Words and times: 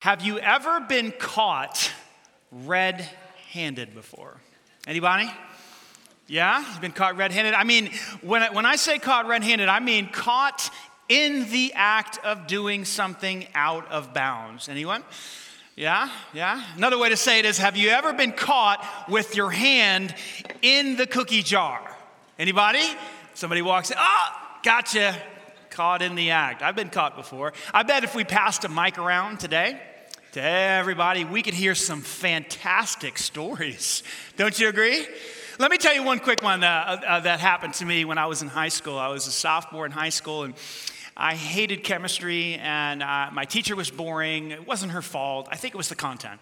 Have 0.00 0.22
you 0.22 0.38
ever 0.38 0.80
been 0.80 1.12
caught 1.12 1.92
red 2.50 3.06
handed 3.52 3.94
before? 3.94 4.40
Anybody? 4.86 5.30
Yeah? 6.26 6.64
You've 6.66 6.80
been 6.80 6.92
caught 6.92 7.18
red 7.18 7.32
handed? 7.32 7.52
I 7.52 7.64
mean, 7.64 7.90
when 8.22 8.42
I, 8.42 8.50
when 8.50 8.64
I 8.64 8.76
say 8.76 8.98
caught 8.98 9.26
red 9.26 9.44
handed, 9.44 9.68
I 9.68 9.78
mean 9.78 10.08
caught 10.08 10.70
in 11.10 11.50
the 11.50 11.74
act 11.74 12.18
of 12.24 12.46
doing 12.46 12.86
something 12.86 13.46
out 13.54 13.90
of 13.92 14.14
bounds. 14.14 14.70
Anyone? 14.70 15.04
Yeah? 15.76 16.08
Yeah? 16.32 16.64
Another 16.76 16.96
way 16.96 17.10
to 17.10 17.16
say 17.18 17.38
it 17.38 17.44
is 17.44 17.58
have 17.58 17.76
you 17.76 17.90
ever 17.90 18.14
been 18.14 18.32
caught 18.32 18.82
with 19.06 19.36
your 19.36 19.50
hand 19.50 20.14
in 20.62 20.96
the 20.96 21.06
cookie 21.06 21.42
jar? 21.42 21.94
Anybody? 22.38 22.88
Somebody 23.34 23.60
walks 23.60 23.90
in, 23.90 23.98
oh, 24.00 24.28
gotcha. 24.62 25.14
Caught 25.68 26.00
in 26.00 26.14
the 26.14 26.30
act. 26.30 26.62
I've 26.62 26.74
been 26.74 26.88
caught 26.88 27.16
before. 27.16 27.52
I 27.74 27.82
bet 27.82 28.02
if 28.02 28.14
we 28.14 28.24
passed 28.24 28.64
a 28.64 28.70
mic 28.70 28.96
around 28.96 29.40
today, 29.40 29.78
to 30.32 30.40
everybody, 30.40 31.24
we 31.24 31.42
could 31.42 31.54
hear 31.54 31.74
some 31.74 32.02
fantastic 32.02 33.18
stories. 33.18 34.04
Don't 34.36 34.58
you 34.60 34.68
agree? 34.68 35.04
Let 35.58 35.72
me 35.72 35.76
tell 35.76 35.92
you 35.92 36.04
one 36.04 36.20
quick 36.20 36.40
one 36.40 36.62
uh, 36.62 37.00
uh, 37.04 37.20
that 37.20 37.40
happened 37.40 37.74
to 37.74 37.84
me 37.84 38.04
when 38.04 38.16
I 38.16 38.26
was 38.26 38.40
in 38.40 38.46
high 38.46 38.68
school. 38.68 38.96
I 38.96 39.08
was 39.08 39.26
a 39.26 39.32
sophomore 39.32 39.86
in 39.86 39.92
high 39.92 40.10
school, 40.10 40.44
and 40.44 40.54
I 41.16 41.34
hated 41.34 41.82
chemistry, 41.82 42.54
and 42.54 43.02
uh, 43.02 43.30
my 43.32 43.44
teacher 43.44 43.74
was 43.74 43.90
boring. 43.90 44.52
It 44.52 44.68
wasn't 44.68 44.92
her 44.92 45.02
fault. 45.02 45.48
I 45.50 45.56
think 45.56 45.74
it 45.74 45.76
was 45.76 45.88
the 45.88 45.96
content. 45.96 46.40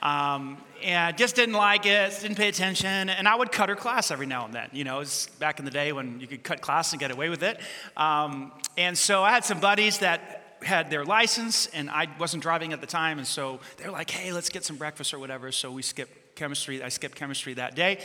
Um, 0.00 0.58
and 0.82 1.16
just 1.16 1.36
didn't 1.36 1.54
like 1.54 1.86
it, 1.86 2.18
didn't 2.20 2.36
pay 2.36 2.48
attention, 2.48 3.08
and 3.08 3.28
I 3.28 3.36
would 3.36 3.52
cut 3.52 3.68
her 3.68 3.76
class 3.76 4.10
every 4.10 4.26
now 4.26 4.44
and 4.44 4.52
then. 4.52 4.68
You 4.72 4.82
know, 4.82 4.96
it 4.96 5.00
was 5.00 5.28
back 5.38 5.60
in 5.60 5.64
the 5.64 5.70
day 5.70 5.92
when 5.92 6.18
you 6.18 6.26
could 6.26 6.42
cut 6.42 6.60
class 6.60 6.92
and 6.92 6.98
get 6.98 7.12
away 7.12 7.28
with 7.28 7.44
it. 7.44 7.60
Um, 7.96 8.50
and 8.76 8.98
so 8.98 9.22
I 9.22 9.30
had 9.30 9.44
some 9.44 9.60
buddies 9.60 9.98
that 9.98 10.43
had 10.64 10.90
their 10.90 11.04
license, 11.04 11.66
and 11.68 11.90
I 11.90 12.08
wasn't 12.18 12.42
driving 12.42 12.72
at 12.72 12.80
the 12.80 12.86
time, 12.86 13.18
and 13.18 13.26
so 13.26 13.60
they're 13.76 13.90
like, 13.90 14.10
"Hey, 14.10 14.32
let's 14.32 14.48
get 14.48 14.64
some 14.64 14.76
breakfast 14.76 15.14
or 15.14 15.18
whatever." 15.18 15.52
So 15.52 15.70
we 15.70 15.82
skipped 15.82 16.36
chemistry. 16.36 16.82
I 16.82 16.88
skipped 16.88 17.16
chemistry 17.16 17.54
that 17.54 17.74
day, 17.74 18.02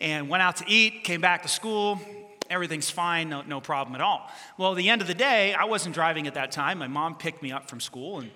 and 0.00 0.28
went 0.28 0.42
out 0.42 0.56
to 0.56 0.64
eat. 0.68 1.04
Came 1.04 1.20
back 1.20 1.42
to 1.42 1.48
school. 1.48 2.00
Everything's 2.50 2.90
fine, 2.90 3.28
no, 3.28 3.42
no 3.42 3.60
problem 3.60 3.94
at 3.94 4.00
all. 4.00 4.28
Well, 4.58 4.74
the 4.74 4.90
end 4.90 5.02
of 5.02 5.06
the 5.06 5.14
day, 5.14 5.54
I 5.54 5.64
wasn't 5.66 5.94
driving 5.94 6.26
at 6.26 6.34
that 6.34 6.50
time. 6.50 6.78
My 6.78 6.88
mom 6.88 7.14
picked 7.14 7.42
me 7.42 7.52
up 7.52 7.70
from 7.70 7.80
school, 7.80 8.18
and 8.18 8.30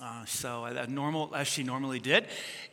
uh, 0.00 0.24
so, 0.26 0.64
uh, 0.64 0.86
normal 0.88 1.34
as 1.34 1.48
she 1.48 1.64
normally 1.64 1.98
did, 1.98 2.24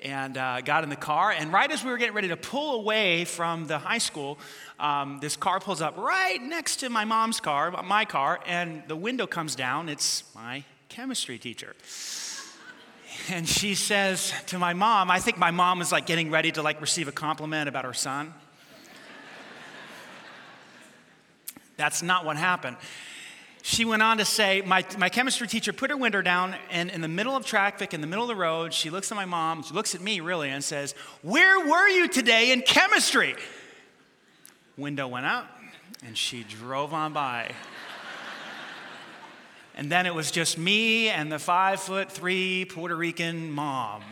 and 0.04 0.38
uh, 0.38 0.62
got 0.62 0.84
in 0.84 0.92
the 0.92 0.96
car. 0.96 1.32
And 1.32 1.52
right 1.52 1.72
as 1.72 1.84
we 1.84 1.90
were 1.90 1.98
getting 1.98 2.14
ready 2.14 2.28
to 2.28 2.38
pull 2.38 2.80
away 2.80 3.26
from 3.26 3.66
the 3.66 3.80
high 3.80 3.98
school, 3.98 4.38
um, 4.80 5.18
this 5.22 5.36
car 5.36 5.60
pulls 5.60 5.82
up 5.82 5.98
right 5.98 6.40
next 6.40 6.78
to 6.78 6.90
my 6.90 7.04
mom's 7.04 7.40
car, 7.40 7.72
my 7.84 8.06
car, 8.06 8.40
and 8.46 8.84
the 8.88 8.96
window 8.96 9.26
comes 9.26 9.56
down. 9.56 9.90
It's 9.90 10.24
my 10.36 10.64
chemistry 10.90 11.38
teacher. 11.38 11.76
And 13.30 13.48
she 13.48 13.76
says 13.76 14.34
to 14.48 14.60
my 14.60 14.74
mom, 14.74 15.10
I 15.10 15.20
think 15.20 15.38
my 15.38 15.50
mom 15.50 15.80
was 15.80 15.90
like 15.90 16.06
getting 16.06 16.32
ready 16.32 16.52
to 16.52 16.62
like 16.62 16.82
receive 16.82 17.08
a 17.08 17.14
compliment 17.14 17.70
about 17.70 17.86
her 17.86 17.94
son. 17.94 18.34
That's 21.78 22.04
not 22.04 22.26
what 22.26 22.36
happened 22.36 22.76
she 23.68 23.84
went 23.84 24.04
on 24.04 24.20
to 24.20 24.26
say, 24.26 24.62
my, 24.64 24.86
my 25.00 25.10
chemistry 25.10 25.48
teacher 25.48 25.74
put 25.74 25.90
her 25.90 25.98
window 25.98 26.22
down, 26.22 26.56
and 26.70 26.92
in 26.92 27.02
the 27.02 27.08
middle 27.08 27.36
of 27.36 27.48
traffic, 27.48 27.96
in 27.96 28.02
the 28.02 28.06
middle 28.06 28.24
of 28.24 28.28
the 28.28 28.36
road, 28.36 28.72
she 28.72 28.92
looks 28.92 29.12
at 29.12 29.16
my 29.16 29.26
mom, 29.26 29.64
she 29.64 29.74
looks 29.74 29.96
at 29.96 30.02
me 30.02 30.20
really, 30.20 30.52
and 30.52 30.64
says, 30.64 30.94
Where 31.24 31.68
were 31.68 31.88
you 31.88 32.08
today 32.08 32.52
in 32.52 32.62
chemistry? 32.62 33.34
Window 34.78 35.08
went 35.08 35.26
out, 35.26 35.48
and 36.06 36.16
she 36.16 36.44
drove 36.44 36.94
on 36.94 37.12
by. 37.12 37.56
and 39.74 39.92
then 39.92 40.06
it 40.06 40.14
was 40.14 40.30
just 40.30 40.60
me 40.60 41.10
and 41.10 41.32
the 41.32 41.40
five 41.40 41.80
foot 41.80 42.12
three 42.12 42.66
Puerto 42.66 42.96
Rican 42.96 43.50
mom. 43.50 44.04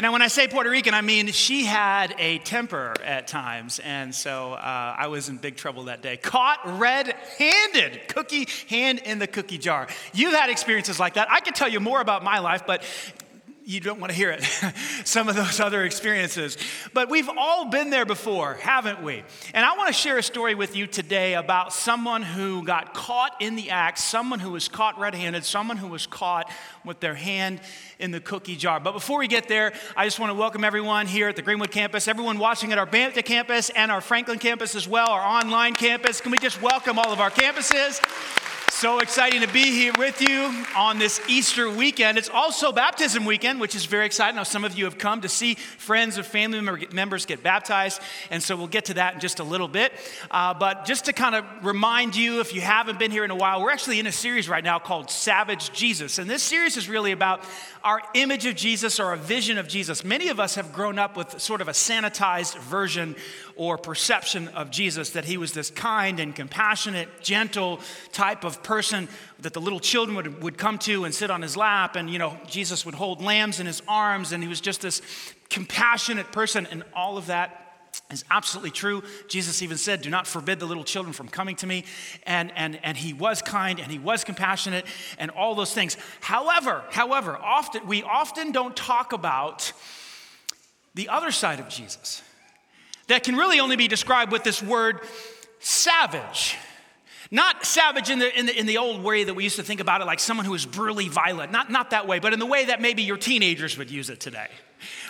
Now, 0.00 0.12
when 0.12 0.22
I 0.22 0.28
say 0.28 0.48
Puerto 0.48 0.70
Rican, 0.70 0.94
I 0.94 1.02
mean 1.02 1.26
she 1.26 1.66
had 1.66 2.14
a 2.18 2.38
temper 2.38 2.94
at 3.04 3.28
times, 3.28 3.80
and 3.80 4.14
so 4.14 4.54
uh, 4.54 4.94
I 4.96 5.08
was 5.08 5.28
in 5.28 5.36
big 5.36 5.56
trouble 5.56 5.84
that 5.84 6.00
day. 6.00 6.16
Caught 6.16 6.78
red 6.78 7.14
handed, 7.38 8.08
cookie 8.08 8.48
hand 8.68 9.00
in 9.00 9.18
the 9.18 9.26
cookie 9.26 9.58
jar. 9.58 9.88
You've 10.14 10.32
had 10.32 10.48
experiences 10.48 10.98
like 10.98 11.14
that. 11.14 11.30
I 11.30 11.40
could 11.40 11.54
tell 11.54 11.68
you 11.68 11.80
more 11.80 12.00
about 12.00 12.24
my 12.24 12.38
life, 12.38 12.62
but 12.66 12.82
you 13.64 13.80
don't 13.80 14.00
want 14.00 14.10
to 14.10 14.16
hear 14.16 14.30
it, 14.30 14.42
some 15.04 15.28
of 15.28 15.36
those 15.36 15.60
other 15.60 15.84
experiences. 15.84 16.56
But 16.92 17.10
we've 17.10 17.28
all 17.28 17.66
been 17.66 17.90
there 17.90 18.06
before, 18.06 18.54
haven't 18.54 19.02
we? 19.02 19.22
And 19.54 19.64
I 19.64 19.76
want 19.76 19.88
to 19.88 19.92
share 19.92 20.18
a 20.18 20.22
story 20.22 20.54
with 20.54 20.74
you 20.74 20.86
today 20.86 21.34
about 21.34 21.72
someone 21.72 22.22
who 22.22 22.64
got 22.64 22.94
caught 22.94 23.36
in 23.40 23.56
the 23.56 23.70
act, 23.70 23.98
someone 23.98 24.40
who 24.40 24.50
was 24.50 24.68
caught 24.68 24.98
red 24.98 25.14
handed, 25.14 25.44
someone 25.44 25.76
who 25.76 25.88
was 25.88 26.06
caught 26.06 26.50
with 26.84 27.00
their 27.00 27.14
hand 27.14 27.60
in 27.98 28.10
the 28.10 28.20
cookie 28.20 28.56
jar. 28.56 28.80
But 28.80 28.92
before 28.92 29.18
we 29.18 29.28
get 29.28 29.48
there, 29.48 29.72
I 29.96 30.06
just 30.06 30.18
want 30.18 30.30
to 30.30 30.34
welcome 30.34 30.64
everyone 30.64 31.06
here 31.06 31.28
at 31.28 31.36
the 31.36 31.42
Greenwood 31.42 31.70
campus, 31.70 32.08
everyone 32.08 32.38
watching 32.38 32.72
at 32.72 32.78
our 32.78 32.86
Bantha 32.86 33.24
campus 33.24 33.70
and 33.70 33.90
our 33.90 34.00
Franklin 34.00 34.38
campus 34.38 34.74
as 34.74 34.88
well, 34.88 35.08
our 35.08 35.20
online 35.22 35.74
campus. 35.74 36.20
Can 36.20 36.32
we 36.32 36.38
just 36.38 36.62
welcome 36.62 36.98
all 36.98 37.12
of 37.12 37.20
our 37.20 37.30
campuses? 37.30 38.00
So 38.80 39.00
exciting 39.00 39.42
to 39.42 39.48
be 39.48 39.64
here 39.64 39.92
with 39.98 40.22
you 40.22 40.64
on 40.74 40.98
this 40.98 41.20
Easter 41.28 41.68
weekend. 41.68 42.16
It's 42.16 42.30
also 42.30 42.72
baptism 42.72 43.26
weekend, 43.26 43.49
which 43.58 43.74
is 43.74 43.86
very 43.86 44.06
exciting. 44.06 44.36
Now, 44.36 44.42
some 44.42 44.64
of 44.64 44.78
you 44.78 44.84
have 44.84 44.98
come 44.98 45.22
to 45.22 45.28
see 45.28 45.54
friends 45.54 46.18
or 46.18 46.22
family 46.22 46.60
members 46.92 47.26
get 47.26 47.42
baptized, 47.42 48.00
and 48.30 48.42
so 48.42 48.56
we'll 48.56 48.66
get 48.66 48.86
to 48.86 48.94
that 48.94 49.14
in 49.14 49.20
just 49.20 49.40
a 49.40 49.44
little 49.44 49.68
bit. 49.68 49.92
Uh, 50.30 50.54
but 50.54 50.84
just 50.84 51.06
to 51.06 51.12
kind 51.12 51.34
of 51.34 51.44
remind 51.62 52.16
you, 52.16 52.40
if 52.40 52.54
you 52.54 52.60
haven't 52.60 52.98
been 52.98 53.10
here 53.10 53.24
in 53.24 53.30
a 53.30 53.36
while, 53.36 53.62
we're 53.62 53.70
actually 53.70 53.98
in 53.98 54.06
a 54.06 54.12
series 54.12 54.48
right 54.48 54.64
now 54.64 54.78
called 54.78 55.10
Savage 55.10 55.72
Jesus. 55.72 56.18
And 56.18 56.28
this 56.28 56.42
series 56.42 56.76
is 56.76 56.88
really 56.88 57.12
about 57.12 57.42
our 57.82 58.00
image 58.14 58.46
of 58.46 58.54
Jesus 58.56 59.00
or 59.00 59.12
a 59.12 59.16
vision 59.16 59.58
of 59.58 59.66
Jesus. 59.66 60.04
Many 60.04 60.28
of 60.28 60.38
us 60.38 60.54
have 60.54 60.72
grown 60.72 60.98
up 60.98 61.16
with 61.16 61.40
sort 61.40 61.60
of 61.60 61.68
a 61.68 61.72
sanitized 61.72 62.58
version 62.58 63.16
or 63.60 63.76
perception 63.76 64.48
of 64.48 64.70
Jesus 64.70 65.10
that 65.10 65.26
he 65.26 65.36
was 65.36 65.52
this 65.52 65.68
kind 65.68 66.18
and 66.18 66.34
compassionate, 66.34 67.10
gentle 67.20 67.78
type 68.10 68.42
of 68.42 68.62
person 68.62 69.06
that 69.40 69.52
the 69.52 69.60
little 69.60 69.78
children 69.78 70.16
would, 70.16 70.42
would 70.42 70.56
come 70.56 70.78
to 70.78 71.04
and 71.04 71.14
sit 71.14 71.30
on 71.30 71.42
his 71.42 71.58
lap. 71.58 71.94
And, 71.94 72.08
you 72.08 72.18
know, 72.18 72.38
Jesus 72.46 72.86
would 72.86 72.94
hold 72.94 73.20
lambs 73.20 73.60
in 73.60 73.66
his 73.66 73.82
arms, 73.86 74.32
and 74.32 74.42
he 74.42 74.48
was 74.48 74.62
just 74.62 74.80
this 74.80 75.02
compassionate 75.50 76.32
person, 76.32 76.66
and 76.70 76.84
all 76.94 77.18
of 77.18 77.26
that 77.26 77.84
is 78.10 78.24
absolutely 78.30 78.70
true. 78.70 79.02
Jesus 79.28 79.60
even 79.60 79.76
said, 79.76 80.00
Do 80.00 80.08
not 80.08 80.26
forbid 80.26 80.58
the 80.58 80.64
little 80.64 80.82
children 80.82 81.12
from 81.12 81.28
coming 81.28 81.56
to 81.56 81.66
me. 81.66 81.84
And, 82.22 82.50
and, 82.56 82.80
and 82.82 82.96
he 82.96 83.12
was 83.12 83.42
kind 83.42 83.78
and 83.78 83.92
he 83.92 83.98
was 83.98 84.24
compassionate 84.24 84.86
and 85.18 85.30
all 85.30 85.54
those 85.54 85.74
things. 85.74 85.98
However, 86.20 86.82
however, 86.88 87.36
often 87.36 87.86
we 87.86 88.02
often 88.04 88.52
don't 88.52 88.74
talk 88.74 89.12
about 89.12 89.74
the 90.94 91.10
other 91.10 91.30
side 91.30 91.60
of 91.60 91.68
Jesus 91.68 92.22
that 93.10 93.24
can 93.24 93.36
really 93.36 93.60
only 93.60 93.76
be 93.76 93.88
described 93.88 94.32
with 94.32 94.44
this 94.44 94.62
word 94.62 95.00
savage. 95.58 96.56
Not 97.30 97.64
savage 97.64 98.10
in 98.10 98.18
the, 98.18 98.38
in, 98.38 98.46
the, 98.46 98.58
in 98.58 98.66
the 98.66 98.78
old 98.78 99.04
way 99.04 99.22
that 99.24 99.34
we 99.34 99.44
used 99.44 99.56
to 99.56 99.62
think 99.62 99.80
about 99.80 100.00
it, 100.00 100.04
like 100.04 100.18
someone 100.18 100.46
who 100.46 100.54
is 100.54 100.66
brutally 100.66 101.08
violent. 101.08 101.52
Not, 101.52 101.70
not 101.70 101.90
that 101.90 102.08
way, 102.08 102.18
but 102.18 102.32
in 102.32 102.40
the 102.40 102.46
way 102.46 102.64
that 102.64 102.80
maybe 102.80 103.02
your 103.02 103.16
teenagers 103.16 103.78
would 103.78 103.90
use 103.90 104.10
it 104.10 104.18
today. 104.18 104.48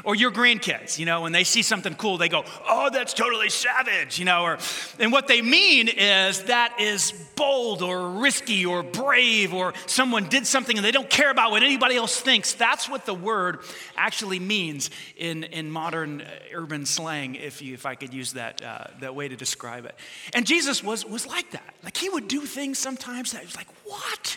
Or 0.05 0.15
your 0.15 0.31
grandkids, 0.31 0.99
you 0.99 1.07
know, 1.07 1.23
when 1.23 1.33
they 1.33 1.45
see 1.45 1.63
something 1.63 1.95
cool, 1.95 2.19
they 2.19 2.29
go, 2.29 2.45
oh, 2.69 2.91
that's 2.91 3.15
totally 3.15 3.51
savage, 3.51 4.19
you 4.19 4.25
know. 4.25 4.43
Or, 4.43 4.59
and 4.99 5.13
what 5.13 5.29
they 5.29 5.43
mean 5.43 5.89
is 5.89 6.45
that 6.45 6.81
is 6.81 7.13
bold 7.37 7.83
or 7.83 8.11
risky 8.11 8.67
or 8.67 8.83
brave, 8.83 9.53
or 9.55 9.75
someone 9.87 10.29
did 10.29 10.47
something 10.47 10.77
and 10.77 10.85
they 10.85 10.91
don't 10.91 11.11
care 11.11 11.31
about 11.31 11.51
what 11.51 11.63
anybody 11.63 11.97
else 11.97 12.21
thinks. 12.21 12.53
That's 12.55 12.89
what 12.89 13.07
the 13.07 13.15
word 13.15 13.61
actually 13.97 14.39
means 14.39 14.91
in, 15.17 15.45
in 15.45 15.71
modern 15.71 16.23
uh, 16.23 16.31
urban 16.55 16.87
slang, 16.87 17.35
if, 17.35 17.63
you, 17.63 17.75
if 17.75 17.87
I 17.87 17.95
could 17.95 18.13
use 18.13 18.35
that, 18.35 18.63
uh, 18.63 18.85
that 19.01 19.15
way 19.15 19.29
to 19.29 19.37
describe 19.37 19.85
it. 19.85 19.95
And 20.35 20.47
Jesus 20.47 20.83
was, 20.83 21.05
was 21.05 21.27
like 21.27 21.51
that. 21.53 21.75
Like 21.83 21.97
he 21.97 22.09
would 22.09 22.29
do 22.29 22.43
things 22.43 22.79
sometimes 22.79 23.33
that 23.33 23.45
was 23.45 23.57
like, 23.57 23.69
what? 23.85 24.37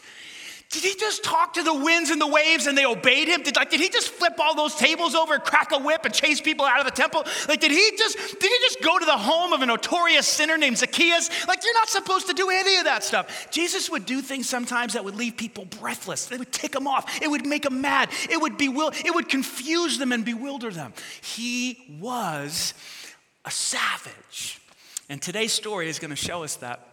Did 0.73 0.81
he 0.81 0.95
just 0.95 1.23
talk 1.23 1.53
to 1.53 1.61
the 1.61 1.73
winds 1.73 2.09
and 2.09 2.19
the 2.19 2.25
waves 2.25 2.65
and 2.65 2.75
they 2.75 2.85
obeyed 2.85 3.27
him? 3.27 3.43
Did, 3.43 3.55
like, 3.55 3.69
did 3.69 3.79
he 3.79 3.89
just 3.89 4.07
flip 4.07 4.33
all 4.39 4.55
those 4.55 4.73
tables 4.73 5.13
over, 5.13 5.37
crack 5.37 5.71
a 5.71 5.77
whip, 5.77 6.03
and 6.03 6.11
chase 6.11 6.41
people 6.41 6.65
out 6.65 6.79
of 6.79 6.85
the 6.85 6.91
temple? 6.91 7.23
Like, 7.47 7.59
did 7.59 7.69
he 7.69 7.91
just 7.95 8.17
did 8.17 8.51
he 8.51 8.57
just 8.61 8.81
go 8.81 8.97
to 8.97 9.05
the 9.05 9.15
home 9.15 9.53
of 9.53 9.61
a 9.61 9.67
notorious 9.67 10.27
sinner 10.27 10.57
named 10.57 10.79
Zacchaeus? 10.79 11.29
Like, 11.47 11.63
you're 11.63 11.75
not 11.75 11.89
supposed 11.89 12.25
to 12.27 12.33
do 12.33 12.49
any 12.49 12.77
of 12.77 12.85
that 12.85 13.03
stuff. 13.03 13.51
Jesus 13.51 13.87
would 13.91 14.07
do 14.07 14.23
things 14.23 14.49
sometimes 14.49 14.93
that 14.93 15.05
would 15.05 15.15
leave 15.15 15.37
people 15.37 15.65
breathless. 15.65 16.25
They 16.25 16.37
would 16.37 16.51
tick 16.51 16.71
them 16.71 16.87
off. 16.87 17.21
It 17.21 17.29
would 17.29 17.45
make 17.45 17.61
them 17.61 17.79
mad. 17.81 18.09
It 18.27 18.41
would 18.41 18.57
bewil- 18.57 18.93
it 19.05 19.13
would 19.13 19.29
confuse 19.29 19.99
them 19.99 20.11
and 20.11 20.25
bewilder 20.25 20.71
them. 20.71 20.93
He 21.21 21.97
was 21.99 22.73
a 23.45 23.51
savage. 23.51 24.59
And 25.07 25.21
today's 25.21 25.53
story 25.53 25.87
is 25.87 25.99
going 25.99 26.09
to 26.09 26.15
show 26.15 26.43
us 26.43 26.55
that 26.55 26.92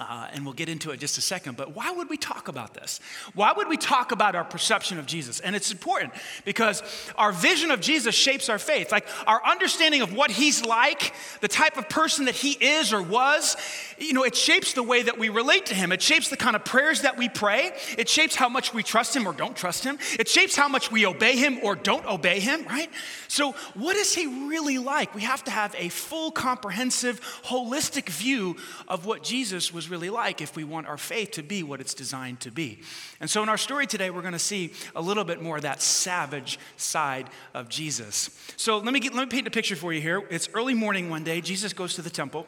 Uh, 0.00 0.26
and 0.32 0.46
we'll 0.46 0.54
get 0.54 0.70
into 0.70 0.92
it 0.92 0.98
just 0.98 1.18
a 1.18 1.20
second. 1.20 1.58
But 1.58 1.76
why 1.76 1.90
would 1.90 2.08
we 2.08 2.16
talk 2.16 2.48
about 2.48 2.72
this? 2.72 3.00
Why 3.34 3.52
would 3.52 3.68
we 3.68 3.76
talk 3.76 4.12
about 4.12 4.34
our 4.34 4.44
perception 4.44 4.98
of 4.98 5.04
Jesus? 5.04 5.40
And 5.40 5.54
it's 5.54 5.70
important 5.70 6.14
because 6.46 6.82
our 7.16 7.32
vision 7.32 7.70
of 7.70 7.82
Jesus 7.82 8.14
shapes 8.14 8.48
our 8.48 8.58
faith. 8.58 8.90
Like 8.90 9.06
our 9.26 9.44
understanding 9.44 10.00
of 10.00 10.14
what 10.14 10.30
he's 10.30 10.64
like, 10.64 11.12
the 11.42 11.48
type 11.48 11.76
of 11.76 11.90
person 11.90 12.24
that 12.24 12.34
he 12.34 12.52
is 12.52 12.94
or 12.94 13.02
was, 13.02 13.58
you 13.98 14.14
know, 14.14 14.24
it 14.24 14.34
shapes 14.34 14.72
the 14.72 14.82
way 14.82 15.02
that 15.02 15.18
we 15.18 15.28
relate 15.28 15.66
to 15.66 15.74
him. 15.74 15.92
It 15.92 16.00
shapes 16.00 16.30
the 16.30 16.36
kind 16.38 16.56
of 16.56 16.64
prayers 16.64 17.02
that 17.02 17.18
we 17.18 17.28
pray. 17.28 17.72
It 17.98 18.08
shapes 18.08 18.34
how 18.34 18.48
much 18.48 18.72
we 18.72 18.82
trust 18.82 19.14
him 19.14 19.28
or 19.28 19.34
don't 19.34 19.54
trust 19.54 19.84
him. 19.84 19.98
It 20.18 20.28
shapes 20.28 20.56
how 20.56 20.68
much 20.68 20.90
we 20.90 21.04
obey 21.04 21.36
him 21.36 21.58
or 21.62 21.74
don't 21.76 22.06
obey 22.06 22.40
him, 22.40 22.64
right? 22.64 22.88
So, 23.28 23.52
what 23.74 23.96
is 23.96 24.14
he 24.14 24.48
really 24.48 24.78
like? 24.78 25.14
We 25.14 25.22
have 25.22 25.44
to 25.44 25.50
have 25.50 25.74
a 25.76 25.90
full, 25.90 26.30
comprehensive, 26.30 27.20
holistic 27.44 28.08
view 28.08 28.56
of 28.88 29.04
what 29.04 29.22
Jesus 29.22 29.74
was 29.74 29.89
really 29.90 30.10
like 30.10 30.40
if 30.40 30.56
we 30.56 30.64
want 30.64 30.86
our 30.86 30.96
faith 30.96 31.32
to 31.32 31.42
be 31.42 31.62
what 31.62 31.80
it's 31.80 31.94
designed 31.94 32.40
to 32.40 32.50
be. 32.50 32.80
And 33.20 33.28
so, 33.28 33.42
in 33.42 33.48
our 33.48 33.58
story 33.58 33.86
today, 33.86 34.10
we're 34.10 34.22
going 34.22 34.32
to 34.32 34.38
see 34.38 34.72
a 34.94 35.02
little 35.02 35.24
bit 35.24 35.42
more 35.42 35.56
of 35.56 35.62
that 35.62 35.82
savage 35.82 36.58
side 36.76 37.28
of 37.54 37.68
Jesus. 37.68 38.30
So, 38.56 38.78
let 38.78 38.94
me, 38.94 39.00
get, 39.00 39.14
let 39.14 39.22
me 39.22 39.30
paint 39.30 39.46
a 39.46 39.50
picture 39.50 39.76
for 39.76 39.92
you 39.92 40.00
here. 40.00 40.22
It's 40.30 40.48
early 40.54 40.74
morning 40.74 41.10
one 41.10 41.24
day. 41.24 41.40
Jesus 41.40 41.72
goes 41.72 41.94
to 41.94 42.02
the 42.02 42.10
temple. 42.10 42.46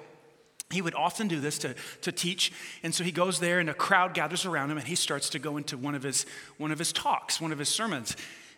He 0.71 0.83
would 0.83 0.95
often 0.95 1.29
do 1.29 1.41
this 1.41 1.59
to, 1.59 1.75
to 2.01 2.13
teach. 2.13 2.53
And 2.83 2.95
so 2.95 3.05
he 3.05 3.13
goes 3.13 3.41
there, 3.41 3.61
and 3.61 3.69
a 3.69 3.75
crowd 3.75 4.15
gathers 4.15 4.47
around 4.47 4.71
him, 4.71 4.79
and 4.79 4.87
he 4.87 4.95
starts 4.95 5.31
to 5.31 5.39
go 5.39 5.57
into 5.57 5.77
one 5.77 5.95
of 5.95 6.03
his, 6.03 6.27
one 6.57 6.73
of 6.73 6.79
his 6.79 6.93
talks, 6.93 7.41
one 7.41 7.53
of 7.53 7.59
his 7.59 7.69
sermons. 7.69 8.17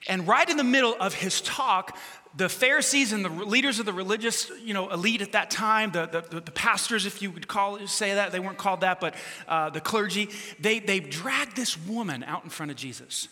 And 0.09 0.29
right 0.29 0.49
in 0.49 0.57
the 0.57 0.65
middle 0.65 0.95
of 1.01 1.15
his 1.15 1.41
talk, 1.41 1.97
the 2.37 2.49
Pharisees 2.49 3.13
and 3.13 3.25
the 3.25 3.29
leaders 3.29 3.79
of 3.79 3.87
the 3.87 3.93
religious, 3.93 4.51
you 4.63 4.75
know, 4.75 4.91
elite 4.91 5.23
at 5.23 5.33
that 5.33 5.51
time, 5.51 5.93
the, 5.93 6.07
the, 6.07 6.41
the 6.41 6.51
pastors, 6.51 7.07
if 7.07 7.23
you 7.23 7.31
would 7.31 7.47
call 7.47 7.77
it, 7.77 7.89
say 7.89 8.15
that, 8.15 8.33
they 8.33 8.41
weren't 8.41 8.59
called 8.59 8.81
that, 8.81 9.01
but 9.01 9.15
uh, 9.47 9.71
the 9.71 9.81
clergy, 9.81 10.29
they, 10.59 10.81
they 10.81 10.99
dragged 10.99 11.57
this 11.57 11.79
woman 11.87 12.25
out 12.25 12.43
in 12.43 12.51
front 12.51 12.73
of 12.73 12.77
Jesus. 12.77 13.29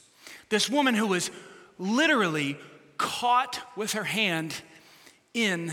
This 0.50 0.70
woman 0.70 0.94
who 0.94 1.08
was 1.08 1.30
literally 1.78 2.56
caught 2.96 3.58
with 3.76 3.94
her 3.94 4.04
hand 4.04 4.54
in 5.34 5.72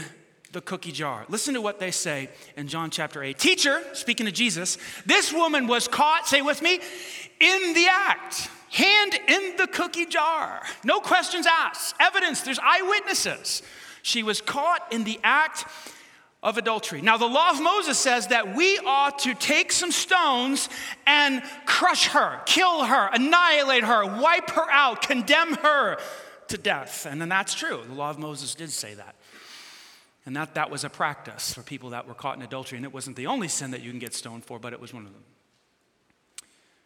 the 0.52 0.62
cookie 0.62 0.92
jar. 0.92 1.26
Listen 1.30 1.54
to 1.54 1.62
what 1.62 1.80
they 1.80 1.92
say 1.92 2.30
in 2.58 2.68
John 2.68 2.90
chapter 2.90 3.22
8. 3.22 3.38
Teacher, 3.38 3.82
speaking 3.94 4.26
to 4.26 4.32
Jesus, 4.32 4.80
this 5.06 5.32
woman 5.32 5.68
was 5.68 5.88
caught, 5.88 6.28
say 6.28 6.42
with 6.42 6.64
me, 6.64 6.80
in 7.40 7.74
the 7.74 7.88
act 7.90 8.50
hand 8.72 9.16
in 9.28 9.58
the 9.58 9.68
cookie 9.68 10.06
jar. 10.06 10.62
No 10.84 11.00
questions 11.00 11.46
asked. 11.46 11.96
Evidence, 12.00 12.42
there's 12.42 12.60
eyewitnesses. 12.62 13.62
She 14.02 14.24
was 14.24 14.42
caught 14.42 14.92
in 14.92 15.04
the 15.04 15.20
act 15.24 15.66
of 16.42 16.58
adultery. 16.58 17.02
Now, 17.02 17.18
the 17.18 17.28
law 17.28 17.50
of 17.50 17.62
Moses 17.62 17.98
says 17.98 18.28
that 18.28 18.56
we 18.56 18.80
ought 18.80 19.20
to 19.20 19.34
take 19.34 19.72
some 19.72 19.92
stones 19.92 20.70
and 21.06 21.44
crush 21.66 22.08
her, 22.08 22.42
kill 22.46 22.86
her, 22.86 23.10
annihilate 23.12 23.84
her, 23.84 24.06
wipe 24.06 24.50
her 24.52 24.70
out, 24.72 25.02
condemn 25.02 25.56
her 25.56 25.98
to 26.48 26.58
death. 26.58 27.06
And 27.06 27.20
then 27.20 27.30
that's 27.30 27.54
true. 27.54 27.82
The 27.86 27.94
law 27.94 28.10
of 28.10 28.20
Moses 28.20 28.56
did 28.56 28.72
say 28.72 28.94
that. 28.94 29.16
And 30.26 30.36
that, 30.36 30.56
that 30.56 30.70
was 30.70 30.84
a 30.84 30.90
practice 30.90 31.54
for 31.54 31.62
people 31.62 31.90
that 31.90 32.08
were 32.08 32.14
caught 32.14 32.38
in 32.38 32.42
adultery. 32.42 32.78
And 32.78 32.86
it 32.86 32.94
wasn't 32.94 33.16
the 33.16 33.28
only 33.28 33.48
sin 33.48 33.72
that 33.72 33.82
you 33.82 33.90
can 33.90 34.00
get 34.00 34.14
stoned 34.14 34.46
for, 34.46 34.60
but 34.60 34.74
it 34.74 34.80
was 34.80 34.94
one 34.94 35.06
of 35.06 35.12
them. 35.12 35.24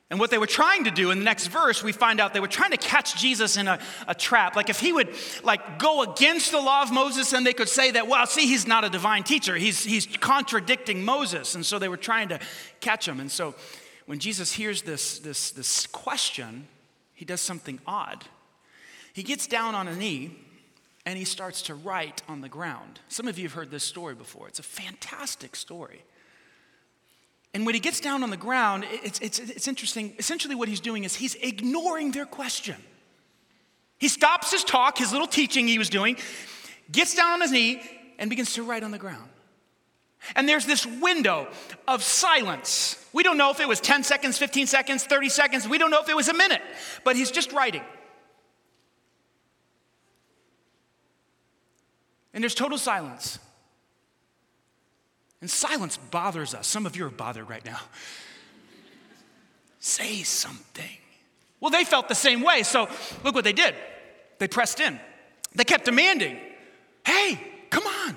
And 0.10 0.20
what 0.20 0.30
they 0.30 0.38
were 0.38 0.46
trying 0.46 0.84
to 0.84 0.92
do 0.92 1.12
in 1.12 1.20
the 1.20 1.26
next 1.26 1.48
verse, 1.48 1.84
we 1.84 1.92
find 1.92 2.20
out 2.20 2.34
they 2.34 2.40
were 2.40 2.48
trying 2.48 2.72
to 2.72 2.78
catch 2.78 3.16
Jesus 3.20 3.58
in 3.58 3.68
a, 3.68 3.80
a, 4.08 4.14
trap. 4.14 4.56
Like 4.56 4.70
if 4.70 4.80
he 4.80 4.94
would 4.94 5.10
like 5.44 5.80
go 5.80 6.04
against 6.04 6.52
the 6.52 6.60
law 6.60 6.84
of 6.84 6.92
Moses, 6.92 7.34
and 7.34 7.46
they 7.46 7.54
could 7.54 7.70
say 7.70 7.92
that, 7.92 8.08
well, 8.08 8.28
see, 8.28 8.46
he's 8.46 8.68
not 8.68 8.84
a 8.84 8.90
divine 8.90 9.24
teacher. 9.24 9.56
He's, 9.56 9.84
he's 9.84 10.06
contradicting 10.06 11.04
Moses. 11.04 11.56
And 11.56 11.66
so 11.66 11.80
they 11.80 11.90
were 11.90 11.98
trying 11.98 12.30
to 12.30 12.40
catch 12.80 13.08
him. 13.08 13.20
And 13.20 13.32
so 13.32 13.56
when 14.06 14.20
Jesus 14.20 14.52
hears 14.52 14.84
this, 14.84 15.20
this, 15.20 15.52
this 15.52 15.88
question, 15.88 16.68
he 17.14 17.26
does 17.26 17.42
something 17.42 17.80
odd. 17.88 18.26
He 19.14 19.24
gets 19.24 19.48
down 19.48 19.74
on 19.74 19.88
a 19.88 19.96
knee 19.96 20.36
and 21.06 21.18
he 21.18 21.26
starts 21.26 21.64
to 21.64 21.76
write 21.76 22.22
on 22.28 22.42
the 22.42 22.50
ground. 22.50 23.00
Some 23.08 23.28
of 23.28 23.38
you 23.38 23.46
have 23.46 23.54
heard 23.54 23.72
this 23.72 23.84
story 23.84 24.16
before. 24.16 24.48
It's 24.48 24.60
a 24.60 24.64
fantastic 24.64 25.56
story. 25.56 26.04
And 27.54 27.66
when 27.66 27.76
he 27.76 27.80
gets 27.80 28.00
down 28.00 28.24
on 28.24 28.32
the 28.32 28.38
ground, 28.38 28.86
it's, 29.04 29.20
it's, 29.20 29.40
it's 29.40 29.68
interesting. 29.68 30.14
Essentially, 30.18 30.56
what 30.56 30.68
he's 30.68 30.80
doing 30.80 31.04
is 31.04 31.16
he's 31.16 31.36
ignoring 31.36 32.12
their 32.12 32.26
question. 32.26 32.76
He 34.00 34.08
stops 34.08 34.52
his 34.52 34.64
talk, 34.64 34.98
his 34.98 35.12
little 35.12 35.28
teaching 35.28 35.68
he 35.68 35.78
was 35.78 35.90
doing, 35.90 36.18
gets 36.92 37.14
down 37.14 37.32
on 37.32 37.42
his 37.42 37.52
knee, 37.52 37.82
and 38.18 38.30
begins 38.30 38.54
to 38.54 38.64
write 38.64 38.84
on 38.84 38.92
the 38.92 38.98
ground. 38.98 39.30
And 40.36 40.48
there's 40.48 40.66
this 40.66 40.86
window 40.86 41.48
of 41.88 42.02
silence. 42.02 42.98
We 43.14 43.24
don't 43.24 43.38
know 43.38 43.52
if 43.52 43.60
it 43.60 43.68
was 43.68 43.80
10 43.80 44.04
seconds, 44.04 44.38
15 44.38 44.68
seconds, 44.68 45.04
30 45.04 45.30
seconds. 45.30 45.68
We 45.68 45.78
don't 45.78 45.92
know 45.92 46.02
if 46.02 46.10
it 46.10 46.16
was 46.16 46.30
a 46.30 46.34
minute, 46.34 46.62
but 47.04 47.16
he's 47.16 47.30
just 47.30 47.52
writing. 47.52 47.84
And 52.34 52.44
there's 52.44 52.56
total 52.56 52.78
silence. 52.78 53.38
And 55.44 55.52
silence 55.52 55.98
bothers 55.98 56.54
us. 56.54 56.66
Some 56.68 56.86
of 56.86 56.96
you 56.96 57.06
are 57.06 57.10
bothered 57.10 57.50
right 57.50 57.66
now. 57.66 57.82
Say 59.80 60.24
something. 60.24 60.98
Well, 61.60 61.70
they 61.70 61.84
felt 61.84 62.08
the 62.08 62.16
same 62.16 62.44
way, 62.44 62.64
so 62.64 62.88
look 63.26 63.36
what 63.36 63.44
they 63.44 63.52
did. 63.52 63.76
They 64.40 64.48
pressed 64.48 64.80
in. 64.80 64.98
They 65.54 65.66
kept 65.66 65.84
demanding, 65.84 66.40
hey, 67.06 67.38
come 67.70 67.86
on, 67.86 68.16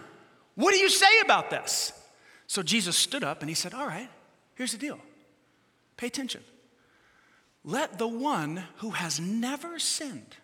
what 0.55 0.71
do 0.71 0.79
you 0.79 0.89
say 0.89 1.19
about 1.25 1.51
this? 1.51 1.93
So 2.47 2.63
Jesus 2.63 2.97
stood 2.97 3.25
up 3.25 3.41
and 3.41 3.49
he 3.49 3.57
said, 3.57 3.75
All 3.75 3.89
right, 3.89 4.09
here's 4.55 4.71
the 4.71 4.79
deal. 4.79 5.01
Pay 5.97 6.07
attention. 6.07 6.45
Let 7.65 7.99
the 7.99 8.07
one 8.07 8.63
who 8.77 8.91
has 8.91 9.19
never 9.19 9.81
sinned 9.81 10.37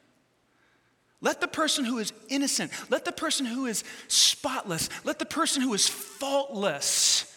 let 1.23 1.41
the 1.41 1.49
person 1.49 1.85
who 1.85 1.99
is 1.99 2.13
innocent, 2.29 2.73
let 2.91 3.05
the 3.05 3.13
person 3.13 3.47
who 3.47 3.67
is 3.67 3.85
spotless, 4.09 4.91
let 5.05 5.21
the 5.21 5.25
person 5.25 5.63
who 5.63 5.73
is 5.73 5.89
faultless, 5.89 7.33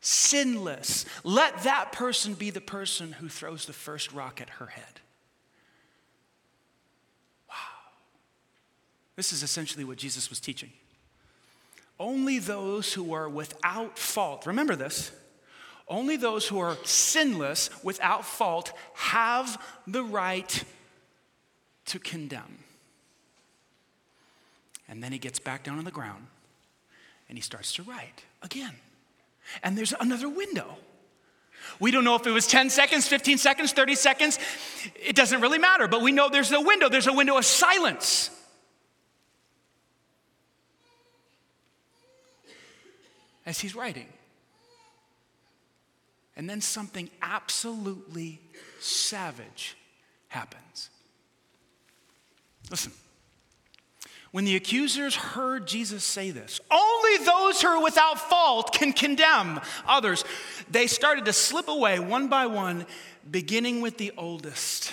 sinless, 0.00 1.06
let 1.22 1.62
that 1.62 1.92
person 1.92 2.34
be 2.34 2.50
the 2.50 2.60
person 2.60 3.12
who 3.12 3.28
throws 3.28 3.66
the 3.66 3.72
first 3.72 4.12
rock 4.12 4.40
at 4.40 4.50
her 4.50 4.66
head. 4.66 5.00
Wow. 7.48 7.54
This 9.14 9.32
is 9.32 9.44
essentially 9.44 9.84
what 9.84 9.96
Jesus 9.96 10.28
was 10.28 10.40
teaching. 10.40 10.72
Only 12.00 12.40
those 12.40 12.92
who 12.92 13.14
are 13.14 13.28
without 13.28 13.96
fault, 13.96 14.44
remember 14.44 14.74
this, 14.74 15.12
only 15.86 16.16
those 16.16 16.48
who 16.48 16.58
are 16.58 16.76
sinless, 16.84 17.70
without 17.84 18.24
fault, 18.24 18.72
have 18.94 19.62
the 19.86 20.02
right 20.02 20.64
to 21.86 21.98
condemn. 22.00 22.64
And 24.90 25.02
then 25.02 25.12
he 25.12 25.18
gets 25.18 25.38
back 25.38 25.62
down 25.62 25.78
on 25.78 25.84
the 25.84 25.92
ground 25.92 26.26
and 27.28 27.38
he 27.38 27.42
starts 27.42 27.72
to 27.74 27.84
write 27.84 28.24
again. 28.42 28.74
And 29.62 29.78
there's 29.78 29.94
another 29.98 30.28
window. 30.28 30.76
We 31.78 31.92
don't 31.92 32.02
know 32.02 32.16
if 32.16 32.26
it 32.26 32.32
was 32.32 32.48
10 32.48 32.70
seconds, 32.70 33.06
15 33.06 33.38
seconds, 33.38 33.72
30 33.72 33.94
seconds. 33.94 34.38
It 34.96 35.14
doesn't 35.14 35.40
really 35.40 35.58
matter, 35.58 35.86
but 35.86 36.02
we 36.02 36.10
know 36.10 36.28
there's 36.28 36.50
a 36.50 36.60
window. 36.60 36.88
There's 36.88 37.06
a 37.06 37.12
window 37.12 37.36
of 37.38 37.44
silence. 37.44 38.30
As 43.46 43.60
he's 43.60 43.76
writing. 43.76 44.08
And 46.36 46.50
then 46.50 46.60
something 46.60 47.10
absolutely 47.22 48.40
savage 48.80 49.76
happens. 50.28 50.90
Listen. 52.70 52.92
When 54.32 54.44
the 54.44 54.54
accusers 54.54 55.16
heard 55.16 55.66
Jesus 55.66 56.04
say 56.04 56.30
this, 56.30 56.60
only 56.70 57.24
those 57.24 57.60
who 57.60 57.68
are 57.68 57.82
without 57.82 58.18
fault 58.18 58.72
can 58.72 58.92
condemn 58.92 59.60
others, 59.86 60.24
they 60.70 60.86
started 60.86 61.24
to 61.24 61.32
slip 61.32 61.66
away 61.66 61.98
one 61.98 62.28
by 62.28 62.46
one, 62.46 62.86
beginning 63.28 63.80
with 63.80 63.98
the 63.98 64.12
oldest, 64.16 64.92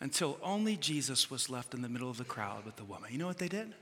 until 0.00 0.38
only 0.40 0.76
Jesus 0.76 1.30
was 1.30 1.50
left 1.50 1.74
in 1.74 1.82
the 1.82 1.88
middle 1.88 2.08
of 2.08 2.16
the 2.16 2.24
crowd 2.24 2.64
with 2.64 2.76
the 2.76 2.84
woman. 2.84 3.10
You 3.10 3.18
know 3.18 3.26
what 3.26 3.38
they 3.38 3.48
did? 3.48 3.74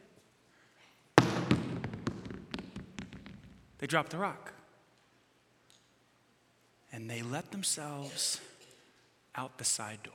They 3.78 3.86
dropped 3.86 4.10
the 4.10 4.18
rock. 4.18 4.54
And 6.92 7.10
they 7.10 7.20
let 7.20 7.50
themselves 7.52 8.40
out 9.34 9.58
the 9.58 9.64
side 9.64 10.02
door. 10.02 10.14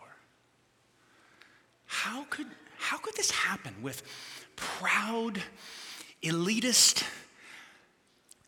How 1.85 2.25
could 2.31 2.47
how 2.81 2.97
could 2.97 3.15
this 3.15 3.31
happen 3.31 3.75
with 3.81 4.01
proud, 4.55 5.41
elitist 6.23 7.03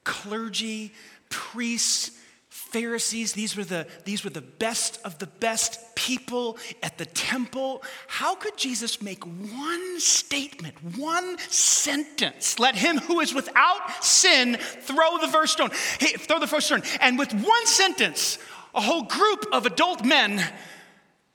clergy, 0.04 0.92
priests, 1.30 2.12
Pharisees, 2.50 3.34
these 3.34 3.56
were, 3.56 3.64
the, 3.64 3.88
these 4.04 4.24
were 4.24 4.32
the 4.32 4.42
best 4.42 5.00
of 5.06 5.20
the 5.20 5.28
best 5.28 5.96
people 5.96 6.58
at 6.82 6.98
the 6.98 7.06
temple. 7.06 7.84
How 8.08 8.34
could 8.34 8.58
Jesus 8.58 9.00
make 9.00 9.24
one 9.24 10.00
statement, 10.00 10.76
one 10.98 11.38
sentence? 11.38 12.58
Let 12.60 12.76
him 12.76 12.98
who 12.98 13.20
is 13.20 13.32
without 13.34 14.04
sin 14.04 14.58
throw 14.58 15.20
the 15.20 15.28
first 15.28 15.54
stone. 15.54 15.70
Hey, 16.00 16.14
throw 16.14 16.40
the 16.40 16.48
first 16.48 16.66
stone. 16.66 16.82
And 17.00 17.20
with 17.20 17.32
one 17.32 17.66
sentence, 17.68 18.40
a 18.74 18.82
whole 18.82 19.04
group 19.04 19.46
of 19.52 19.68
adult 19.68 20.04
men 20.04 20.44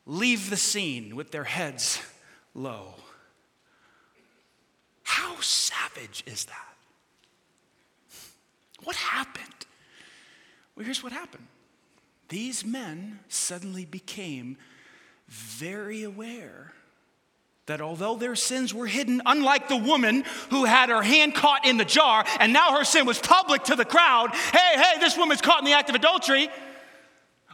leave 0.07 0.50
the 0.50 0.57
scene 0.57 1.14
with 1.14 1.31
their 1.31 1.45
heads 1.45 2.00
low. 2.58 2.94
How 5.04 5.36
savage 5.40 6.22
is 6.26 6.44
that? 6.46 6.74
What 8.84 8.96
happened? 8.96 9.66
Well, 10.76 10.84
here's 10.84 11.02
what 11.02 11.12
happened 11.12 11.46
these 12.28 12.64
men 12.64 13.20
suddenly 13.28 13.86
became 13.86 14.58
very 15.28 16.02
aware 16.02 16.72
that 17.66 17.80
although 17.80 18.16
their 18.16 18.34
sins 18.34 18.72
were 18.72 18.86
hidden, 18.86 19.20
unlike 19.26 19.68
the 19.68 19.76
woman 19.76 20.24
who 20.50 20.64
had 20.64 20.88
her 20.88 21.02
hand 21.02 21.34
caught 21.34 21.66
in 21.66 21.76
the 21.76 21.84
jar 21.84 22.24
and 22.40 22.52
now 22.52 22.76
her 22.76 22.84
sin 22.84 23.06
was 23.06 23.18
public 23.18 23.64
to 23.64 23.76
the 23.76 23.84
crowd, 23.84 24.30
hey, 24.52 24.80
hey, 24.80 25.00
this 25.00 25.16
woman's 25.18 25.42
caught 25.42 25.58
in 25.58 25.66
the 25.66 25.72
act 25.72 25.90
of 25.90 25.94
adultery. 25.94 26.48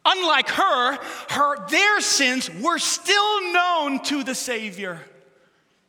Unlike 0.05 0.51
her, 0.51 0.99
her 1.31 1.69
their 1.69 2.01
sins 2.01 2.51
were 2.61 2.79
still 2.79 3.53
known 3.53 4.03
to 4.05 4.23
the 4.23 4.35
Savior 4.35 5.01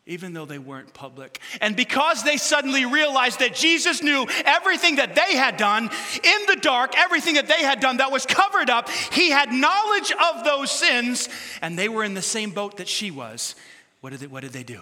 even 0.08 0.34
though 0.34 0.46
they 0.46 0.60
weren't 0.60 0.94
public. 0.94 1.40
And 1.62 1.76
because 1.76 2.24
they 2.24 2.38
suddenly 2.38 2.86
realized 2.86 3.40
that 3.40 3.56
Jesus 3.56 4.04
knew 4.04 4.28
everything 4.46 4.98
that 4.98 5.16
they 5.16 5.36
had 5.36 5.58
done 5.58 5.90
in 6.24 6.46
the 6.48 6.58
dark, 6.62 6.96
everything 6.96 7.36
that 7.36 7.48
they 7.48 7.64
had 7.64 7.80
done 7.80 7.98
that 7.98 8.12
was 8.12 8.26
covered 8.26 8.70
up, 8.70 8.90
he 8.90 9.32
had 9.32 9.52
knowledge 9.52 10.12
of 10.12 10.44
those 10.44 10.70
sins, 10.70 11.28
and 11.62 11.78
they 11.78 11.90
were 11.90 12.04
in 12.04 12.14
the 12.14 12.22
same 12.22 12.52
boat 12.52 12.78
that 12.78 12.88
she 12.88 13.10
was. 13.10 13.56
What 14.02 14.12
did 14.12 14.20
they, 14.20 14.28
what 14.28 14.42
did 14.42 14.54
they 14.54 14.64
do? 14.64 14.82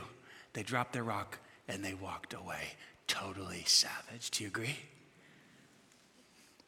They 0.53 0.63
dropped 0.63 0.93
their 0.93 1.03
rock 1.03 1.39
and 1.67 1.83
they 1.83 1.93
walked 1.93 2.33
away. 2.33 2.73
Totally 3.07 3.63
savage. 3.65 4.29
Do 4.31 4.43
you 4.43 4.49
agree? 4.49 4.75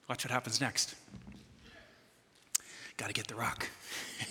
Watch 0.08 0.24
what 0.24 0.32
happens 0.32 0.62
next. 0.62 0.96
Got 2.98 3.08
to 3.08 3.14
get 3.14 3.28
the 3.28 3.36
rock. 3.36 3.68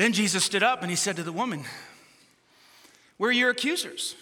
Then 0.00 0.14
Jesus 0.14 0.44
stood 0.44 0.62
up 0.62 0.80
and 0.80 0.88
he 0.88 0.96
said 0.96 1.16
to 1.16 1.22
the 1.22 1.30
woman, 1.30 1.62
Where 3.18 3.28
are 3.28 3.32
your 3.34 3.50
accusers? 3.50 4.16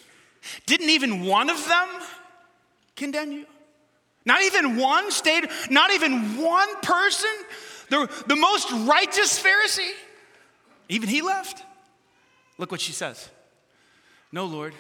Didn't 0.67 0.91
even 0.91 1.25
one 1.25 1.49
of 1.51 1.69
them 1.69 1.89
condemn 2.97 3.31
you? 3.31 3.47
Not 4.25 4.43
even 4.43 4.77
one 4.77 5.13
stayed, 5.13 5.49
not 5.71 5.93
even 5.93 6.37
one 6.37 6.81
person, 6.83 7.31
the, 7.91 8.11
the 8.27 8.35
most 8.35 8.73
righteous 8.89 9.41
Pharisee, 9.41 9.93
even 10.89 11.09
he 11.09 11.23
left. 11.23 11.63
Look 12.59 12.73
what 12.73 12.81
she 12.81 12.91
says. 12.91 13.31
No, 14.33 14.47
Lord, 14.47 14.75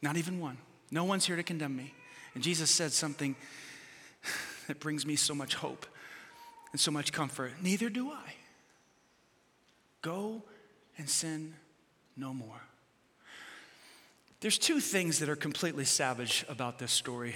not 0.00 0.16
even 0.16 0.40
one. 0.40 0.56
No 0.90 1.04
one's 1.04 1.26
here 1.26 1.36
to 1.36 1.42
condemn 1.42 1.76
me. 1.76 1.92
And 2.34 2.42
Jesus 2.42 2.70
said 2.70 2.92
something 2.92 3.36
that 4.68 4.80
brings 4.80 5.06
me 5.06 5.16
so 5.16 5.34
much 5.34 5.54
hope 5.54 5.86
and 6.72 6.80
so 6.80 6.90
much 6.90 7.12
comfort. 7.12 7.52
Neither 7.62 7.88
do 7.88 8.10
I. 8.10 8.34
Go 10.02 10.42
and 10.98 11.08
sin 11.08 11.54
no 12.16 12.34
more. 12.34 12.60
There's 14.40 14.58
two 14.58 14.80
things 14.80 15.20
that 15.20 15.28
are 15.28 15.36
completely 15.36 15.84
savage 15.84 16.44
about 16.48 16.78
this 16.78 16.92
story. 16.92 17.34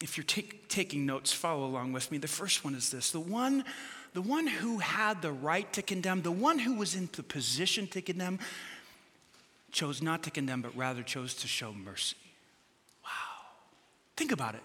If 0.00 0.16
you're 0.16 0.24
take, 0.24 0.68
taking 0.68 1.04
notes, 1.04 1.32
follow 1.32 1.66
along 1.66 1.92
with 1.92 2.10
me. 2.10 2.18
The 2.18 2.28
first 2.28 2.64
one 2.64 2.74
is 2.74 2.90
this 2.90 3.10
the 3.10 3.20
one, 3.20 3.64
the 4.14 4.22
one 4.22 4.46
who 4.46 4.78
had 4.78 5.20
the 5.20 5.32
right 5.32 5.70
to 5.74 5.82
condemn, 5.82 6.22
the 6.22 6.32
one 6.32 6.58
who 6.58 6.74
was 6.74 6.94
in 6.94 7.08
the 7.12 7.22
position 7.22 7.86
to 7.88 8.00
condemn, 8.00 8.38
chose 9.70 10.00
not 10.00 10.22
to 10.22 10.30
condemn, 10.30 10.62
but 10.62 10.74
rather 10.76 11.02
chose 11.02 11.34
to 11.34 11.46
show 11.46 11.72
mercy. 11.72 12.16
Wow. 13.04 13.10
Think 14.16 14.32
about 14.32 14.54
it. 14.54 14.62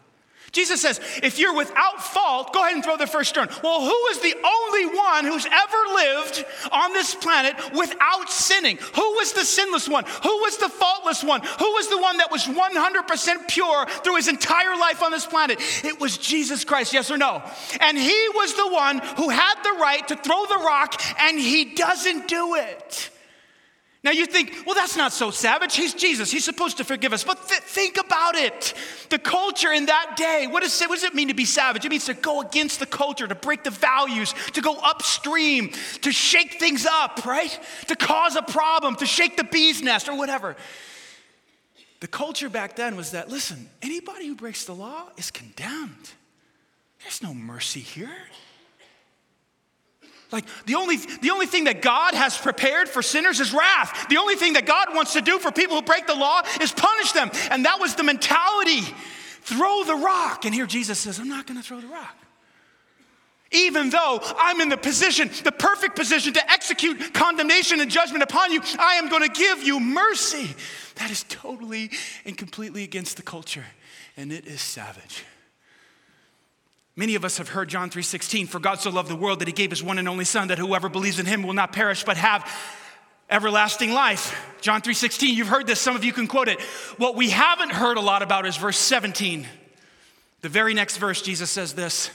Jesus 0.51 0.81
says, 0.81 0.99
if 1.23 1.39
you're 1.39 1.55
without 1.55 2.03
fault, 2.03 2.53
go 2.53 2.61
ahead 2.61 2.75
and 2.75 2.83
throw 2.83 2.97
the 2.97 3.07
first 3.07 3.29
stone. 3.29 3.47
Well, 3.63 3.81
who 3.81 4.07
is 4.07 4.19
the 4.19 4.35
only 4.35 4.85
one 4.97 5.25
who's 5.25 5.45
ever 5.45 5.77
lived 5.93 6.45
on 6.71 6.91
this 6.93 7.15
planet 7.15 7.55
without 7.73 8.29
sinning? 8.29 8.77
Who 8.95 9.13
was 9.13 9.31
the 9.31 9.45
sinless 9.45 9.87
one? 9.87 10.03
Who 10.23 10.37
was 10.39 10.57
the 10.57 10.67
faultless 10.67 11.23
one? 11.23 11.41
Who 11.41 11.71
was 11.73 11.87
the 11.87 11.97
one 11.97 12.17
that 12.17 12.31
was 12.31 12.43
100% 12.45 13.47
pure 13.47 13.85
through 13.85 14.15
his 14.17 14.27
entire 14.27 14.75
life 14.75 15.01
on 15.01 15.11
this 15.11 15.25
planet? 15.25 15.59
It 15.85 16.01
was 16.01 16.17
Jesus 16.17 16.65
Christ, 16.65 16.91
yes 16.91 17.09
or 17.11 17.17
no? 17.17 17.41
And 17.79 17.97
he 17.97 18.27
was 18.35 18.53
the 18.55 18.67
one 18.67 18.99
who 19.17 19.29
had 19.29 19.55
the 19.63 19.79
right 19.79 20.05
to 20.09 20.17
throw 20.17 20.45
the 20.47 20.57
rock, 20.65 21.01
and 21.19 21.39
he 21.39 21.75
doesn't 21.75 22.27
do 22.27 22.55
it. 22.55 23.10
Now 24.03 24.09
you 24.09 24.25
think, 24.25 24.63
well, 24.65 24.73
that's 24.73 24.97
not 24.97 25.13
so 25.13 25.29
savage. 25.29 25.75
He's 25.75 25.93
Jesus. 25.93 26.31
He's 26.31 26.43
supposed 26.43 26.77
to 26.77 26.83
forgive 26.83 27.13
us. 27.13 27.23
But 27.23 27.47
th- 27.47 27.61
think 27.61 27.97
about 27.97 28.33
it. 28.33 28.73
The 29.09 29.19
culture 29.19 29.71
in 29.71 29.85
that 29.85 30.15
day, 30.17 30.47
what, 30.49 30.63
is, 30.63 30.81
what 30.81 30.95
does 30.95 31.03
it 31.03 31.13
mean 31.13 31.27
to 31.27 31.35
be 31.35 31.45
savage? 31.45 31.85
It 31.85 31.89
means 31.89 32.05
to 32.05 32.15
go 32.15 32.41
against 32.41 32.79
the 32.79 32.87
culture, 32.87 33.27
to 33.27 33.35
break 33.35 33.63
the 33.63 33.69
values, 33.69 34.33
to 34.53 34.61
go 34.61 34.75
upstream, 34.75 35.71
to 36.01 36.11
shake 36.11 36.59
things 36.59 36.87
up, 36.87 37.25
right? 37.25 37.59
To 37.87 37.95
cause 37.95 38.35
a 38.35 38.41
problem, 38.41 38.95
to 38.95 39.05
shake 39.05 39.37
the 39.37 39.43
bee's 39.43 39.83
nest 39.83 40.09
or 40.09 40.17
whatever. 40.17 40.55
The 41.99 42.07
culture 42.07 42.49
back 42.49 42.75
then 42.75 42.95
was 42.95 43.11
that, 43.11 43.29
listen, 43.29 43.69
anybody 43.83 44.25
who 44.25 44.33
breaks 44.33 44.65
the 44.65 44.73
law 44.73 45.09
is 45.17 45.29
condemned. 45.29 46.09
There's 47.03 47.21
no 47.21 47.35
mercy 47.35 47.81
here. 47.81 48.17
Like 50.31 50.45
the 50.65 50.75
only, 50.75 50.97
the 50.97 51.31
only 51.31 51.45
thing 51.45 51.65
that 51.65 51.81
God 51.81 52.13
has 52.13 52.37
prepared 52.37 52.87
for 52.87 53.01
sinners 53.01 53.39
is 53.39 53.53
wrath. 53.53 54.07
The 54.09 54.17
only 54.17 54.35
thing 54.35 54.53
that 54.53 54.65
God 54.65 54.95
wants 54.95 55.13
to 55.13 55.21
do 55.21 55.39
for 55.39 55.51
people 55.51 55.75
who 55.75 55.81
break 55.81 56.07
the 56.07 56.15
law 56.15 56.41
is 56.61 56.71
punish 56.71 57.11
them. 57.11 57.31
And 57.49 57.65
that 57.65 57.79
was 57.79 57.95
the 57.95 58.03
mentality. 58.03 58.81
Throw 59.41 59.83
the 59.83 59.95
rock. 59.95 60.45
And 60.45 60.53
here 60.53 60.65
Jesus 60.65 60.99
says, 60.99 61.19
I'm 61.19 61.29
not 61.29 61.47
going 61.47 61.59
to 61.59 61.65
throw 61.65 61.81
the 61.81 61.87
rock. 61.87 62.15
Even 63.51 63.89
though 63.89 64.19
I'm 64.37 64.61
in 64.61 64.69
the 64.69 64.77
position, 64.77 65.29
the 65.43 65.51
perfect 65.51 65.97
position 65.97 66.31
to 66.33 66.51
execute 66.51 67.13
condemnation 67.13 67.81
and 67.81 67.91
judgment 67.91 68.23
upon 68.23 68.53
you, 68.53 68.61
I 68.79 68.95
am 68.95 69.09
going 69.09 69.23
to 69.23 69.33
give 69.37 69.61
you 69.61 69.79
mercy. 69.79 70.55
That 70.95 71.11
is 71.11 71.25
totally 71.27 71.91
and 72.23 72.37
completely 72.37 72.83
against 72.83 73.17
the 73.17 73.23
culture. 73.23 73.65
And 74.15 74.31
it 74.31 74.45
is 74.47 74.61
savage. 74.61 75.25
Many 76.95 77.15
of 77.15 77.23
us 77.23 77.37
have 77.37 77.49
heard 77.49 77.69
John 77.69 77.89
3:16, 77.89 78.47
for 78.47 78.59
God 78.59 78.79
so 78.79 78.89
loved 78.89 79.09
the 79.09 79.15
world 79.15 79.39
that 79.39 79.47
he 79.47 79.53
gave 79.53 79.69
his 79.69 79.81
one 79.81 79.97
and 79.97 80.09
only 80.09 80.25
son 80.25 80.49
that 80.49 80.57
whoever 80.57 80.89
believes 80.89 81.19
in 81.19 81.25
him 81.25 81.43
will 81.43 81.53
not 81.53 81.71
perish 81.71 82.03
but 82.03 82.17
have 82.17 82.49
everlasting 83.29 83.93
life. 83.93 84.37
John 84.59 84.81
3:16, 84.81 85.33
you've 85.33 85.47
heard 85.47 85.67
this, 85.67 85.79
some 85.79 85.95
of 85.95 86.03
you 86.03 86.11
can 86.11 86.27
quote 86.27 86.49
it. 86.49 86.59
What 86.97 87.15
we 87.15 87.29
haven't 87.29 87.71
heard 87.71 87.97
a 87.97 88.01
lot 88.01 88.21
about 88.21 88.45
is 88.45 88.57
verse 88.57 88.77
17. 88.77 89.47
The 90.41 90.49
very 90.49 90.73
next 90.73 90.97
verse 90.97 91.21
Jesus 91.21 91.49
says 91.49 91.73
this, 91.73 92.09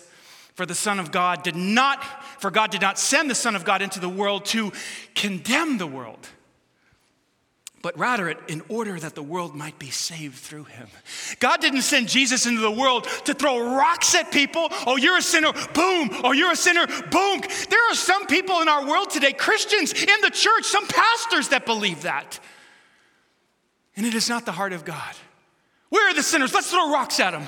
for 0.54 0.66
the 0.66 0.74
son 0.74 0.98
of 0.98 1.10
God 1.10 1.42
did 1.42 1.56
not 1.56 2.04
for 2.38 2.50
God 2.50 2.70
did 2.70 2.82
not 2.82 2.98
send 2.98 3.30
the 3.30 3.34
son 3.34 3.56
of 3.56 3.64
God 3.64 3.80
into 3.80 3.98
the 3.98 4.10
world 4.10 4.44
to 4.46 4.72
condemn 5.14 5.78
the 5.78 5.86
world 5.86 6.28
but 7.82 7.98
rather 7.98 8.30
in 8.30 8.62
order 8.68 8.98
that 8.98 9.14
the 9.14 9.22
world 9.22 9.54
might 9.54 9.78
be 9.78 9.90
saved 9.90 10.36
through 10.36 10.64
him. 10.64 10.88
God 11.38 11.60
didn't 11.60 11.82
send 11.82 12.08
Jesus 12.08 12.46
into 12.46 12.60
the 12.60 12.70
world 12.70 13.04
to 13.24 13.34
throw 13.34 13.76
rocks 13.76 14.14
at 14.14 14.32
people. 14.32 14.68
Oh, 14.86 14.96
you're 14.96 15.18
a 15.18 15.22
sinner, 15.22 15.52
boom. 15.52 16.10
Oh, 16.24 16.32
you're 16.32 16.52
a 16.52 16.56
sinner, 16.56 16.86
boom. 16.86 17.42
There 17.70 17.90
are 17.90 17.94
some 17.94 18.26
people 18.26 18.60
in 18.60 18.68
our 18.68 18.86
world 18.86 19.10
today, 19.10 19.32
Christians 19.32 19.92
in 19.92 20.20
the 20.22 20.30
church, 20.30 20.64
some 20.64 20.86
pastors 20.86 21.48
that 21.48 21.66
believe 21.66 22.02
that. 22.02 22.40
And 23.96 24.04
it 24.04 24.14
is 24.14 24.28
not 24.28 24.46
the 24.46 24.52
heart 24.52 24.72
of 24.72 24.84
God. 24.84 25.14
Where 25.88 26.10
are 26.10 26.14
the 26.14 26.22
sinners? 26.22 26.52
Let's 26.52 26.70
throw 26.70 26.92
rocks 26.92 27.20
at 27.20 27.30
them. 27.30 27.46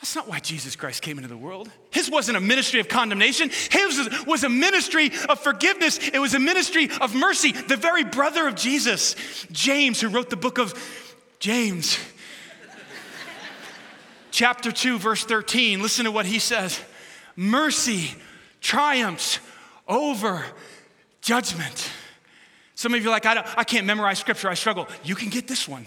That's 0.00 0.16
not 0.16 0.28
why 0.28 0.38
Jesus 0.38 0.76
Christ 0.76 1.02
came 1.02 1.18
into 1.18 1.28
the 1.28 1.36
world. 1.36 1.70
His 1.90 2.10
wasn't 2.10 2.38
a 2.38 2.40
ministry 2.40 2.80
of 2.80 2.88
condemnation. 2.88 3.50
His 3.70 4.08
was 4.26 4.44
a 4.44 4.48
ministry 4.48 5.10
of 5.28 5.38
forgiveness. 5.40 5.98
It 5.98 6.18
was 6.18 6.32
a 6.32 6.38
ministry 6.38 6.88
of 7.02 7.14
mercy. 7.14 7.52
The 7.52 7.76
very 7.76 8.04
brother 8.04 8.48
of 8.48 8.54
Jesus, 8.54 9.14
James, 9.52 10.00
who 10.00 10.08
wrote 10.08 10.30
the 10.30 10.36
book 10.36 10.58
of 10.58 10.72
James, 11.38 11.98
chapter 14.30 14.72
2, 14.72 14.98
verse 14.98 15.22
13. 15.24 15.82
Listen 15.82 16.06
to 16.06 16.10
what 16.10 16.24
he 16.24 16.38
says 16.38 16.80
Mercy 17.36 18.14
triumphs 18.62 19.38
over 19.86 20.44
judgment. 21.20 21.90
Some 22.74 22.94
of 22.94 23.02
you 23.02 23.08
are 23.08 23.12
like, 23.12 23.26
I, 23.26 23.46
I 23.54 23.64
can't 23.64 23.86
memorize 23.86 24.18
scripture, 24.18 24.48
I 24.48 24.54
struggle. 24.54 24.88
You 25.04 25.14
can 25.14 25.28
get 25.28 25.46
this 25.46 25.68
one. 25.68 25.86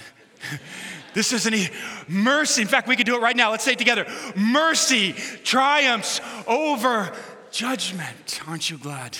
This 1.13 1.33
isn't 1.33 1.71
mercy. 2.07 2.61
In 2.61 2.67
fact, 2.67 2.87
we 2.87 2.95
could 2.95 3.05
do 3.05 3.15
it 3.15 3.21
right 3.21 3.35
now. 3.35 3.51
Let's 3.51 3.63
say 3.63 3.73
it 3.73 3.79
together. 3.79 4.05
Mercy 4.35 5.13
triumphs 5.43 6.21
over 6.47 7.11
judgment. 7.51 8.41
Aren't 8.47 8.69
you 8.69 8.77
glad? 8.77 9.17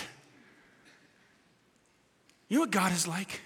You 2.50 2.57
know 2.57 2.62
what 2.62 2.71
God 2.71 2.91
is 2.91 3.07
like? 3.07 3.41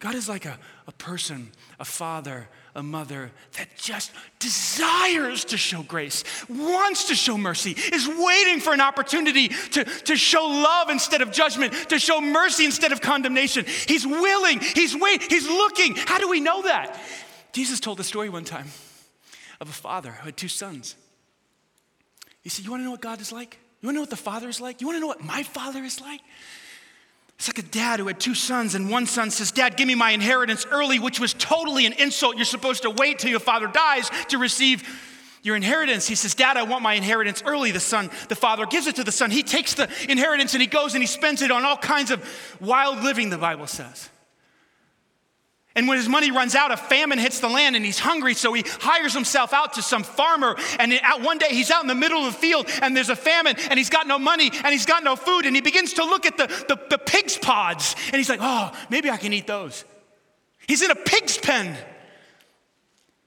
God 0.00 0.14
is 0.14 0.28
like 0.28 0.46
a, 0.46 0.58
a 0.86 0.92
person, 0.92 1.52
a 1.78 1.84
father, 1.84 2.48
a 2.74 2.82
mother 2.82 3.30
that 3.58 3.68
just 3.76 4.12
desires 4.38 5.44
to 5.46 5.56
show 5.56 5.82
grace, 5.82 6.24
wants 6.48 7.04
to 7.04 7.14
show 7.14 7.36
mercy, 7.36 7.74
is 7.92 8.08
waiting 8.08 8.60
for 8.60 8.72
an 8.72 8.80
opportunity 8.80 9.48
to, 9.48 9.84
to 9.84 10.16
show 10.16 10.46
love 10.46 10.90
instead 10.90 11.22
of 11.22 11.32
judgment, 11.32 11.72
to 11.88 11.98
show 11.98 12.20
mercy 12.20 12.64
instead 12.64 12.92
of 12.92 13.00
condemnation. 13.00 13.64
He's 13.86 14.06
willing, 14.06 14.60
he's 14.60 14.96
waiting, 14.96 15.28
he's 15.28 15.48
looking. 15.48 15.96
How 15.96 16.18
do 16.18 16.28
we 16.28 16.40
know 16.40 16.62
that? 16.62 17.00
Jesus 17.52 17.80
told 17.80 17.98
a 18.00 18.04
story 18.04 18.28
one 18.28 18.44
time 18.44 18.66
of 19.60 19.68
a 19.68 19.72
father 19.72 20.12
who 20.12 20.26
had 20.26 20.36
two 20.36 20.48
sons. 20.48 20.96
He 22.42 22.48
said, 22.48 22.64
You 22.64 22.70
wanna 22.70 22.84
know 22.84 22.92
what 22.92 23.02
God 23.02 23.20
is 23.20 23.32
like? 23.32 23.58
You 23.80 23.86
wanna 23.86 23.96
know 23.96 24.02
what 24.02 24.10
the 24.10 24.16
Father 24.16 24.48
is 24.48 24.60
like? 24.60 24.80
You 24.80 24.86
wanna 24.86 25.00
know 25.00 25.06
what 25.06 25.22
my 25.24 25.42
Father 25.42 25.82
is 25.82 26.00
like? 26.00 26.20
It's 27.40 27.48
like 27.48 27.58
a 27.58 27.62
dad 27.62 28.00
who 28.00 28.06
had 28.06 28.20
two 28.20 28.34
sons, 28.34 28.74
and 28.74 28.90
one 28.90 29.06
son 29.06 29.30
says, 29.30 29.50
Dad, 29.50 29.78
give 29.78 29.88
me 29.88 29.94
my 29.94 30.10
inheritance 30.10 30.66
early, 30.70 30.98
which 30.98 31.18
was 31.18 31.32
totally 31.32 31.86
an 31.86 31.94
insult. 31.94 32.36
You're 32.36 32.44
supposed 32.44 32.82
to 32.82 32.90
wait 32.90 33.18
till 33.18 33.30
your 33.30 33.40
father 33.40 33.66
dies 33.66 34.10
to 34.28 34.36
receive 34.36 34.86
your 35.42 35.56
inheritance. 35.56 36.06
He 36.06 36.16
says, 36.16 36.34
Dad, 36.34 36.58
I 36.58 36.64
want 36.64 36.82
my 36.82 36.92
inheritance 36.92 37.42
early. 37.46 37.70
The 37.70 37.80
son, 37.80 38.10
the 38.28 38.34
father 38.34 38.66
gives 38.66 38.86
it 38.88 38.96
to 38.96 39.04
the 39.04 39.10
son. 39.10 39.30
He 39.30 39.42
takes 39.42 39.72
the 39.72 39.88
inheritance 40.06 40.52
and 40.52 40.60
he 40.60 40.66
goes 40.66 40.92
and 40.92 41.02
he 41.02 41.06
spends 41.06 41.40
it 41.40 41.50
on 41.50 41.64
all 41.64 41.78
kinds 41.78 42.10
of 42.10 42.22
wild 42.60 43.02
living, 43.02 43.30
the 43.30 43.38
Bible 43.38 43.66
says. 43.66 44.10
And 45.76 45.86
when 45.86 45.98
his 45.98 46.08
money 46.08 46.32
runs 46.32 46.56
out, 46.56 46.72
a 46.72 46.76
famine 46.76 47.18
hits 47.18 47.38
the 47.38 47.48
land 47.48 47.76
and 47.76 47.84
he's 47.84 47.98
hungry, 47.98 48.34
so 48.34 48.52
he 48.52 48.64
hires 48.66 49.14
himself 49.14 49.52
out 49.52 49.74
to 49.74 49.82
some 49.82 50.02
farmer. 50.02 50.56
And 50.80 50.92
one 51.20 51.38
day 51.38 51.50
he's 51.50 51.70
out 51.70 51.82
in 51.82 51.88
the 51.88 51.94
middle 51.94 52.26
of 52.26 52.32
the 52.32 52.38
field 52.38 52.66
and 52.82 52.96
there's 52.96 53.08
a 53.08 53.16
famine 53.16 53.54
and 53.70 53.78
he's 53.78 53.90
got 53.90 54.08
no 54.08 54.18
money 54.18 54.50
and 54.52 54.72
he's 54.72 54.86
got 54.86 55.04
no 55.04 55.14
food. 55.14 55.46
And 55.46 55.54
he 55.54 55.62
begins 55.62 55.94
to 55.94 56.04
look 56.04 56.26
at 56.26 56.36
the, 56.36 56.46
the, 56.46 56.78
the 56.90 56.98
pig's 56.98 57.38
pods 57.38 57.94
and 58.06 58.16
he's 58.16 58.28
like, 58.28 58.40
oh, 58.42 58.72
maybe 58.90 59.10
I 59.10 59.16
can 59.16 59.32
eat 59.32 59.46
those. 59.46 59.84
He's 60.66 60.82
in 60.82 60.90
a 60.90 60.96
pig's 60.96 61.38
pen. 61.38 61.66
And 61.66 61.76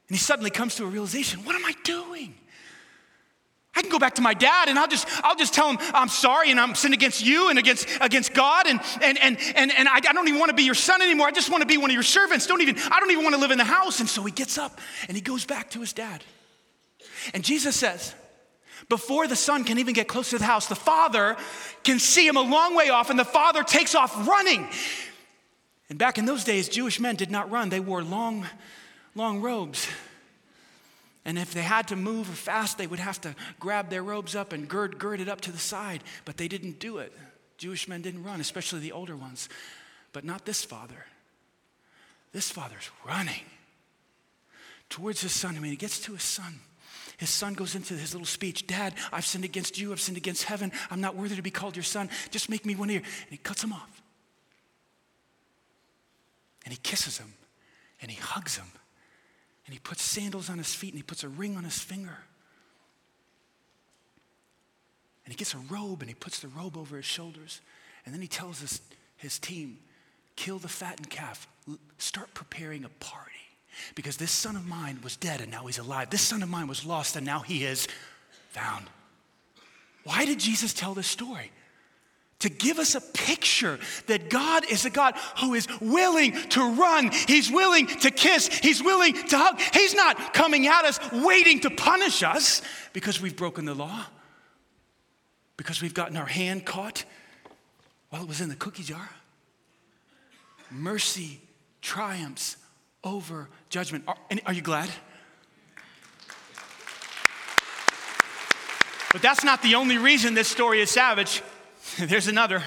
he 0.09 0.17
suddenly 0.17 0.51
comes 0.51 0.75
to 0.75 0.83
a 0.83 0.87
realization 0.87 1.45
what 1.45 1.55
am 1.55 1.65
I 1.65 1.73
doing? 1.83 2.35
I 3.75 3.81
can 3.81 3.89
go 3.89 3.97
back 3.97 4.15
to 4.15 4.21
my 4.21 4.35
dad 4.35 4.69
and 4.69 4.77
I'll 4.77 4.87
just, 4.87 5.07
I'll 5.23 5.35
just 5.35 5.53
tell 5.53 5.67
him 5.69 5.79
I'm 5.95 6.09
sorry 6.09 6.51
and 6.51 6.59
I'm 6.59 6.75
sinned 6.75 6.93
against 6.93 7.25
you 7.25 7.49
and 7.49 7.57
against, 7.57 7.87
against 8.01 8.33
God 8.33 8.67
and, 8.67 8.79
and, 9.01 9.17
and, 9.17 9.37
and, 9.55 9.71
and 9.75 9.87
I, 9.89 9.95
I 9.95 10.13
don't 10.13 10.27
even 10.27 10.39
want 10.39 10.51
to 10.51 10.55
be 10.55 10.63
your 10.63 10.75
son 10.75 11.01
anymore. 11.01 11.27
I 11.27 11.31
just 11.31 11.49
want 11.49 11.61
to 11.61 11.67
be 11.67 11.77
one 11.77 11.89
of 11.89 11.93
your 11.95 12.03
servants. 12.03 12.45
Don't 12.45 12.61
even, 12.61 12.77
I 12.91 12.99
don't 12.99 13.09
even 13.09 13.23
want 13.23 13.33
to 13.35 13.41
live 13.41 13.49
in 13.49 13.57
the 13.57 13.63
house. 13.63 13.99
And 13.99 14.07
so 14.07 14.23
he 14.23 14.31
gets 14.31 14.59
up 14.59 14.79
and 15.07 15.17
he 15.17 15.21
goes 15.21 15.45
back 15.45 15.71
to 15.71 15.79
his 15.79 15.91
dad. 15.91 16.23
And 17.33 17.43
Jesus 17.43 17.75
says, 17.75 18.13
before 18.89 19.27
the 19.27 19.35
son 19.35 19.63
can 19.63 19.79
even 19.79 19.93
get 19.93 20.07
close 20.07 20.29
to 20.31 20.37
the 20.37 20.45
house, 20.45 20.67
the 20.67 20.75
father 20.75 21.35
can 21.83 21.97
see 21.97 22.27
him 22.27 22.37
a 22.37 22.41
long 22.41 22.75
way 22.75 22.89
off 22.89 23.09
and 23.09 23.17
the 23.17 23.25
father 23.25 23.63
takes 23.63 23.95
off 23.95 24.27
running. 24.27 24.67
And 25.89 25.97
back 25.97 26.19
in 26.19 26.25
those 26.25 26.43
days, 26.43 26.69
Jewish 26.69 26.99
men 26.99 27.15
did 27.15 27.31
not 27.31 27.49
run, 27.49 27.69
they 27.69 27.79
wore 27.79 28.03
long, 28.03 28.45
long 29.15 29.41
robes. 29.41 29.87
And 31.25 31.37
if 31.37 31.53
they 31.53 31.61
had 31.61 31.87
to 31.87 31.95
move 31.95 32.29
or 32.29 32.33
fast, 32.33 32.77
they 32.77 32.87
would 32.87 32.99
have 32.99 33.21
to 33.21 33.35
grab 33.59 33.89
their 33.89 34.03
robes 34.03 34.35
up 34.35 34.51
and 34.51 34.67
gird, 34.67 34.99
gird 34.99 35.21
it 35.21 35.29
up 35.29 35.41
to 35.41 35.51
the 35.51 35.57
side. 35.57 36.03
But 36.25 36.37
they 36.37 36.47
didn't 36.47 36.79
do 36.79 36.97
it. 36.97 37.13
Jewish 37.57 37.87
men 37.87 38.01
didn't 38.01 38.23
run, 38.23 38.41
especially 38.41 38.81
the 38.81 38.91
older 38.91 39.15
ones. 39.15 39.47
But 40.11 40.25
not 40.25 40.45
this 40.45 40.65
father. 40.65 41.05
This 42.33 42.49
father's 42.49 42.89
running 43.05 43.43
towards 44.89 45.21
his 45.21 45.31
son. 45.31 45.55
I 45.55 45.59
mean, 45.59 45.71
he 45.71 45.77
gets 45.77 45.99
to 46.01 46.13
his 46.13 46.23
son. 46.23 46.59
His 47.17 47.29
son 47.29 47.53
goes 47.53 47.75
into 47.75 47.93
his 47.93 48.13
little 48.13 48.25
speech 48.25 48.67
Dad, 48.67 48.95
I've 49.11 49.25
sinned 49.25 49.45
against 49.45 49.79
you. 49.79 49.91
I've 49.91 50.01
sinned 50.01 50.17
against 50.17 50.43
heaven. 50.43 50.71
I'm 50.91 50.99
not 50.99 51.15
worthy 51.15 51.35
to 51.35 51.41
be 51.41 51.51
called 51.51 51.75
your 51.75 51.83
son. 51.83 52.09
Just 52.31 52.49
make 52.49 52.65
me 52.65 52.75
one 52.75 52.89
your. 52.89 53.01
And 53.01 53.29
he 53.29 53.37
cuts 53.37 53.63
him 53.63 53.71
off. 53.71 54.01
And 56.65 56.73
he 56.73 56.79
kisses 56.81 57.17
him 57.17 57.33
and 58.01 58.11
he 58.11 58.19
hugs 58.19 58.57
him 58.57 58.67
and 59.65 59.73
he 59.73 59.79
puts 59.79 60.01
sandals 60.01 60.49
on 60.49 60.57
his 60.57 60.73
feet 60.73 60.89
and 60.93 60.99
he 60.99 61.03
puts 61.03 61.23
a 61.23 61.29
ring 61.29 61.55
on 61.55 61.63
his 61.63 61.79
finger. 61.79 62.17
And 65.25 65.33
he 65.33 65.37
gets 65.37 65.53
a 65.53 65.57
robe 65.57 66.01
and 66.01 66.09
he 66.09 66.15
puts 66.15 66.39
the 66.39 66.49
robe 66.49 66.77
over 66.77 66.97
his 66.97 67.05
shoulders. 67.05 67.61
And 68.05 68.13
then 68.13 68.21
he 68.21 68.27
tells 68.27 68.59
his, 68.59 68.81
his 69.15 69.39
team, 69.39 69.77
kill 70.35 70.59
the 70.59 70.67
fattened 70.67 71.09
calf, 71.09 71.47
start 71.97 72.33
preparing 72.33 72.83
a 72.83 72.89
party. 72.89 73.31
Because 73.95 74.17
this 74.17 74.31
son 74.31 74.55
of 74.55 74.67
mine 74.67 74.99
was 75.01 75.15
dead 75.15 75.41
and 75.41 75.49
now 75.49 75.65
he's 75.65 75.79
alive. 75.79 76.09
This 76.09 76.21
son 76.21 76.43
of 76.43 76.49
mine 76.49 76.67
was 76.67 76.85
lost 76.85 77.15
and 77.15 77.25
now 77.25 77.39
he 77.39 77.63
is 77.63 77.87
found. 78.49 78.85
Why 80.03 80.25
did 80.25 80.39
Jesus 80.39 80.73
tell 80.73 80.93
this 80.93 81.07
story? 81.07 81.51
To 82.43 82.49
give 82.49 82.77
us 82.77 82.93
a 82.93 82.99
picture 82.99 83.79
that 84.07 84.29
God 84.29 84.69
is 84.69 84.83
a 84.83 84.89
God 84.89 85.15
who 85.39 85.53
is 85.53 85.65
willing 85.79 86.33
to 86.49 86.73
run, 86.73 87.09
He's 87.25 87.49
willing 87.49 87.87
to 87.87 88.11
kiss, 88.11 88.49
He's 88.49 88.83
willing 88.83 89.13
to 89.13 89.37
hug. 89.37 89.61
He's 89.71 89.95
not 89.95 90.33
coming 90.33 90.67
at 90.67 90.83
us 90.83 90.99
waiting 91.13 91.61
to 91.61 91.69
punish 91.69 92.21
us 92.21 92.61
because 92.91 93.21
we've 93.21 93.37
broken 93.37 93.63
the 93.63 93.73
law, 93.73 94.05
because 95.55 95.81
we've 95.81 95.93
gotten 95.93 96.17
our 96.17 96.25
hand 96.25 96.65
caught 96.65 97.05
while 98.09 98.21
it 98.21 98.27
was 98.27 98.41
in 98.41 98.49
the 98.49 98.55
cookie 98.55 98.83
jar. 98.83 99.09
Mercy 100.69 101.39
triumphs 101.81 102.57
over 103.05 103.47
judgment. 103.69 104.03
Are, 104.05 104.17
are 104.45 104.53
you 104.53 104.61
glad? 104.61 104.89
But 109.13 109.21
that's 109.21 109.45
not 109.45 109.61
the 109.61 109.75
only 109.75 109.97
reason 109.97 110.33
this 110.33 110.49
story 110.49 110.81
is 110.81 110.91
savage. 110.91 111.41
There's 111.99 112.27
another. 112.27 112.63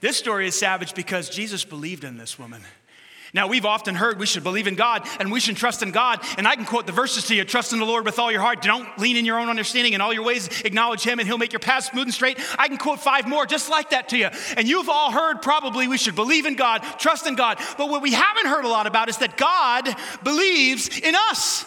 This 0.00 0.16
story 0.16 0.46
is 0.46 0.54
savage 0.54 0.94
because 0.94 1.28
Jesus 1.28 1.64
believed 1.64 2.04
in 2.04 2.16
this 2.16 2.38
woman. 2.38 2.62
Now, 3.34 3.46
we've 3.46 3.66
often 3.66 3.94
heard 3.94 4.18
we 4.18 4.24
should 4.24 4.42
believe 4.42 4.66
in 4.66 4.74
God 4.74 5.06
and 5.20 5.30
we 5.30 5.38
should 5.38 5.56
trust 5.56 5.82
in 5.82 5.90
God. 5.90 6.20
And 6.38 6.48
I 6.48 6.54
can 6.56 6.64
quote 6.64 6.86
the 6.86 6.92
verses 6.92 7.26
to 7.26 7.34
you 7.34 7.44
trust 7.44 7.74
in 7.74 7.78
the 7.78 7.84
Lord 7.84 8.06
with 8.06 8.18
all 8.18 8.32
your 8.32 8.40
heart. 8.40 8.62
Don't 8.62 8.88
lean 8.98 9.18
in 9.18 9.26
your 9.26 9.38
own 9.38 9.50
understanding. 9.50 9.92
In 9.92 10.00
all 10.00 10.14
your 10.14 10.22
ways, 10.22 10.48
acknowledge 10.64 11.02
Him, 11.02 11.18
and 11.18 11.28
He'll 11.28 11.36
make 11.36 11.52
your 11.52 11.60
path 11.60 11.84
smooth 11.84 12.04
and 12.04 12.14
straight. 12.14 12.38
I 12.58 12.68
can 12.68 12.78
quote 12.78 13.00
five 13.00 13.28
more 13.28 13.44
just 13.44 13.68
like 13.68 13.90
that 13.90 14.08
to 14.10 14.16
you. 14.16 14.30
And 14.56 14.66
you've 14.66 14.88
all 14.88 15.10
heard 15.10 15.42
probably 15.42 15.88
we 15.88 15.98
should 15.98 16.14
believe 16.14 16.46
in 16.46 16.56
God, 16.56 16.82
trust 16.98 17.26
in 17.26 17.34
God. 17.34 17.58
But 17.76 17.90
what 17.90 18.00
we 18.00 18.12
haven't 18.12 18.46
heard 18.46 18.64
a 18.64 18.68
lot 18.68 18.86
about 18.86 19.10
is 19.10 19.18
that 19.18 19.36
God 19.36 19.94
believes 20.24 20.98
in 20.98 21.14
us. 21.14 21.66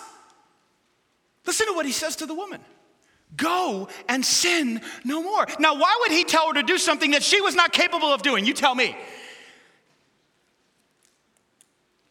Listen 1.45 1.67
to 1.67 1.73
what 1.73 1.85
He 1.85 1.91
says 1.91 2.15
to 2.17 2.25
the 2.25 2.35
woman. 2.35 2.61
Go 3.35 3.87
and 4.09 4.25
sin 4.25 4.81
no 5.03 5.23
more. 5.23 5.47
Now, 5.59 5.75
why 5.75 5.97
would 6.01 6.11
he 6.11 6.23
tell 6.23 6.47
her 6.47 6.53
to 6.55 6.63
do 6.63 6.77
something 6.77 7.11
that 7.11 7.23
she 7.23 7.41
was 7.41 7.55
not 7.55 7.71
capable 7.71 8.13
of 8.13 8.21
doing? 8.21 8.45
You 8.45 8.53
tell 8.53 8.75
me. 8.75 8.95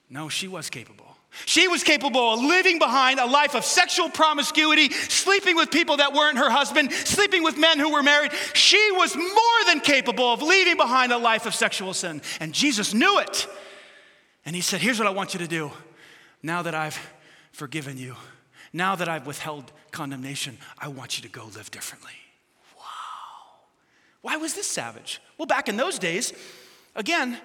No, 0.09 0.29
she 0.29 0.49
was 0.49 0.71
capable. 0.71 1.07
She 1.47 1.69
was 1.69 1.85
capable 1.85 2.35
of 2.35 2.41
living 2.41 2.79
behind 2.79 3.21
a 3.21 3.27
life 3.27 3.55
of 3.55 3.65
sexual 3.65 4.11
promiscuity, 4.11 4.91
sleeping 4.91 5.55
with 5.55 5.71
people 5.71 5.99
that 5.99 6.13
weren't 6.13 6.39
her 6.39 6.51
husband, 6.51 6.93
sleeping 6.93 7.45
with 7.45 7.57
men 7.57 7.79
who 7.79 7.93
were 7.93 8.03
married. 8.03 8.33
She 8.53 8.91
was 8.93 9.15
more 9.15 9.65
than 9.67 9.81
capable 9.81 10.33
of 10.33 10.43
leaving 10.43 10.77
behind 10.77 11.13
a 11.13 11.19
life 11.19 11.47
of 11.47 11.55
sexual 11.55 11.95
sin. 11.95 12.21
And 12.41 12.53
Jesus 12.53 12.93
knew 12.93 13.21
it. 13.21 13.47
And 14.45 14.57
he 14.57 14.63
said, 14.63 14.81
Here's 14.81 14.99
what 14.99 15.07
I 15.07 15.13
want 15.13 15.35
you 15.35 15.39
to 15.39 15.47
do 15.47 15.71
now 16.43 16.63
that 16.63 16.75
I've 16.75 16.99
forgiven 17.53 17.97
you. 17.97 18.17
Now 18.73 18.97
that 18.97 19.09
I've 19.09 19.27
withheld 19.27 19.73
condemnation, 19.93 20.59
I 20.79 20.89
want 20.89 21.19
you 21.19 21.23
to 21.23 21.29
go 21.29 21.45
live 21.55 21.71
differently. 21.71 22.13
Wow. 22.77 22.83
Why 24.23 24.37
was 24.37 24.55
this 24.55 24.67
savage? 24.67 25.21
Well, 25.39 25.47
back 25.47 25.69
in 25.69 25.77
those 25.77 25.99
days, 25.99 26.33
again, 26.95 27.39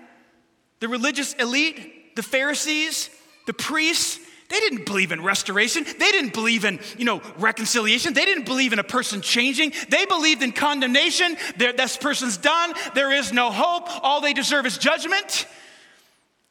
the 0.79 0.87
religious 0.87 1.33
elite, 1.33 2.15
the 2.15 2.23
Pharisees, 2.23 3.09
the 3.45 3.53
priests, 3.53 4.19
they 4.49 4.59
didn't 4.59 4.85
believe 4.85 5.11
in 5.11 5.23
restoration. 5.23 5.83
They 5.83 6.11
didn't 6.11 6.33
believe 6.33 6.65
in, 6.65 6.79
you 6.97 7.05
know, 7.05 7.21
reconciliation. 7.39 8.13
They 8.13 8.25
didn't 8.25 8.45
believe 8.45 8.73
in 8.73 8.79
a 8.79 8.83
person 8.83 9.21
changing. 9.21 9.73
They 9.89 10.05
believed 10.05 10.43
in 10.43 10.51
condemnation. 10.51 11.35
this 11.57 11.97
person's 11.97 12.37
done. 12.37 12.73
There 12.93 13.11
is 13.11 13.33
no 13.33 13.51
hope. 13.51 13.87
All 14.03 14.21
they 14.21 14.33
deserve 14.33 14.67
is 14.67 14.77
judgment. 14.77 15.47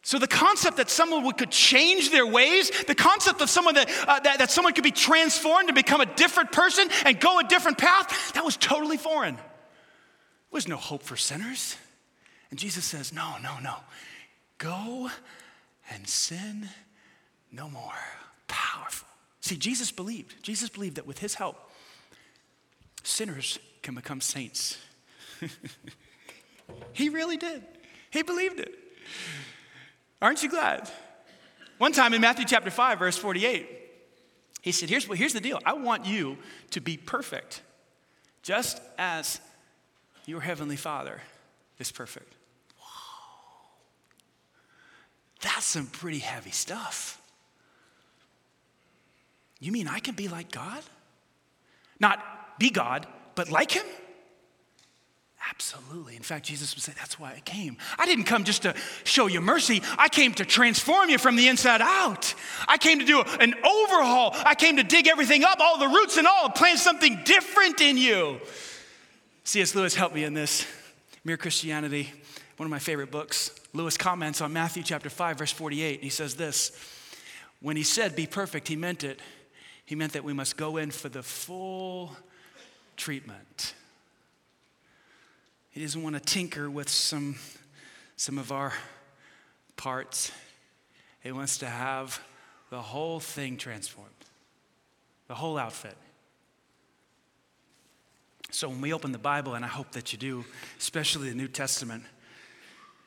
So, 0.04 0.18
the 0.18 0.28
concept 0.28 0.76
that 0.76 0.90
someone 0.90 1.32
could 1.32 1.50
change 1.50 2.10
their 2.10 2.26
ways, 2.26 2.70
the 2.84 2.94
concept 2.94 3.40
of 3.40 3.48
someone 3.48 3.74
that, 3.76 3.88
uh, 4.06 4.20
that, 4.20 4.38
that 4.38 4.50
someone 4.50 4.74
could 4.74 4.84
be 4.84 4.90
transformed 4.90 5.68
to 5.68 5.74
become 5.74 6.02
a 6.02 6.06
different 6.06 6.52
person 6.52 6.88
and 7.06 7.18
go 7.18 7.38
a 7.38 7.44
different 7.44 7.78
path, 7.78 8.34
that 8.34 8.44
was 8.44 8.58
totally 8.58 8.98
foreign. 8.98 9.36
There 9.36 9.44
was 10.52 10.68
no 10.68 10.76
hope 10.76 11.02
for 11.02 11.16
sinners. 11.16 11.76
And 12.50 12.58
Jesus 12.58 12.84
says, 12.84 13.14
No, 13.14 13.36
no, 13.42 13.58
no. 13.62 13.76
Go 14.58 15.10
and 15.90 16.06
sin 16.06 16.68
no 17.50 17.70
more. 17.70 17.94
Powerful. 18.46 19.08
See, 19.40 19.56
Jesus 19.56 19.90
believed. 19.90 20.34
Jesus 20.42 20.68
believed 20.68 20.96
that 20.96 21.06
with 21.06 21.18
his 21.18 21.34
help, 21.34 21.56
sinners 23.02 23.58
can 23.82 23.94
become 23.94 24.20
saints. 24.20 24.76
he 26.92 27.08
really 27.08 27.38
did. 27.38 27.64
He 28.10 28.22
believed 28.22 28.60
it. 28.60 28.74
Aren't 30.24 30.42
you 30.42 30.48
glad? 30.48 30.90
One 31.76 31.92
time 31.92 32.14
in 32.14 32.22
Matthew 32.22 32.46
chapter 32.46 32.70
5, 32.70 32.98
verse 32.98 33.18
48, 33.18 33.68
he 34.62 34.72
said, 34.72 34.88
Here's, 34.88 35.04
here's 35.04 35.34
the 35.34 35.40
deal 35.40 35.60
I 35.66 35.74
want 35.74 36.06
you 36.06 36.38
to 36.70 36.80
be 36.80 36.96
perfect, 36.96 37.60
just 38.42 38.80
as 38.96 39.38
your 40.24 40.40
heavenly 40.40 40.76
Father 40.76 41.20
is 41.78 41.92
perfect. 41.92 42.32
That's 45.42 45.66
some 45.66 45.88
pretty 45.88 46.20
heavy 46.20 46.52
stuff. 46.52 47.20
You 49.60 49.72
mean 49.72 49.88
I 49.88 49.98
can 49.98 50.14
be 50.14 50.28
like 50.28 50.50
God? 50.50 50.82
Not 52.00 52.58
be 52.58 52.70
God, 52.70 53.06
but 53.34 53.50
like 53.50 53.72
Him? 53.72 53.84
Absolutely. 55.50 56.16
In 56.16 56.22
fact, 56.22 56.46
Jesus 56.46 56.74
would 56.74 56.82
say, 56.82 56.92
That's 56.96 57.18
why 57.18 57.32
I 57.32 57.40
came. 57.40 57.76
I 57.98 58.06
didn't 58.06 58.24
come 58.24 58.44
just 58.44 58.62
to 58.62 58.74
show 59.04 59.26
you 59.26 59.40
mercy, 59.40 59.82
I 59.98 60.08
came 60.08 60.32
to 60.34 60.44
transform 60.44 61.10
you 61.10 61.18
from 61.18 61.36
the 61.36 61.48
inside 61.48 61.80
out. 61.82 62.34
I 62.66 62.78
came 62.78 62.98
to 62.98 63.04
do 63.04 63.20
an 63.20 63.54
overhaul. 63.54 64.32
I 64.44 64.54
came 64.54 64.76
to 64.76 64.82
dig 64.82 65.06
everything 65.06 65.44
up, 65.44 65.60
all 65.60 65.78
the 65.78 65.88
roots 65.88 66.16
and 66.16 66.26
all, 66.26 66.46
and 66.46 66.54
plant 66.54 66.78
something 66.78 67.20
different 67.24 67.80
in 67.80 67.98
you. 67.98 68.40
C.S. 69.44 69.74
Lewis 69.74 69.94
helped 69.94 70.14
me 70.14 70.24
in 70.24 70.34
this. 70.34 70.66
Mere 71.24 71.36
Christianity, 71.36 72.12
one 72.56 72.66
of 72.66 72.70
my 72.70 72.78
favorite 72.78 73.10
books. 73.10 73.50
Lewis 73.72 73.96
comments 73.96 74.40
on 74.40 74.52
Matthew 74.52 74.82
chapter 74.82 75.10
5, 75.10 75.38
verse 75.38 75.52
48. 75.52 75.94
and 75.94 76.04
He 76.04 76.10
says 76.10 76.34
this 76.34 76.72
When 77.60 77.76
he 77.76 77.82
said, 77.82 78.16
Be 78.16 78.26
perfect, 78.26 78.68
he 78.68 78.76
meant 78.76 79.04
it. 79.04 79.20
He 79.84 79.94
meant 79.94 80.14
that 80.14 80.24
we 80.24 80.32
must 80.32 80.56
go 80.56 80.78
in 80.78 80.90
for 80.90 81.10
the 81.10 81.22
full 81.22 82.16
treatment. 82.96 83.74
He 85.74 85.80
doesn't 85.80 86.00
want 86.00 86.14
to 86.14 86.20
tinker 86.20 86.70
with 86.70 86.88
some, 86.88 87.34
some 88.16 88.38
of 88.38 88.52
our 88.52 88.72
parts. 89.76 90.30
He 91.20 91.32
wants 91.32 91.58
to 91.58 91.66
have 91.66 92.22
the 92.70 92.80
whole 92.80 93.18
thing 93.18 93.56
transformed, 93.56 94.08
the 95.26 95.34
whole 95.34 95.58
outfit. 95.58 95.96
So 98.52 98.68
when 98.68 98.80
we 98.80 98.92
open 98.92 99.10
the 99.10 99.18
Bible, 99.18 99.54
and 99.54 99.64
I 99.64 99.68
hope 99.68 99.90
that 99.92 100.12
you 100.12 100.18
do, 100.18 100.44
especially 100.78 101.30
the 101.30 101.34
New 101.34 101.48
Testament, 101.48 102.04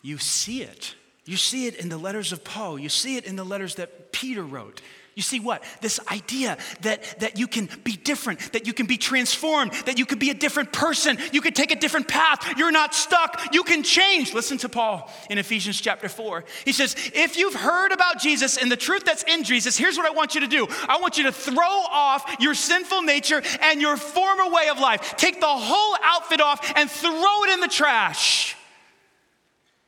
you 0.01 0.17
see 0.17 0.61
it. 0.61 0.93
You 1.23 1.37
see 1.37 1.67
it 1.67 1.75
in 1.75 1.87
the 1.87 1.97
letters 1.97 2.33
of 2.33 2.43
Paul. 2.43 2.77
You 2.77 2.89
see 2.89 3.15
it 3.15 3.23
in 3.23 3.37
the 3.37 3.45
letters 3.45 3.75
that 3.75 4.11
Peter 4.11 4.43
wrote. 4.43 4.81
You 5.17 5.23
see 5.23 5.39
what? 5.39 5.63
This 5.81 5.99
idea 6.11 6.59
that, 6.81 7.01
that 7.21 7.39
you 7.39 7.47
can 7.47 7.67
be 7.83 7.93
different, 7.93 8.53
that 8.53 8.67
you 8.67 8.73
can 8.73 8.85
be 8.85 8.97
transformed, 8.97 9.71
that 9.87 9.97
you 9.97 10.05
could 10.05 10.19
be 10.19 10.29
a 10.29 10.35
different 10.35 10.71
person, 10.71 11.17
you 11.31 11.41
could 11.41 11.55
take 11.55 11.71
a 11.71 11.75
different 11.75 12.07
path, 12.07 12.55
you're 12.55 12.71
not 12.71 12.93
stuck, 12.93 13.51
you 13.51 13.63
can 13.63 13.81
change. 13.81 14.35
Listen 14.35 14.59
to 14.59 14.69
Paul 14.69 15.11
in 15.31 15.39
Ephesians 15.39 15.81
chapter 15.81 16.07
4. 16.07 16.45
He 16.65 16.71
says, 16.71 16.95
If 17.15 17.35
you've 17.35 17.55
heard 17.55 17.91
about 17.91 18.19
Jesus 18.19 18.57
and 18.57 18.71
the 18.71 18.77
truth 18.77 19.05
that's 19.05 19.23
in 19.23 19.43
Jesus, 19.43 19.75
here's 19.75 19.97
what 19.97 20.05
I 20.05 20.11
want 20.11 20.35
you 20.35 20.41
to 20.41 20.47
do 20.47 20.67
I 20.87 20.99
want 20.99 21.17
you 21.17 21.23
to 21.23 21.31
throw 21.31 21.63
off 21.63 22.35
your 22.39 22.53
sinful 22.53 23.01
nature 23.01 23.41
and 23.61 23.81
your 23.81 23.97
former 23.97 24.47
way 24.51 24.69
of 24.69 24.79
life. 24.79 25.17
Take 25.17 25.39
the 25.39 25.47
whole 25.47 25.97
outfit 26.03 26.41
off 26.41 26.73
and 26.75 26.91
throw 26.91 27.43
it 27.45 27.53
in 27.53 27.59
the 27.61 27.67
trash 27.67 28.55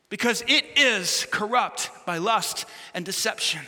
because 0.10 0.44
it 0.48 0.66
is 0.76 1.28
corrupt 1.30 1.92
by 2.08 2.18
lust 2.18 2.66
and 2.96 3.06
deception. 3.06 3.62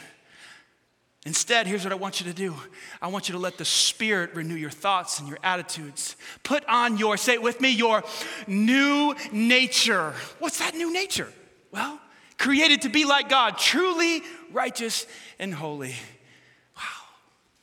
Instead, 1.26 1.68
here's 1.68 1.84
what 1.84 1.94
I 1.94 1.98
want 1.98 2.20
you 2.20 2.26
to 2.28 2.34
do 2.34 2.56
I 3.02 3.08
want 3.08 3.30
you 3.30 3.34
to 3.34 3.40
let 3.40 3.58
the 3.58 3.66
Spirit 3.66 4.34
renew 4.34 4.56
your 4.56 4.72
thoughts 4.72 5.20
and 5.20 5.28
your 5.28 5.38
attitudes. 5.44 6.16
Put 6.44 6.66
on 6.66 6.98
your, 6.98 7.18
say 7.18 7.34
it 7.34 7.42
with 7.42 7.62
me, 7.62 7.70
your 7.70 8.04
new 8.48 9.16
nature. 9.32 10.14
What's 10.40 10.60
that 10.60 10.74
new 10.74 10.92
nature? 10.92 11.32
Well, 11.72 12.00
created 12.38 12.82
to 12.84 12.90
be 12.90 13.06
like 13.06 13.30
God, 13.30 13.58
truly 13.58 14.24
righteous 14.52 15.06
and 15.38 15.54
holy. 15.54 15.96
Wow, 16.76 17.06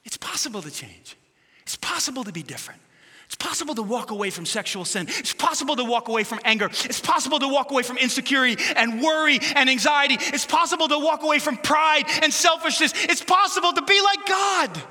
it's 0.05 0.17
possible 0.17 0.63
to 0.63 0.71
change, 0.71 1.17
it's 1.63 1.77
possible 1.77 2.25
to 2.25 2.33
be 2.33 2.43
different. 2.43 2.81
It's 3.29 3.37
possible 3.37 3.75
to 3.75 3.83
walk 3.83 4.11
away 4.11 4.31
from 4.31 4.47
sexual 4.47 4.87
sin. 4.87 5.07
It's 5.07 5.35
possible 5.35 5.77
to 5.77 5.85
walk 5.85 6.09
away 6.09 6.25
from 6.25 6.41
anger. 6.47 6.65
It's 6.65 7.01
possible 7.01 7.39
to 7.39 7.47
walk 7.47 7.71
away 7.71 7.83
from 7.83 7.99
insecurity 7.99 8.57
and 8.75 9.03
worry 9.03 9.39
and 9.55 9.69
anxiety. 9.69 10.17
It's 10.19 10.47
possible 10.47 10.89
to 10.89 10.99
walk 10.99 11.23
away 11.23 11.39
from 11.39 11.59
pride 11.59 12.05
and 12.23 12.33
selfishness. 12.33 12.95
It's 13.05 13.23
possible 13.23 13.75
to 13.75 13.83
be 13.83 14.01
like 14.01 14.27
God. 14.27 14.83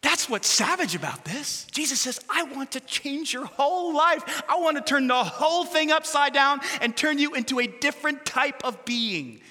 That's 0.00 0.26
what's 0.26 0.48
savage 0.48 0.94
about 0.94 1.26
this. 1.26 1.66
Jesus 1.70 2.00
says, 2.00 2.18
I 2.30 2.44
want 2.44 2.72
to 2.72 2.80
change 2.80 3.34
your 3.34 3.44
whole 3.44 3.94
life. 3.94 4.42
I 4.48 4.58
want 4.58 4.78
to 4.78 4.82
turn 4.82 5.06
the 5.06 5.22
whole 5.22 5.66
thing 5.66 5.90
upside 5.90 6.32
down 6.32 6.60
and 6.80 6.96
turn 6.96 7.18
you 7.18 7.34
into 7.34 7.60
a 7.60 7.66
different 7.66 8.24
type 8.24 8.64
of 8.64 8.86
being. 8.86 9.42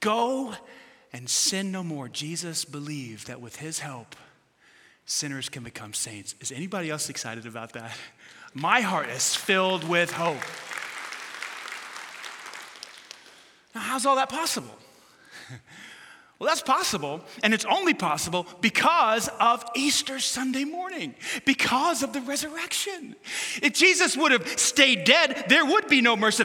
Go 0.00 0.54
and 1.12 1.30
sin 1.30 1.70
no 1.70 1.84
more. 1.84 2.08
Jesus 2.08 2.64
believed 2.64 3.28
that 3.28 3.40
with 3.40 3.56
his 3.56 3.78
help, 3.78 4.16
sinners 5.06 5.48
can 5.48 5.62
become 5.62 5.94
saints. 5.94 6.34
Is 6.40 6.52
anybody 6.52 6.90
else 6.90 7.08
excited 7.08 7.46
about 7.46 7.72
that? 7.72 7.96
My 8.52 8.80
heart 8.80 9.08
is 9.08 9.34
filled 9.34 9.88
with 9.88 10.12
hope. 10.12 10.42
Now, 13.74 13.80
how's 13.82 14.04
all 14.04 14.16
that 14.16 14.28
possible? 14.28 14.76
Well, 16.38 16.48
that's 16.48 16.60
possible, 16.60 17.22
and 17.42 17.54
it's 17.54 17.64
only 17.64 17.94
possible 17.94 18.46
because 18.60 19.30
of 19.40 19.64
Easter 19.74 20.18
Sunday 20.18 20.64
morning, 20.64 21.14
because 21.46 22.02
of 22.02 22.12
the 22.12 22.20
resurrection. 22.20 23.16
If 23.62 23.72
Jesus 23.72 24.18
would 24.18 24.32
have 24.32 24.46
stayed 24.46 25.04
dead, 25.04 25.46
there 25.48 25.64
would 25.64 25.88
be 25.88 26.02
no 26.02 26.14
mercy. 26.14 26.44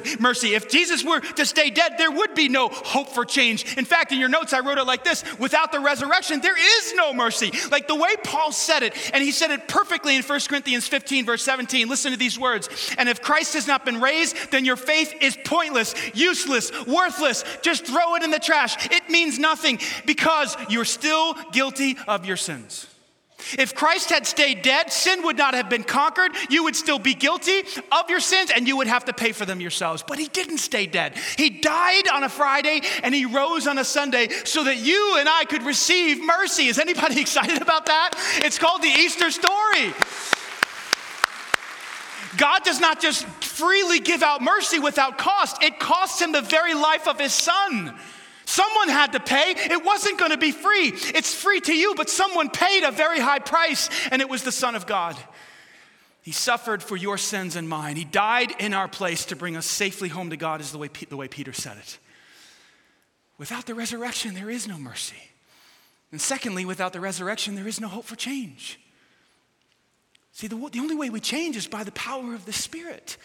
If 0.53 0.69
Jesus 0.69 1.03
were 1.03 1.19
to 1.19 1.45
stay 1.45 1.71
dead, 1.71 1.95
there 1.97 2.09
would 2.09 2.35
be 2.35 2.47
no 2.47 2.69
hope 2.69 3.09
for 3.09 3.25
change. 3.25 3.75
In 3.77 3.83
fact, 3.83 4.13
in 4.13 4.19
your 4.19 4.29
notes, 4.29 4.53
I 4.53 4.61
wrote 4.61 4.77
it 4.77 4.85
like 4.85 5.03
this 5.03 5.25
without 5.37 5.73
the 5.73 5.81
resurrection, 5.81 6.39
there 6.39 6.57
is 6.57 6.93
no 6.95 7.13
mercy. 7.13 7.51
Like 7.69 7.89
the 7.89 7.95
way 7.95 8.15
Paul 8.23 8.53
said 8.53 8.83
it, 8.83 8.95
and 9.13 9.21
he 9.21 9.31
said 9.31 9.51
it 9.51 9.67
perfectly 9.67 10.15
in 10.15 10.23
1 10.23 10.39
Corinthians 10.47 10.87
15, 10.87 11.25
verse 11.25 11.43
17. 11.43 11.89
Listen 11.89 12.13
to 12.13 12.17
these 12.17 12.39
words. 12.39 12.95
And 12.97 13.09
if 13.09 13.21
Christ 13.21 13.55
has 13.55 13.67
not 13.67 13.83
been 13.83 13.99
raised, 13.99 14.51
then 14.51 14.63
your 14.63 14.77
faith 14.77 15.13
is 15.19 15.37
pointless, 15.43 15.93
useless, 16.13 16.71
worthless. 16.85 17.43
Just 17.61 17.85
throw 17.85 18.15
it 18.15 18.23
in 18.23 18.31
the 18.31 18.39
trash. 18.39 18.89
It 18.89 19.09
means 19.09 19.37
nothing 19.37 19.79
because 20.05 20.55
you're 20.69 20.85
still 20.85 21.35
guilty 21.51 21.97
of 22.07 22.25
your 22.25 22.37
sins. 22.37 22.87
If 23.57 23.75
Christ 23.75 24.09
had 24.09 24.27
stayed 24.27 24.61
dead, 24.61 24.91
sin 24.91 25.23
would 25.23 25.37
not 25.37 25.53
have 25.53 25.69
been 25.69 25.83
conquered. 25.83 26.31
You 26.49 26.63
would 26.65 26.75
still 26.75 26.99
be 26.99 27.13
guilty 27.13 27.63
of 27.91 28.09
your 28.09 28.19
sins 28.19 28.51
and 28.53 28.67
you 28.67 28.77
would 28.77 28.87
have 28.87 29.05
to 29.05 29.13
pay 29.13 29.31
for 29.31 29.45
them 29.45 29.59
yourselves. 29.59 30.03
But 30.07 30.19
he 30.19 30.27
didn't 30.27 30.59
stay 30.59 30.85
dead. 30.85 31.17
He 31.37 31.49
died 31.49 32.07
on 32.07 32.23
a 32.23 32.29
Friday 32.29 32.81
and 33.03 33.13
he 33.13 33.25
rose 33.25 33.67
on 33.67 33.77
a 33.77 33.83
Sunday 33.83 34.29
so 34.45 34.63
that 34.63 34.77
you 34.77 35.17
and 35.17 35.27
I 35.27 35.45
could 35.45 35.63
receive 35.63 36.23
mercy. 36.23 36.67
Is 36.67 36.79
anybody 36.79 37.19
excited 37.21 37.61
about 37.61 37.87
that? 37.87 38.11
It's 38.37 38.59
called 38.59 38.81
the 38.81 38.87
Easter 38.87 39.31
story. 39.31 39.93
God 42.37 42.63
does 42.63 42.79
not 42.79 43.01
just 43.01 43.25
freely 43.43 43.99
give 43.99 44.23
out 44.23 44.41
mercy 44.41 44.79
without 44.79 45.17
cost, 45.17 45.61
it 45.61 45.79
costs 45.79 46.21
him 46.21 46.31
the 46.31 46.41
very 46.41 46.73
life 46.73 47.07
of 47.07 47.19
his 47.19 47.33
son. 47.33 47.93
Someone 48.51 48.89
had 48.89 49.13
to 49.13 49.21
pay. 49.21 49.53
It 49.55 49.85
wasn't 49.85 50.19
going 50.19 50.31
to 50.31 50.37
be 50.37 50.51
free. 50.51 50.91
It's 51.15 51.33
free 51.33 51.61
to 51.61 51.73
you, 51.73 51.95
but 51.95 52.09
someone 52.09 52.49
paid 52.49 52.83
a 52.83 52.91
very 52.91 53.21
high 53.21 53.39
price, 53.39 53.89
and 54.11 54.21
it 54.21 54.27
was 54.27 54.43
the 54.43 54.51
Son 54.51 54.75
of 54.75 54.85
God. 54.85 55.15
He 56.21 56.33
suffered 56.33 56.83
for 56.83 56.97
your 56.97 57.17
sins 57.17 57.55
and 57.55 57.69
mine. 57.69 57.95
He 57.95 58.03
died 58.03 58.51
in 58.59 58.73
our 58.73 58.89
place 58.89 59.23
to 59.27 59.37
bring 59.37 59.55
us 59.55 59.65
safely 59.65 60.09
home 60.09 60.31
to 60.31 60.37
God, 60.37 60.59
is 60.59 60.73
the 60.73 60.77
way, 60.77 60.89
the 61.07 61.15
way 61.15 61.29
Peter 61.29 61.53
said 61.53 61.77
it. 61.77 61.97
Without 63.37 63.67
the 63.67 63.73
resurrection, 63.73 64.33
there 64.33 64.49
is 64.49 64.67
no 64.67 64.77
mercy. 64.77 65.29
And 66.11 66.19
secondly, 66.19 66.65
without 66.65 66.91
the 66.91 66.99
resurrection, 66.99 67.55
there 67.55 67.69
is 67.69 67.79
no 67.79 67.87
hope 67.87 68.03
for 68.03 68.17
change. 68.17 68.81
See, 70.33 70.47
the, 70.47 70.57
the 70.57 70.79
only 70.79 70.95
way 70.95 71.09
we 71.09 71.21
change 71.21 71.55
is 71.55 71.67
by 71.67 71.85
the 71.85 71.93
power 71.93 72.35
of 72.35 72.45
the 72.45 72.51
Spirit. 72.51 73.15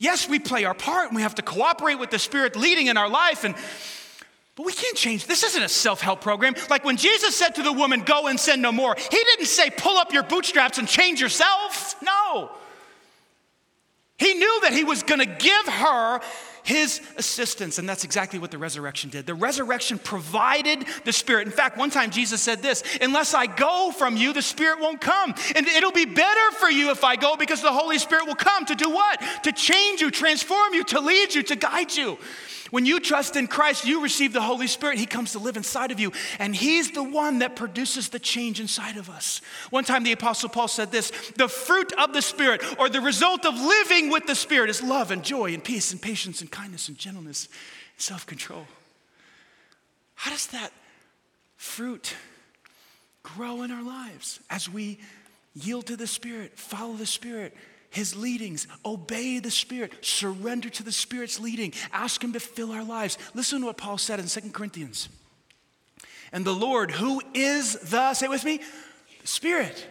Yes, 0.00 0.28
we 0.28 0.40
play 0.40 0.64
our 0.64 0.74
part 0.74 1.06
and 1.06 1.14
we 1.14 1.22
have 1.22 1.36
to 1.36 1.42
cooperate 1.42 2.00
with 2.00 2.10
the 2.10 2.18
Spirit 2.18 2.56
leading 2.56 2.88
in 2.88 2.96
our 2.96 3.08
life. 3.08 3.44
And 3.44 3.54
but 4.56 4.64
we 4.64 4.72
can't 4.72 4.96
change. 4.96 5.26
This 5.26 5.42
isn't 5.42 5.62
a 5.62 5.68
self 5.68 6.00
help 6.00 6.22
program. 6.22 6.54
Like 6.70 6.84
when 6.84 6.96
Jesus 6.96 7.36
said 7.36 7.54
to 7.56 7.62
the 7.62 7.72
woman, 7.72 8.00
Go 8.00 8.26
and 8.26 8.40
sin 8.40 8.62
no 8.62 8.72
more, 8.72 8.96
he 8.96 9.16
didn't 9.16 9.46
say, 9.46 9.70
Pull 9.70 9.98
up 9.98 10.12
your 10.12 10.22
bootstraps 10.22 10.78
and 10.78 10.88
change 10.88 11.20
yourself. 11.20 11.94
No. 12.02 12.50
He 14.18 14.32
knew 14.32 14.60
that 14.62 14.72
he 14.72 14.82
was 14.82 15.02
going 15.02 15.20
to 15.20 15.26
give 15.26 15.66
her 15.66 16.20
his 16.66 17.00
assistance, 17.16 17.78
and 17.78 17.88
that's 17.88 18.02
exactly 18.02 18.40
what 18.40 18.50
the 18.50 18.58
resurrection 18.58 19.08
did. 19.08 19.24
The 19.24 19.34
resurrection 19.34 20.00
provided 20.00 20.84
the 21.04 21.12
Spirit. 21.12 21.46
In 21.46 21.52
fact, 21.52 21.78
one 21.78 21.90
time 21.90 22.10
Jesus 22.10 22.42
said 22.42 22.60
this 22.60 22.82
Unless 23.00 23.34
I 23.34 23.46
go 23.46 23.92
from 23.92 24.16
you, 24.16 24.32
the 24.32 24.42
Spirit 24.42 24.80
won't 24.80 25.00
come. 25.00 25.34
And 25.54 25.66
it'll 25.68 25.92
be 25.92 26.06
better 26.06 26.50
for 26.52 26.68
you 26.68 26.90
if 26.90 27.04
I 27.04 27.14
go 27.14 27.36
because 27.36 27.62
the 27.62 27.72
Holy 27.72 27.98
Spirit 27.98 28.26
will 28.26 28.34
come 28.34 28.64
to 28.66 28.74
do 28.74 28.90
what? 28.90 29.20
To 29.44 29.52
change 29.52 30.00
you, 30.00 30.10
transform 30.10 30.74
you, 30.74 30.82
to 30.84 31.00
lead 31.00 31.34
you, 31.34 31.42
to 31.44 31.56
guide 31.56 31.94
you. 31.94 32.18
When 32.70 32.86
you 32.86 33.00
trust 33.00 33.36
in 33.36 33.46
Christ, 33.46 33.86
you 33.86 34.02
receive 34.02 34.32
the 34.32 34.42
Holy 34.42 34.66
Spirit. 34.66 34.98
He 34.98 35.06
comes 35.06 35.32
to 35.32 35.38
live 35.38 35.56
inside 35.56 35.90
of 35.90 36.00
you, 36.00 36.12
and 36.38 36.54
He's 36.54 36.90
the 36.90 37.02
one 37.02 37.40
that 37.40 37.56
produces 37.56 38.08
the 38.08 38.18
change 38.18 38.60
inside 38.60 38.96
of 38.96 39.08
us. 39.08 39.40
One 39.70 39.84
time, 39.84 40.02
the 40.02 40.12
Apostle 40.12 40.48
Paul 40.48 40.68
said 40.68 40.90
this 40.90 41.10
the 41.36 41.48
fruit 41.48 41.92
of 41.92 42.12
the 42.12 42.22
Spirit, 42.22 42.62
or 42.78 42.88
the 42.88 43.00
result 43.00 43.44
of 43.46 43.54
living 43.54 44.10
with 44.10 44.26
the 44.26 44.34
Spirit, 44.34 44.70
is 44.70 44.82
love 44.82 45.10
and 45.10 45.22
joy 45.22 45.54
and 45.54 45.62
peace 45.62 45.92
and 45.92 46.00
patience 46.00 46.40
and 46.40 46.50
kindness 46.50 46.88
and 46.88 46.98
gentleness 46.98 47.46
and 47.46 48.02
self 48.02 48.26
control. 48.26 48.66
How 50.14 50.30
does 50.30 50.48
that 50.48 50.72
fruit 51.56 52.14
grow 53.22 53.62
in 53.62 53.70
our 53.70 53.82
lives 53.82 54.40
as 54.50 54.68
we 54.68 54.98
yield 55.54 55.86
to 55.86 55.96
the 55.96 56.06
Spirit, 56.06 56.58
follow 56.58 56.94
the 56.94 57.06
Spirit? 57.06 57.54
His 57.90 58.16
leadings, 58.16 58.66
obey 58.84 59.38
the 59.38 59.50
Spirit, 59.50 59.92
surrender 60.00 60.68
to 60.68 60.82
the 60.82 60.92
Spirit's 60.92 61.40
leading, 61.40 61.72
ask 61.92 62.22
him 62.22 62.32
to 62.32 62.40
fill 62.40 62.72
our 62.72 62.84
lives. 62.84 63.18
Listen 63.34 63.60
to 63.60 63.66
what 63.66 63.76
Paul 63.76 63.98
said 63.98 64.20
in 64.20 64.26
2 64.26 64.50
Corinthians. 64.50 65.08
And 66.32 66.44
the 66.44 66.52
Lord, 66.52 66.90
who 66.90 67.22
is 67.34 67.74
the, 67.74 68.14
say 68.14 68.28
with 68.28 68.44
me, 68.44 68.60
Spirit. 69.24 69.86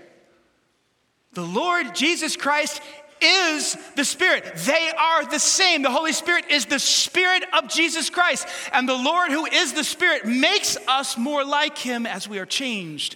The 1.33 1.45
Lord 1.45 1.93
Jesus 1.93 2.35
Christ 2.37 2.81
is 3.21 3.77
the 3.95 4.05
Spirit. 4.05 4.43
They 4.57 4.91
are 4.97 5.25
the 5.25 5.39
same. 5.39 5.81
The 5.81 5.89
Holy 5.89 6.13
Spirit 6.13 6.45
is 6.49 6.65
the 6.65 6.79
Spirit 6.79 7.43
of 7.53 7.67
Jesus 7.69 8.09
Christ. 8.09 8.47
And 8.71 8.87
the 8.87 8.97
Lord, 8.97 9.31
who 9.31 9.45
is 9.45 9.73
the 9.73 9.83
Spirit, 9.83 10.25
makes 10.25 10.77
us 10.87 11.17
more 11.17 11.43
like 11.43 11.77
Him 11.77 12.05
as 12.05 12.27
we 12.27 12.39
are 12.39 12.45
changed 12.45 13.15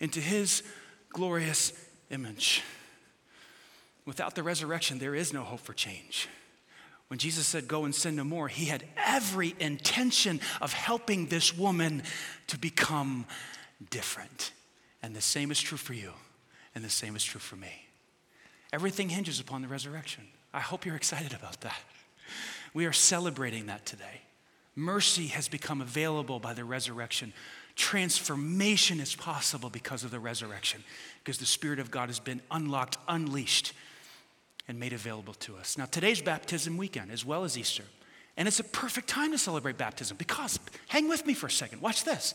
into 0.00 0.20
His 0.20 0.62
glorious 1.10 1.72
image. 2.10 2.62
Without 4.06 4.34
the 4.34 4.42
resurrection, 4.42 4.98
there 4.98 5.14
is 5.14 5.32
no 5.32 5.42
hope 5.42 5.60
for 5.60 5.72
change. 5.72 6.28
When 7.08 7.18
Jesus 7.18 7.46
said, 7.46 7.68
Go 7.68 7.84
and 7.84 7.94
sin 7.94 8.16
no 8.16 8.24
more, 8.24 8.48
he 8.48 8.66
had 8.66 8.84
every 8.96 9.54
intention 9.58 10.40
of 10.60 10.72
helping 10.72 11.26
this 11.26 11.56
woman 11.56 12.02
to 12.48 12.58
become 12.58 13.26
different. 13.90 14.52
And 15.02 15.14
the 15.14 15.20
same 15.20 15.50
is 15.50 15.60
true 15.60 15.78
for 15.78 15.94
you, 15.94 16.12
and 16.74 16.84
the 16.84 16.90
same 16.90 17.16
is 17.16 17.24
true 17.24 17.40
for 17.40 17.56
me. 17.56 17.86
Everything 18.72 19.08
hinges 19.08 19.40
upon 19.40 19.62
the 19.62 19.68
resurrection. 19.68 20.24
I 20.52 20.60
hope 20.60 20.84
you're 20.84 20.96
excited 20.96 21.32
about 21.32 21.60
that. 21.60 21.78
We 22.72 22.86
are 22.86 22.92
celebrating 22.92 23.66
that 23.66 23.86
today. 23.86 24.22
Mercy 24.76 25.28
has 25.28 25.46
become 25.46 25.80
available 25.80 26.40
by 26.40 26.54
the 26.54 26.64
resurrection. 26.64 27.32
Transformation 27.76 28.98
is 28.98 29.14
possible 29.14 29.70
because 29.70 30.04
of 30.04 30.10
the 30.10 30.18
resurrection, 30.18 30.82
because 31.22 31.38
the 31.38 31.46
Spirit 31.46 31.78
of 31.78 31.90
God 31.90 32.08
has 32.08 32.18
been 32.18 32.40
unlocked, 32.50 32.98
unleashed 33.06 33.72
and 34.68 34.78
made 34.80 34.92
available 34.92 35.34
to 35.34 35.56
us. 35.56 35.76
Now, 35.76 35.84
today's 35.86 36.22
baptism 36.22 36.76
weekend, 36.76 37.10
as 37.10 37.24
well 37.24 37.44
as 37.44 37.58
Easter, 37.58 37.84
and 38.36 38.48
it's 38.48 38.60
a 38.60 38.64
perfect 38.64 39.08
time 39.08 39.30
to 39.32 39.38
celebrate 39.38 39.78
baptism 39.78 40.16
because, 40.16 40.58
hang 40.88 41.08
with 41.08 41.26
me 41.26 41.34
for 41.34 41.46
a 41.46 41.50
second, 41.50 41.80
watch 41.80 42.04
this. 42.04 42.34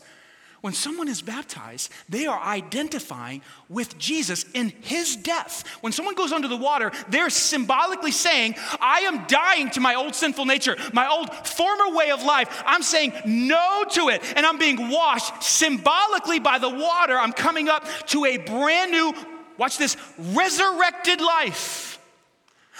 When 0.60 0.74
someone 0.74 1.08
is 1.08 1.22
baptized, 1.22 1.90
they 2.08 2.26
are 2.26 2.38
identifying 2.38 3.40
with 3.70 3.96
Jesus 3.96 4.44
in 4.52 4.68
his 4.82 5.16
death. 5.16 5.66
When 5.80 5.92
someone 5.92 6.14
goes 6.14 6.32
under 6.32 6.48
the 6.48 6.56
water, 6.56 6.92
they're 7.08 7.30
symbolically 7.30 8.10
saying, 8.10 8.56
I 8.78 9.00
am 9.00 9.26
dying 9.26 9.70
to 9.70 9.80
my 9.80 9.94
old 9.94 10.14
sinful 10.14 10.44
nature, 10.44 10.76
my 10.92 11.08
old 11.08 11.32
former 11.46 11.96
way 11.96 12.10
of 12.10 12.22
life. 12.22 12.62
I'm 12.66 12.82
saying 12.82 13.14
no 13.24 13.84
to 13.92 14.10
it, 14.10 14.22
and 14.36 14.44
I'm 14.44 14.58
being 14.58 14.90
washed 14.90 15.42
symbolically 15.42 16.40
by 16.40 16.58
the 16.58 16.68
water. 16.68 17.18
I'm 17.18 17.32
coming 17.32 17.70
up 17.70 17.86
to 18.08 18.26
a 18.26 18.36
brand 18.36 18.90
new, 18.90 19.14
watch 19.56 19.78
this, 19.78 19.96
resurrected 20.18 21.22
life. 21.22 21.89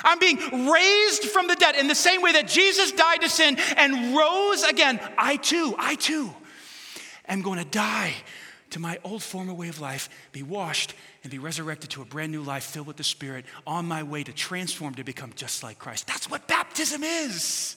I'm 0.05 0.19
being 0.19 0.39
raised 0.69 1.25
from 1.25 1.47
the 1.47 1.57
dead 1.57 1.77
in 1.77 1.89
the 1.89 1.95
same 1.95 2.23
way 2.23 2.33
that 2.33 2.49
Jesus 2.49 2.93
died 2.93 3.23
to 3.23 3.29
sin 3.29 3.59
and 3.77 4.17
rose 4.17 4.63
again. 4.63 5.01
I 5.19 5.37
too, 5.37 5.75
I 5.79 5.95
too 5.97 6.31
am 7.29 7.43
going 7.43 7.59
to 7.59 7.65
die 7.65 8.15
to 8.71 8.79
my 8.79 8.99
old 9.05 9.23
former 9.23 9.53
way 9.53 9.69
of 9.69 9.81
life, 9.81 10.09
be 10.33 10.43
washed, 10.43 10.95
and 11.23 11.31
be 11.31 11.39
resurrected 11.39 11.91
to 11.91 12.03
a 12.03 12.05
brand 12.05 12.33
new 12.33 12.43
life 12.43 12.65
filled 12.65 12.87
with 12.87 12.97
the 12.97 13.05
Spirit 13.05 13.45
on 13.67 13.87
my 13.87 14.03
way 14.03 14.23
to 14.23 14.33
transform 14.33 14.95
to 14.95 15.05
become 15.05 15.33
just 15.35 15.63
like 15.63 15.79
Christ. 15.79 16.07
That's 16.07 16.31
what 16.31 16.47
baptism 16.47 17.03
is. 17.03 17.77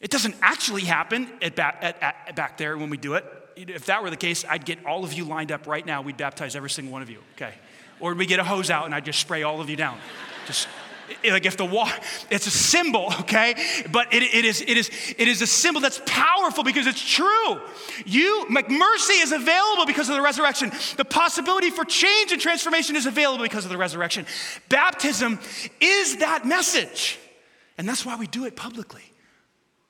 It 0.00 0.10
doesn't 0.10 0.36
actually 0.42 0.82
happen 0.82 1.28
at, 1.42 1.56
back, 1.56 1.78
at, 1.82 2.00
at, 2.02 2.36
back 2.36 2.56
there 2.56 2.76
when 2.76 2.90
we 2.90 2.96
do 2.96 3.14
it. 3.14 3.24
If 3.56 3.86
that 3.86 4.02
were 4.02 4.10
the 4.10 4.16
case, 4.16 4.44
I'd 4.48 4.64
get 4.64 4.84
all 4.86 5.04
of 5.04 5.12
you 5.12 5.24
lined 5.24 5.50
up 5.50 5.66
right 5.66 5.84
now. 5.84 6.02
We'd 6.02 6.16
baptize 6.16 6.54
every 6.54 6.70
single 6.70 6.92
one 6.92 7.02
of 7.02 7.10
you, 7.10 7.18
okay? 7.34 7.54
Or 7.98 8.14
we 8.14 8.26
get 8.26 8.38
a 8.38 8.44
hose 8.44 8.70
out 8.70 8.86
and 8.86 8.94
I'd 8.94 9.04
just 9.04 9.18
spray 9.18 9.42
all 9.42 9.60
of 9.60 9.68
you 9.68 9.76
down. 9.76 9.98
Just 10.48 10.66
eh, 11.22 11.30
like 11.30 11.44
if 11.44 11.58
the 11.58 11.66
water, 11.66 11.94
it's 12.30 12.46
a 12.46 12.50
symbol, 12.50 13.12
okay? 13.20 13.54
But 13.92 14.14
it, 14.14 14.22
it, 14.22 14.46
is, 14.46 14.62
it, 14.62 14.78
is, 14.78 14.90
it 15.18 15.28
is 15.28 15.42
a 15.42 15.46
symbol 15.46 15.82
that's 15.82 16.00
powerful 16.06 16.64
because 16.64 16.86
it's 16.86 17.06
true. 17.06 17.60
You, 18.06 18.46
like 18.50 18.70
mercy 18.70 19.12
is 19.12 19.32
available 19.32 19.84
because 19.84 20.08
of 20.08 20.16
the 20.16 20.22
resurrection. 20.22 20.72
The 20.96 21.04
possibility 21.04 21.68
for 21.68 21.84
change 21.84 22.32
and 22.32 22.40
transformation 22.40 22.96
is 22.96 23.04
available 23.04 23.44
because 23.44 23.66
of 23.66 23.70
the 23.70 23.76
resurrection. 23.76 24.24
Baptism 24.70 25.38
is 25.80 26.16
that 26.16 26.46
message. 26.46 27.18
And 27.76 27.86
that's 27.86 28.06
why 28.06 28.16
we 28.16 28.26
do 28.26 28.46
it 28.46 28.56
publicly. 28.56 29.04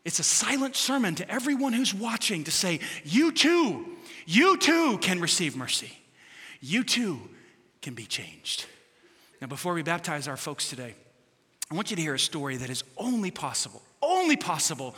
It's 0.05 0.18
a 0.18 0.25
silent 0.25 0.75
sermon 0.75 1.14
to 1.16 1.31
everyone 1.31 1.73
who's 1.73 1.94
watching 1.94 2.44
to 2.44 2.51
say, 2.51 2.81
you 3.05 3.31
too, 3.31 3.87
you 4.27 4.57
too 4.57 4.99
can 4.99 5.21
receive 5.21 5.57
mercy. 5.57 5.92
You 6.61 6.83
too 6.83 7.21
can 7.81 7.94
be 7.94 8.07
changed. 8.07 8.66
Now, 9.40 9.46
before 9.46 9.74
we 9.74 9.83
baptize 9.83 10.29
our 10.29 10.37
folks 10.37 10.68
today, 10.68 10.94
I 11.70 11.74
want 11.74 11.90
you 11.90 11.96
to 11.96 12.03
hear 12.03 12.14
a 12.14 12.18
story 12.18 12.57
that 12.57 12.70
is 12.70 12.83
only 12.96 13.31
possible, 13.31 13.83
only 14.03 14.37
possible 14.37 14.94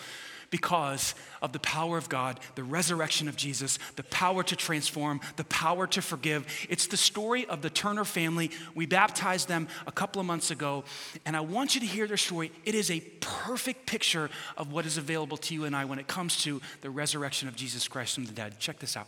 because 0.51 1.15
of 1.43 1.53
the 1.53 1.59
power 1.61 1.97
of 1.97 2.09
God, 2.09 2.41
the 2.57 2.65
resurrection 2.65 3.29
of 3.29 3.37
Jesus, 3.37 3.79
the 3.97 4.03
power 4.05 4.43
to 4.43 4.57
transform, 4.57 5.21
the 5.37 5.45
power 5.45 5.87
to 5.87 6.03
forgive. 6.03 6.47
It's 6.69 6.89
the 6.89 6.97
story 6.97 7.47
of 7.47 7.63
the 7.63 7.71
Turner 7.71 8.05
family. 8.05 8.51
We 8.75 8.87
baptized 8.87 9.49
them 9.49 9.69
a 9.87 9.93
couple 9.93 10.21
of 10.21 10.27
months 10.27 10.51
ago, 10.51 10.85
and 11.25 11.37
I 11.37 11.41
want 11.41 11.75
you 11.75 11.81
to 11.81 11.87
hear 11.87 12.07
their 12.07 12.17
story. 12.17 12.51
It 12.65 12.75
is 12.75 12.91
a 12.91 13.01
perfect 13.21 13.87
picture 13.87 14.29
of 14.57 14.73
what 14.73 14.87
is 14.87 14.99
available 14.99 15.37
to 15.39 15.55
you 15.55 15.65
and 15.65 15.75
I 15.75 15.85
when 15.85 15.99
it 15.99 16.09
comes 16.09 16.43
to 16.43 16.61
the 16.81 16.91
resurrection 16.91 17.49
of 17.49 17.57
Jesus 17.57 17.87
Christ 17.87 18.15
from 18.15 18.25
the 18.25 18.33
dead. 18.33 18.59
Check 18.59 18.81
this 18.81 18.97
out. 18.97 19.07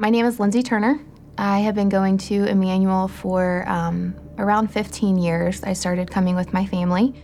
My 0.00 0.08
name 0.08 0.24
is 0.24 0.40
Lindsay 0.40 0.62
Turner. 0.62 0.98
I 1.36 1.58
have 1.58 1.74
been 1.74 1.90
going 1.90 2.16
to 2.16 2.46
Emmanuel 2.46 3.06
for 3.06 3.68
um, 3.68 4.14
around 4.38 4.68
15 4.68 5.18
years. 5.18 5.62
I 5.62 5.74
started 5.74 6.10
coming 6.10 6.34
with 6.34 6.54
my 6.54 6.64
family. 6.64 7.22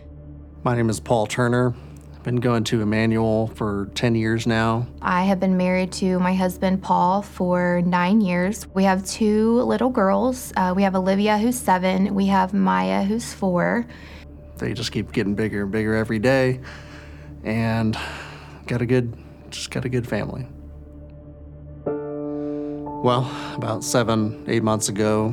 My 0.62 0.76
name 0.76 0.90
is 0.90 1.00
Paul 1.00 1.26
Turner. 1.26 1.74
I've 2.14 2.22
been 2.22 2.36
going 2.36 2.64
to 2.64 2.82
Emmanuel 2.82 3.46
for 3.54 3.88
10 3.94 4.14
years 4.14 4.46
now. 4.46 4.86
I 5.00 5.24
have 5.24 5.40
been 5.40 5.56
married 5.56 5.90
to 5.92 6.18
my 6.18 6.34
husband 6.34 6.82
Paul 6.82 7.22
for 7.22 7.80
nine 7.86 8.20
years. 8.20 8.66
We 8.74 8.84
have 8.84 9.06
two 9.06 9.62
little 9.62 9.88
girls. 9.88 10.52
Uh, 10.54 10.74
we 10.76 10.82
have 10.82 10.94
Olivia, 10.94 11.38
who's 11.38 11.56
seven, 11.58 12.14
we 12.14 12.26
have 12.26 12.52
Maya, 12.52 13.04
who's 13.04 13.32
four. 13.32 13.86
They 14.58 14.74
just 14.74 14.92
keep 14.92 15.12
getting 15.12 15.34
bigger 15.34 15.62
and 15.62 15.72
bigger 15.72 15.94
every 15.94 16.18
day, 16.18 16.60
and 17.42 17.96
got 18.66 18.82
a 18.82 18.86
good, 18.86 19.16
just 19.48 19.70
got 19.70 19.86
a 19.86 19.88
good 19.88 20.06
family. 20.06 20.46
Well, 23.06 23.30
about 23.54 23.84
seven, 23.84 24.42
eight 24.48 24.64
months 24.64 24.88
ago, 24.88 25.32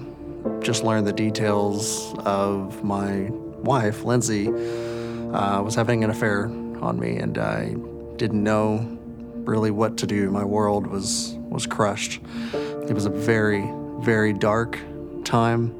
just 0.60 0.84
learned 0.84 1.08
the 1.08 1.12
details 1.12 2.14
of 2.20 2.84
my 2.84 3.32
wife, 3.64 4.04
Lindsay, 4.04 4.48
uh, 4.48 5.60
was 5.64 5.74
having 5.74 6.04
an 6.04 6.12
affair 6.12 6.46
on 6.84 7.00
me, 7.00 7.18
and 7.18 7.36
I 7.40 7.74
didn't 8.18 8.44
know 8.44 8.96
really 9.34 9.72
what 9.72 9.98
to 9.98 10.06
do. 10.06 10.30
My 10.30 10.46
world 10.46 10.86
was 10.86 11.36
was 11.50 11.66
crushed. 11.66 12.22
It 12.54 12.94
was 12.94 13.08
a 13.08 13.10
very, 13.10 13.68
very 14.02 14.34
dark 14.34 14.78
time, 15.24 15.74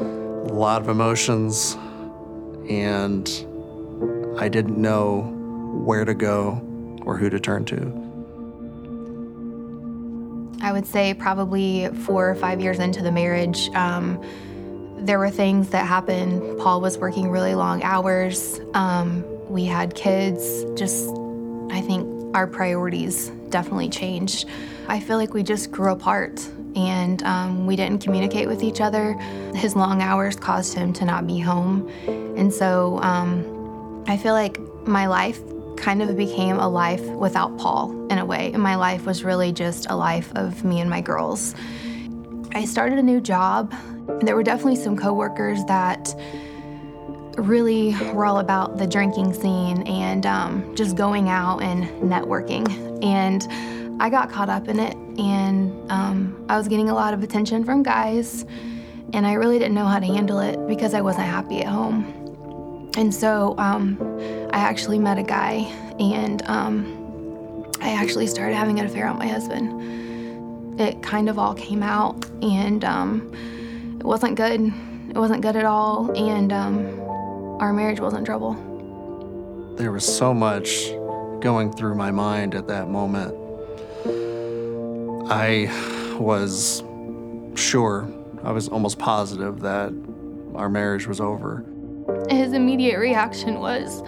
a 0.00 0.04
lot 0.50 0.80
of 0.80 0.88
emotions, 0.88 1.74
and 2.70 3.28
I 4.38 4.48
didn't 4.48 4.80
know 4.80 5.20
where 5.84 6.06
to 6.06 6.14
go 6.14 6.62
or 7.04 7.18
who 7.18 7.28
to 7.28 7.38
turn 7.38 7.66
to. 7.66 8.07
I 10.68 10.72
would 10.72 10.86
say 10.86 11.14
probably 11.14 11.88
four 12.04 12.28
or 12.28 12.34
five 12.34 12.60
years 12.60 12.78
into 12.78 13.02
the 13.02 13.10
marriage, 13.10 13.70
um, 13.70 14.22
there 14.98 15.18
were 15.18 15.30
things 15.30 15.70
that 15.70 15.86
happened. 15.86 16.58
Paul 16.58 16.82
was 16.82 16.98
working 16.98 17.30
really 17.30 17.54
long 17.54 17.82
hours. 17.82 18.60
Um, 18.74 19.24
we 19.48 19.64
had 19.64 19.94
kids. 19.94 20.64
Just, 20.78 21.08
I 21.70 21.80
think 21.80 22.36
our 22.36 22.46
priorities 22.46 23.30
definitely 23.48 23.88
changed. 23.88 24.46
I 24.88 25.00
feel 25.00 25.16
like 25.16 25.32
we 25.32 25.42
just 25.42 25.70
grew 25.70 25.90
apart 25.90 26.46
and 26.76 27.22
um, 27.22 27.66
we 27.66 27.74
didn't 27.74 28.02
communicate 28.02 28.46
with 28.46 28.62
each 28.62 28.82
other. 28.82 29.14
His 29.54 29.74
long 29.74 30.02
hours 30.02 30.36
caused 30.36 30.74
him 30.74 30.92
to 30.92 31.06
not 31.06 31.26
be 31.26 31.38
home. 31.38 31.88
And 32.36 32.52
so 32.52 32.98
um, 33.00 34.04
I 34.06 34.18
feel 34.18 34.34
like 34.34 34.60
my 34.86 35.06
life 35.06 35.40
kind 35.78 36.02
of 36.02 36.16
became 36.16 36.58
a 36.58 36.68
life 36.68 37.02
without 37.02 37.56
Paul 37.58 38.06
in 38.10 38.18
a 38.18 38.24
way. 38.24 38.52
And 38.52 38.62
my 38.62 38.74
life 38.76 39.06
was 39.06 39.24
really 39.24 39.52
just 39.52 39.88
a 39.90 39.96
life 39.96 40.30
of 40.34 40.64
me 40.64 40.80
and 40.80 40.90
my 40.90 41.00
girls. 41.00 41.54
I 42.54 42.64
started 42.64 42.98
a 42.98 43.02
new 43.02 43.20
job. 43.20 43.74
There 44.20 44.34
were 44.34 44.42
definitely 44.42 44.76
some 44.76 44.96
coworkers 44.96 45.64
that 45.66 46.14
really 47.36 47.94
were 48.12 48.26
all 48.26 48.38
about 48.38 48.78
the 48.78 48.86
drinking 48.86 49.32
scene 49.32 49.86
and 49.86 50.26
um, 50.26 50.74
just 50.74 50.96
going 50.96 51.28
out 51.28 51.62
and 51.62 51.84
networking. 52.02 53.04
And 53.04 53.46
I 54.00 54.10
got 54.10 54.30
caught 54.30 54.48
up 54.48 54.68
in 54.68 54.78
it, 54.78 54.96
and 55.18 55.90
um, 55.90 56.44
I 56.48 56.56
was 56.56 56.68
getting 56.68 56.88
a 56.88 56.94
lot 56.94 57.14
of 57.14 57.22
attention 57.22 57.64
from 57.64 57.82
guys, 57.82 58.44
and 59.12 59.26
I 59.26 59.32
really 59.32 59.58
didn't 59.58 59.74
know 59.74 59.86
how 59.86 59.98
to 59.98 60.06
handle 60.06 60.38
it 60.38 60.68
because 60.68 60.94
I 60.94 61.00
wasn't 61.00 61.26
happy 61.26 61.60
at 61.60 61.66
home. 61.66 62.17
And 62.98 63.14
so 63.14 63.54
um, 63.58 63.96
I 64.52 64.58
actually 64.58 64.98
met 64.98 65.18
a 65.18 65.22
guy, 65.22 65.58
and 66.00 66.42
um, 66.46 67.64
I 67.80 67.90
actually 67.90 68.26
started 68.26 68.56
having 68.56 68.80
an 68.80 68.86
affair 68.86 69.06
on 69.06 69.16
my 69.16 69.28
husband. 69.28 70.80
It 70.80 71.00
kind 71.00 71.28
of 71.28 71.38
all 71.38 71.54
came 71.54 71.84
out, 71.84 72.28
and 72.42 72.84
um, 72.84 73.32
it 74.00 74.04
wasn't 74.04 74.34
good. 74.34 74.72
It 75.10 75.16
wasn't 75.16 75.42
good 75.42 75.54
at 75.54 75.64
all, 75.64 76.10
and 76.10 76.52
um, 76.52 77.00
our 77.60 77.72
marriage 77.72 78.00
was 78.00 78.14
in 78.14 78.24
trouble. 78.24 78.54
there 79.76 79.92
was 79.92 80.04
so 80.04 80.34
much 80.34 80.90
going 81.38 81.72
through 81.72 81.94
my 81.94 82.10
mind 82.10 82.56
at 82.56 82.66
that 82.66 82.88
moment. 82.88 83.32
I 85.30 85.68
was 86.18 86.82
sure, 87.54 88.12
I 88.42 88.50
was 88.50 88.68
almost 88.68 88.98
positive 88.98 89.60
that 89.60 89.92
our 90.56 90.68
marriage 90.68 91.06
was 91.06 91.20
over. 91.20 91.64
His 92.30 92.52
immediate 92.52 92.98
reaction 92.98 93.60
was 93.60 94.02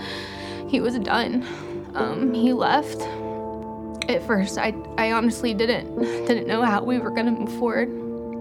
he 0.68 0.80
was 0.80 0.98
done. 0.98 1.46
Um, 1.94 2.32
he 2.32 2.52
left. 2.52 3.00
At 4.08 4.22
first, 4.26 4.58
I, 4.58 4.74
I 4.98 5.12
honestly 5.12 5.54
didn't 5.54 5.96
didn't 6.26 6.46
know 6.46 6.62
how 6.62 6.82
we 6.82 6.98
were 6.98 7.10
gonna 7.10 7.32
move 7.32 7.52
forward. 7.58 7.88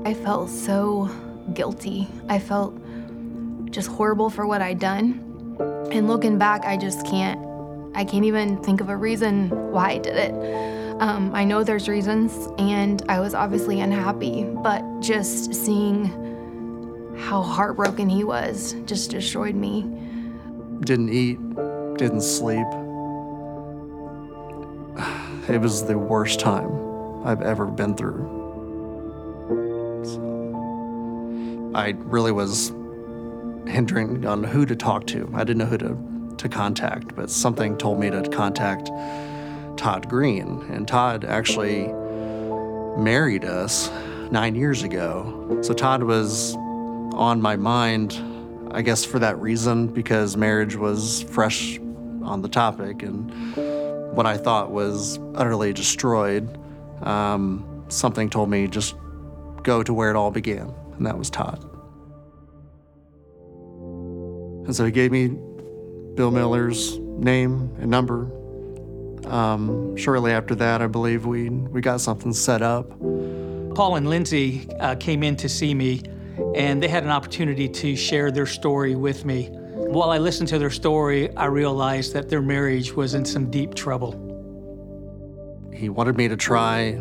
I 0.05 0.13
felt 0.13 0.49
so 0.49 1.09
guilty. 1.53 2.07
I 2.27 2.39
felt 2.39 2.73
just 3.71 3.89
horrible 3.89 4.29
for 4.29 4.47
what 4.47 4.61
I'd 4.61 4.79
done. 4.79 5.25
And 5.91 6.07
looking 6.07 6.37
back, 6.37 6.65
I 6.65 6.77
just 6.77 7.05
can't 7.05 7.39
I 7.95 8.05
can't 8.05 8.25
even 8.25 8.61
think 8.63 8.81
of 8.81 8.89
a 8.89 8.95
reason 8.95 9.49
why 9.71 9.91
I 9.91 9.97
did 9.97 10.15
it. 10.15 11.01
Um, 11.01 11.33
I 11.33 11.45
know 11.45 11.63
there's 11.63 11.87
reasons, 11.87 12.49
and 12.57 13.01
I 13.07 13.19
was 13.19 13.33
obviously 13.33 13.79
unhappy, 13.79 14.43
but 14.43 14.83
just 14.99 15.53
seeing 15.53 16.28
how 17.19 17.41
heartbroken 17.41 18.09
he 18.09 18.23
was 18.23 18.75
just 18.85 19.11
destroyed 19.11 19.55
me. 19.55 19.83
Didn't 20.81 21.09
eat, 21.09 21.37
didn't 21.97 22.21
sleep. 22.21 22.67
It 25.49 25.59
was 25.59 25.83
the 25.85 25.97
worst 25.97 26.39
time 26.39 26.71
I've 27.25 27.41
ever 27.41 27.65
been 27.65 27.95
through. 27.95 28.37
So 30.05 31.71
I 31.75 31.95
really 31.97 32.31
was 32.31 32.69
hindering 33.67 34.25
on 34.25 34.43
who 34.43 34.65
to 34.65 34.75
talk 34.75 35.07
to. 35.07 35.29
I 35.33 35.39
didn't 35.39 35.57
know 35.57 35.65
who 35.65 35.77
to, 35.79 36.35
to 36.37 36.49
contact, 36.49 37.15
but 37.15 37.29
something 37.29 37.77
told 37.77 37.99
me 37.99 38.09
to 38.09 38.21
contact 38.29 38.91
Todd 39.77 40.07
Green. 40.07 40.61
And 40.69 40.87
Todd 40.87 41.25
actually 41.25 41.87
married 42.97 43.43
us 43.43 43.89
nine 44.31 44.55
years 44.55 44.83
ago. 44.83 45.59
So 45.61 45.73
Todd 45.73 46.03
was 46.03 46.55
on 47.19 47.41
my 47.41 47.57
mind, 47.57 48.17
I 48.71 48.81
guess, 48.81 49.03
for 49.03 49.19
that 49.19 49.37
reason, 49.41 49.87
because 49.87 50.37
marriage 50.37 50.77
was 50.77 51.23
fresh 51.23 51.77
on 52.23 52.41
the 52.41 52.47
topic 52.47 53.03
and 53.03 53.29
what 54.15 54.25
I 54.25 54.37
thought 54.37 54.71
was 54.71 55.19
utterly 55.35 55.73
destroyed. 55.73 56.57
Um, 57.01 57.85
something 57.89 58.29
told 58.29 58.49
me 58.49 58.67
just 58.67 58.95
go 59.63 59.83
to 59.83 59.93
where 59.93 60.09
it 60.09 60.15
all 60.15 60.31
began, 60.31 60.73
and 60.95 61.05
that 61.05 61.17
was 61.17 61.29
Todd. 61.29 61.63
And 64.65 64.73
so 64.73 64.85
he 64.85 64.91
gave 64.91 65.11
me 65.11 65.27
Bill 66.15 66.31
Miller's 66.31 66.99
name 66.99 67.75
and 67.79 67.91
number. 67.91 68.31
Um, 69.25 69.95
shortly 69.97 70.31
after 70.31 70.55
that, 70.55 70.81
I 70.81 70.87
believe 70.87 71.25
we 71.25 71.49
we 71.49 71.81
got 71.81 71.99
something 71.99 72.31
set 72.31 72.61
up. 72.61 72.89
Paul 73.75 73.95
and 73.95 74.09
Lindsay 74.09 74.69
uh, 74.79 74.95
came 74.95 75.21
in 75.23 75.35
to 75.37 75.49
see 75.49 75.73
me, 75.73 76.01
and 76.55 76.81
they 76.81 76.87
had 76.87 77.03
an 77.03 77.09
opportunity 77.09 77.67
to 77.69 77.95
share 77.95 78.31
their 78.31 78.45
story 78.45 78.95
with 78.95 79.25
me. 79.25 79.49
While 79.51 80.09
I 80.09 80.17
listened 80.17 80.49
to 80.49 80.59
their 80.59 80.69
story, 80.69 81.35
I 81.35 81.45
realized 81.45 82.13
that 82.13 82.29
their 82.29 82.41
marriage 82.41 82.93
was 82.93 83.13
in 83.13 83.25
some 83.25 83.49
deep 83.49 83.75
trouble. 83.75 84.11
He 85.73 85.89
wanted 85.89 86.17
me 86.17 86.27
to 86.27 86.37
try 86.37 86.99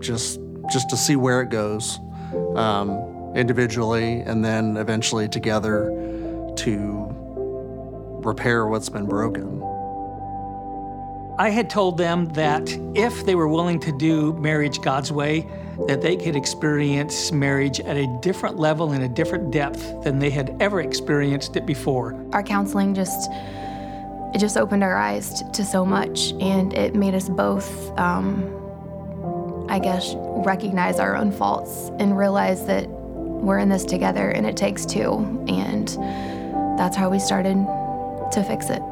just 0.00 0.40
just 0.70 0.90
to 0.90 0.96
see 0.96 1.16
where 1.16 1.40
it 1.40 1.48
goes, 1.48 1.98
um, 2.54 3.32
individually, 3.34 4.20
and 4.20 4.44
then 4.44 4.76
eventually 4.76 5.28
together 5.28 5.86
to 6.56 7.08
repair 8.22 8.66
what's 8.66 8.90
been 8.90 9.06
broken. 9.06 9.62
I 11.38 11.50
had 11.50 11.70
told 11.70 11.98
them 11.98 12.26
that 12.30 12.68
if 12.96 13.24
they 13.24 13.36
were 13.36 13.46
willing 13.46 13.78
to 13.80 13.92
do 13.92 14.32
marriage 14.34 14.80
God's 14.80 15.12
way, 15.12 15.46
that 15.86 16.02
they 16.02 16.16
could 16.16 16.34
experience 16.34 17.30
marriage 17.30 17.78
at 17.78 17.96
a 17.96 18.18
different 18.20 18.58
level 18.58 18.90
and 18.90 19.04
a 19.04 19.08
different 19.08 19.52
depth 19.52 20.02
than 20.02 20.18
they 20.18 20.30
had 20.30 20.56
ever 20.60 20.80
experienced 20.80 21.56
it 21.56 21.64
before. 21.64 22.20
Our 22.32 22.42
counseling 22.42 22.92
just 22.92 23.30
it 24.34 24.38
just 24.40 24.56
opened 24.56 24.82
our 24.82 24.96
eyes 24.96 25.42
to 25.52 25.64
so 25.64 25.86
much, 25.86 26.32
and 26.40 26.74
it 26.74 26.94
made 26.94 27.14
us 27.14 27.28
both, 27.30 27.96
um, 27.98 28.44
I 29.70 29.78
guess, 29.78 30.14
recognize 30.16 30.98
our 30.98 31.16
own 31.16 31.32
faults 31.32 31.90
and 31.98 32.18
realize 32.18 32.66
that 32.66 32.88
we're 32.88 33.58
in 33.58 33.70
this 33.70 33.84
together, 33.84 34.28
and 34.28 34.44
it 34.44 34.56
takes 34.56 34.84
two, 34.84 35.14
and 35.48 35.88
that's 36.78 36.96
how 36.96 37.08
we 37.08 37.18
started 37.18 37.54
to 38.32 38.44
fix 38.46 38.68
it. 38.68 38.82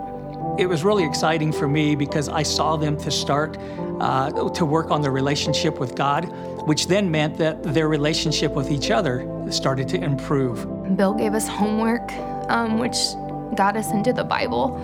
It 0.58 0.66
was 0.66 0.84
really 0.84 1.04
exciting 1.04 1.52
for 1.52 1.68
me 1.68 1.94
because 1.94 2.30
I 2.30 2.42
saw 2.42 2.76
them 2.76 2.96
to 2.98 3.10
start 3.10 3.58
uh, 4.00 4.50
to 4.50 4.64
work 4.64 4.90
on 4.90 5.02
their 5.02 5.10
relationship 5.10 5.78
with 5.78 5.94
God, 5.94 6.24
which 6.66 6.86
then 6.86 7.10
meant 7.10 7.36
that 7.36 7.62
their 7.62 7.88
relationship 7.88 8.52
with 8.52 8.70
each 8.70 8.90
other 8.90 9.28
started 9.50 9.86
to 9.88 10.02
improve. 10.02 10.96
Bill 10.96 11.12
gave 11.12 11.34
us 11.34 11.46
homework, 11.46 12.10
um, 12.48 12.78
which 12.78 12.96
got 13.54 13.76
us 13.76 13.90
into 13.92 14.14
the 14.14 14.24
Bible. 14.24 14.74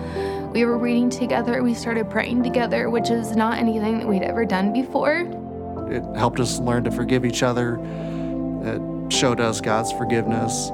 We 0.53 0.63
were 0.65 0.77
reading 0.77 1.09
together, 1.09 1.63
we 1.63 1.73
started 1.73 2.07
praying 2.07 2.43
together, 2.43 2.91
which 2.91 3.09
is 3.09 3.35
not 3.35 3.57
anything 3.57 3.97
that 3.97 4.07
we'd 4.07 4.21
ever 4.21 4.45
done 4.45 4.73
before. 4.73 5.27
It 5.89 6.03
helped 6.15 6.39
us 6.39 6.59
learn 6.59 6.83
to 6.83 6.91
forgive 6.91 7.25
each 7.25 7.41
other. 7.41 7.79
It 8.63 9.11
showed 9.11 9.39
us 9.39 9.59
God's 9.59 9.91
forgiveness, 9.91 10.69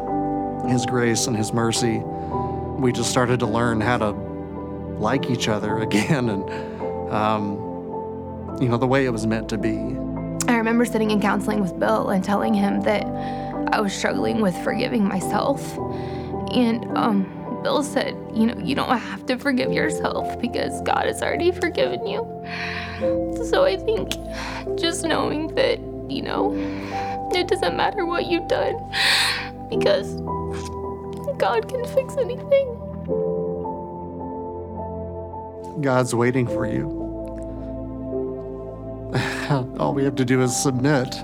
His 0.67 0.85
grace, 0.85 1.27
and 1.27 1.37
His 1.37 1.53
mercy. 1.53 1.99
We 2.79 2.91
just 2.91 3.09
started 3.09 3.39
to 3.39 3.45
learn 3.45 3.79
how 3.79 3.97
to 3.99 4.28
like 4.99 5.29
each 5.29 5.47
other 5.47 5.77
again 5.79 6.29
and, 6.29 6.49
um, 7.11 7.57
you 8.61 8.67
know, 8.67 8.77
the 8.77 8.87
way 8.87 9.05
it 9.05 9.09
was 9.09 9.25
meant 9.25 9.49
to 9.49 9.57
be. 9.57 9.97
I 10.47 10.55
remember 10.55 10.85
sitting 10.85 11.11
in 11.11 11.21
counseling 11.21 11.61
with 11.61 11.79
Bill 11.79 12.09
and 12.09 12.23
telling 12.23 12.53
him 12.53 12.81
that 12.81 13.05
I 13.71 13.79
was 13.81 13.93
struggling 13.93 14.41
with 14.41 14.57
forgiving 14.63 15.07
myself. 15.07 15.77
And 16.51 16.97
um, 16.97 17.61
Bill 17.63 17.83
said, 17.83 18.15
You 18.33 18.47
know, 18.47 18.57
you 18.57 18.73
don't 18.73 18.97
have 18.97 19.25
to 19.27 19.37
forgive 19.37 19.71
yourself 19.71 20.39
because 20.41 20.81
God 20.81 21.05
has 21.05 21.21
already 21.21 21.51
forgiven 21.51 22.07
you. 22.07 22.25
So 23.45 23.63
I 23.63 23.77
think 23.77 24.11
just 24.79 25.05
knowing 25.05 25.53
that, 25.55 25.79
you 26.09 26.21
know, 26.21 26.53
it 27.33 27.47
doesn't 27.47 27.77
matter 27.77 28.05
what 28.05 28.25
you've 28.25 28.47
done 28.47 28.75
because 29.69 30.15
God 31.37 31.69
can 31.69 31.85
fix 31.85 32.17
anything. 32.17 32.88
God's 35.81 36.13
waiting 36.13 36.47
for 36.47 36.65
you. 36.65 36.87
All 39.79 39.93
we 39.93 40.03
have 40.03 40.15
to 40.15 40.25
do 40.25 40.41
is 40.41 40.55
submit 40.55 41.15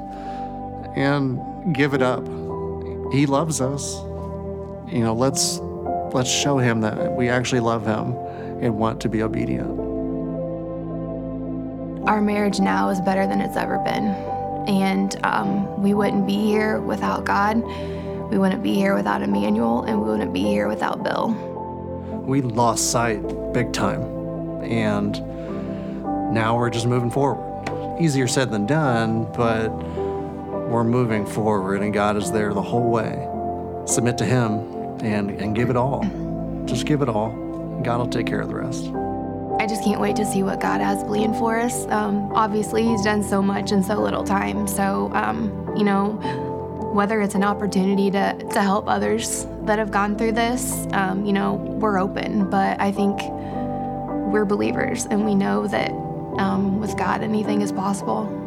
and 0.96 1.40
give 1.74 1.94
it 1.94 2.02
up. 2.02 2.26
He 3.12 3.26
loves 3.26 3.62
us. 3.62 3.96
You 4.92 5.02
know, 5.02 5.14
let's 5.14 5.60
let's 6.14 6.30
show 6.30 6.58
him 6.58 6.82
that 6.82 7.14
we 7.14 7.30
actually 7.30 7.60
love 7.60 7.86
him 7.86 8.16
and 8.62 8.78
want 8.78 9.02
to 9.02 9.10
be 9.10 9.22
obedient. 9.22 9.70
Our 12.08 12.22
marriage 12.22 12.60
now 12.60 12.90
is 12.90 13.02
better 13.02 13.26
than 13.28 13.42
it's 13.42 13.58
ever 13.58 13.80
been. 13.80 14.06
And 14.68 15.16
um, 15.26 15.82
we 15.82 15.94
wouldn't 15.94 16.26
be 16.26 16.36
here 16.36 16.80
without 16.82 17.26
God. 17.26 17.64
We 18.32 18.38
wouldn't 18.38 18.64
be 18.64 18.74
here 18.74 18.96
without 18.96 19.22
Emmanuel, 19.22 19.84
and 19.84 20.02
we 20.02 20.10
wouldn't 20.10 20.34
be 20.34 20.42
here 20.42 20.68
without 20.68 21.04
Bill. 21.04 21.30
We 22.26 22.42
lost 22.42 22.92
sight 22.92 23.22
big 23.54 23.72
time, 23.72 24.02
and 24.66 25.14
now 26.34 26.58
we're 26.58 26.70
just 26.70 26.86
moving 26.86 27.12
forward. 27.12 28.00
Easier 28.00 28.28
said 28.28 28.52
than 28.52 28.66
done, 28.66 29.32
but 29.34 29.70
we're 30.70 30.84
moving 30.84 31.26
forward, 31.26 31.82
and 31.82 31.94
God 31.94 32.18
is 32.18 32.32
there 32.32 32.54
the 32.54 32.62
whole 32.62 32.90
way. 32.90 33.28
Submit 33.86 34.18
to 34.18 34.26
Him 34.26 34.52
and, 35.02 35.32
and 35.32 35.56
give 35.56 35.70
it 35.70 35.78
all. 35.78 36.04
Just 36.66 36.86
give 36.86 37.02
it 37.02 37.10
all. 37.10 37.32
God 37.84 38.00
will 38.00 38.08
take 38.08 38.26
care 38.26 38.42
of 38.42 38.50
the 38.50 38.56
rest. 38.56 38.88
I 39.60 39.68
just 39.68 39.84
can't 39.84 40.02
wait 40.02 40.16
to 40.18 40.26
see 40.26 40.44
what 40.44 40.60
God 40.60 40.82
has 40.82 41.04
planned 41.04 41.38
for 41.38 41.58
us. 41.58 41.86
Um, 41.88 42.32
obviously, 42.34 42.84
He's 42.84 43.04
done 43.04 43.24
so 43.24 43.42
much 43.42 43.72
in 43.72 43.84
so 43.84 44.02
little 44.02 44.24
time. 44.24 44.68
So, 44.68 45.12
um, 45.14 45.74
you 45.78 45.84
know, 45.84 46.14
whether 46.94 47.22
it's 47.22 47.36
an 47.36 47.44
opportunity 47.44 48.10
to, 48.12 48.38
to 48.52 48.62
help 48.62 48.88
others 48.88 49.48
that 49.64 49.80
have 49.80 49.92
gone 49.92 50.18
through 50.18 50.32
this, 50.32 50.88
um, 50.92 51.26
you 51.26 51.34
know, 51.34 51.54
we're 51.54 52.00
open. 52.00 52.50
But 52.50 52.80
I 52.82 52.92
think 52.92 53.20
we're 54.26 54.46
believers 54.46 55.06
and 55.06 55.26
we 55.26 55.36
know 55.36 55.68
that 55.68 55.92
um, 56.38 56.80
with 56.80 56.98
God, 56.98 57.22
anything 57.22 57.62
is 57.62 57.72
possible. 57.72 58.45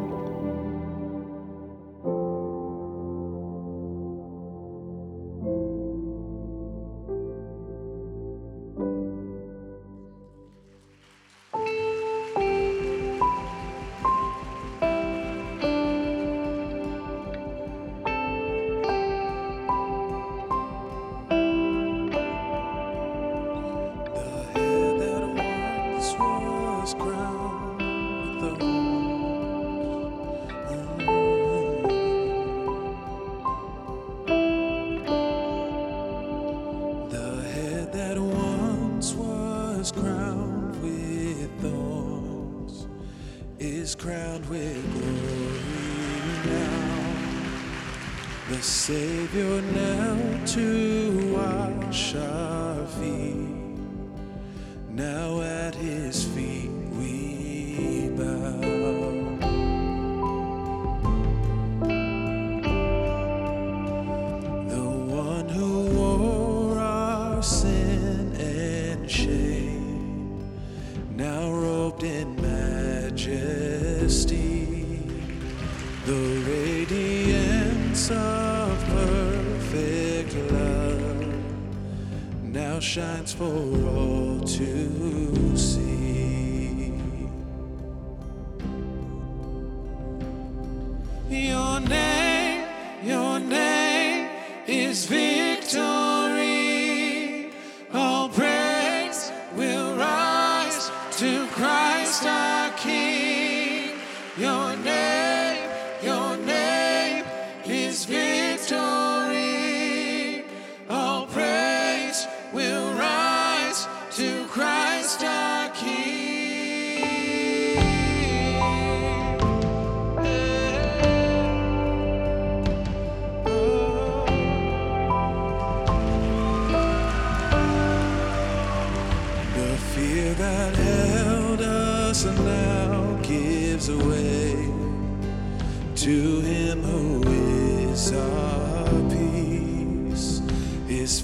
His 141.09 141.21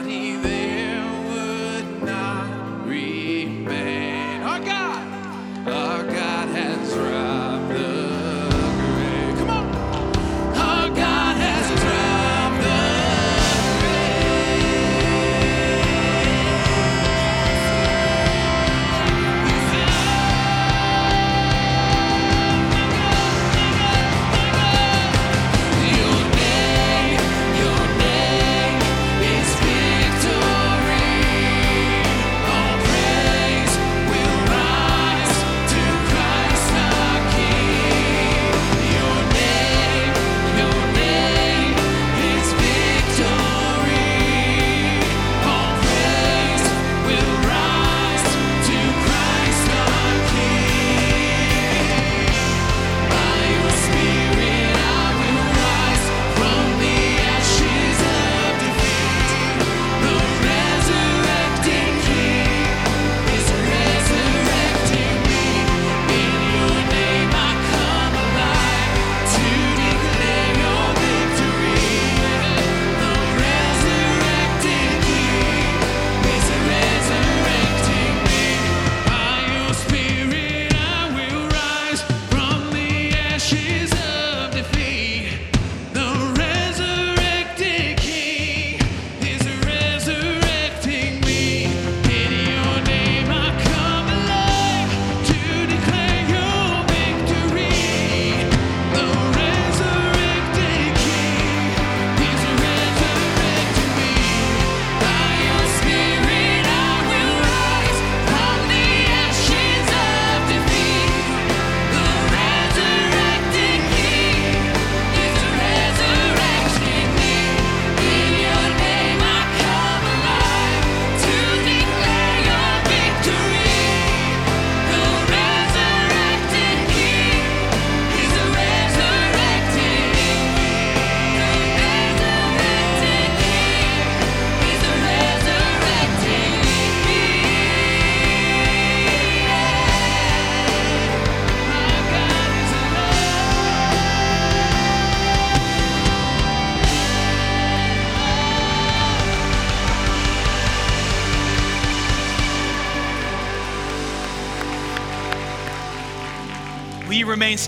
His 0.00 0.06
body 0.06 0.36
there 0.36 0.49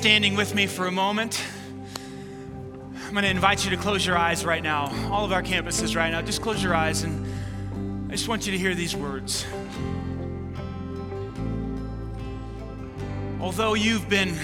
standing 0.03 0.35
with 0.35 0.53
me 0.53 0.67
for 0.67 0.89
a 0.89 0.91
moment? 0.91 1.41
I'm 3.07 3.13
going 3.13 3.23
to 3.23 3.31
invite 3.31 3.65
you 3.65 3.71
to 3.71 3.77
close 3.77 4.05
your 4.05 4.19
eyes 4.19 4.45
right 4.45 4.61
now. 4.61 4.93
All 5.13 5.25
of 5.25 5.31
our 5.31 5.45
campuses 5.45 5.95
right 5.95 6.11
now, 6.11 6.21
just 6.21 6.43
close 6.43 6.61
your 6.61 6.75
eyes 6.75 7.05
and 7.05 7.25
I 8.09 8.17
just 8.17 8.27
want 8.27 8.45
you 8.45 8.51
to 8.51 8.59
hear 8.59 8.75
these 8.75 8.97
words. 8.97 9.47
Although 13.41 13.75
you've 13.75 14.09
been 14.09 14.37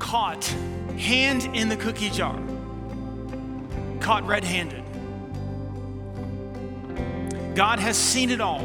caught 0.00 0.44
hand 0.98 1.44
in 1.54 1.68
the 1.68 1.76
cookie 1.76 2.10
jar, 2.10 2.36
caught 4.00 4.26
red 4.26 4.42
handed, 4.42 4.82
God 7.54 7.78
has 7.78 7.96
seen 7.96 8.30
it 8.30 8.40
all. 8.40 8.64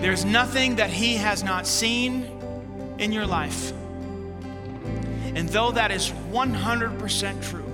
There's 0.00 0.24
nothing 0.24 0.74
that 0.74 0.90
He 0.90 1.14
has 1.18 1.44
not 1.44 1.68
seen 1.68 2.24
in 2.98 3.12
your 3.12 3.26
life. 3.26 3.72
And 5.34 5.48
though 5.48 5.72
that 5.72 5.90
is 5.90 6.10
100% 6.30 7.42
true, 7.48 7.64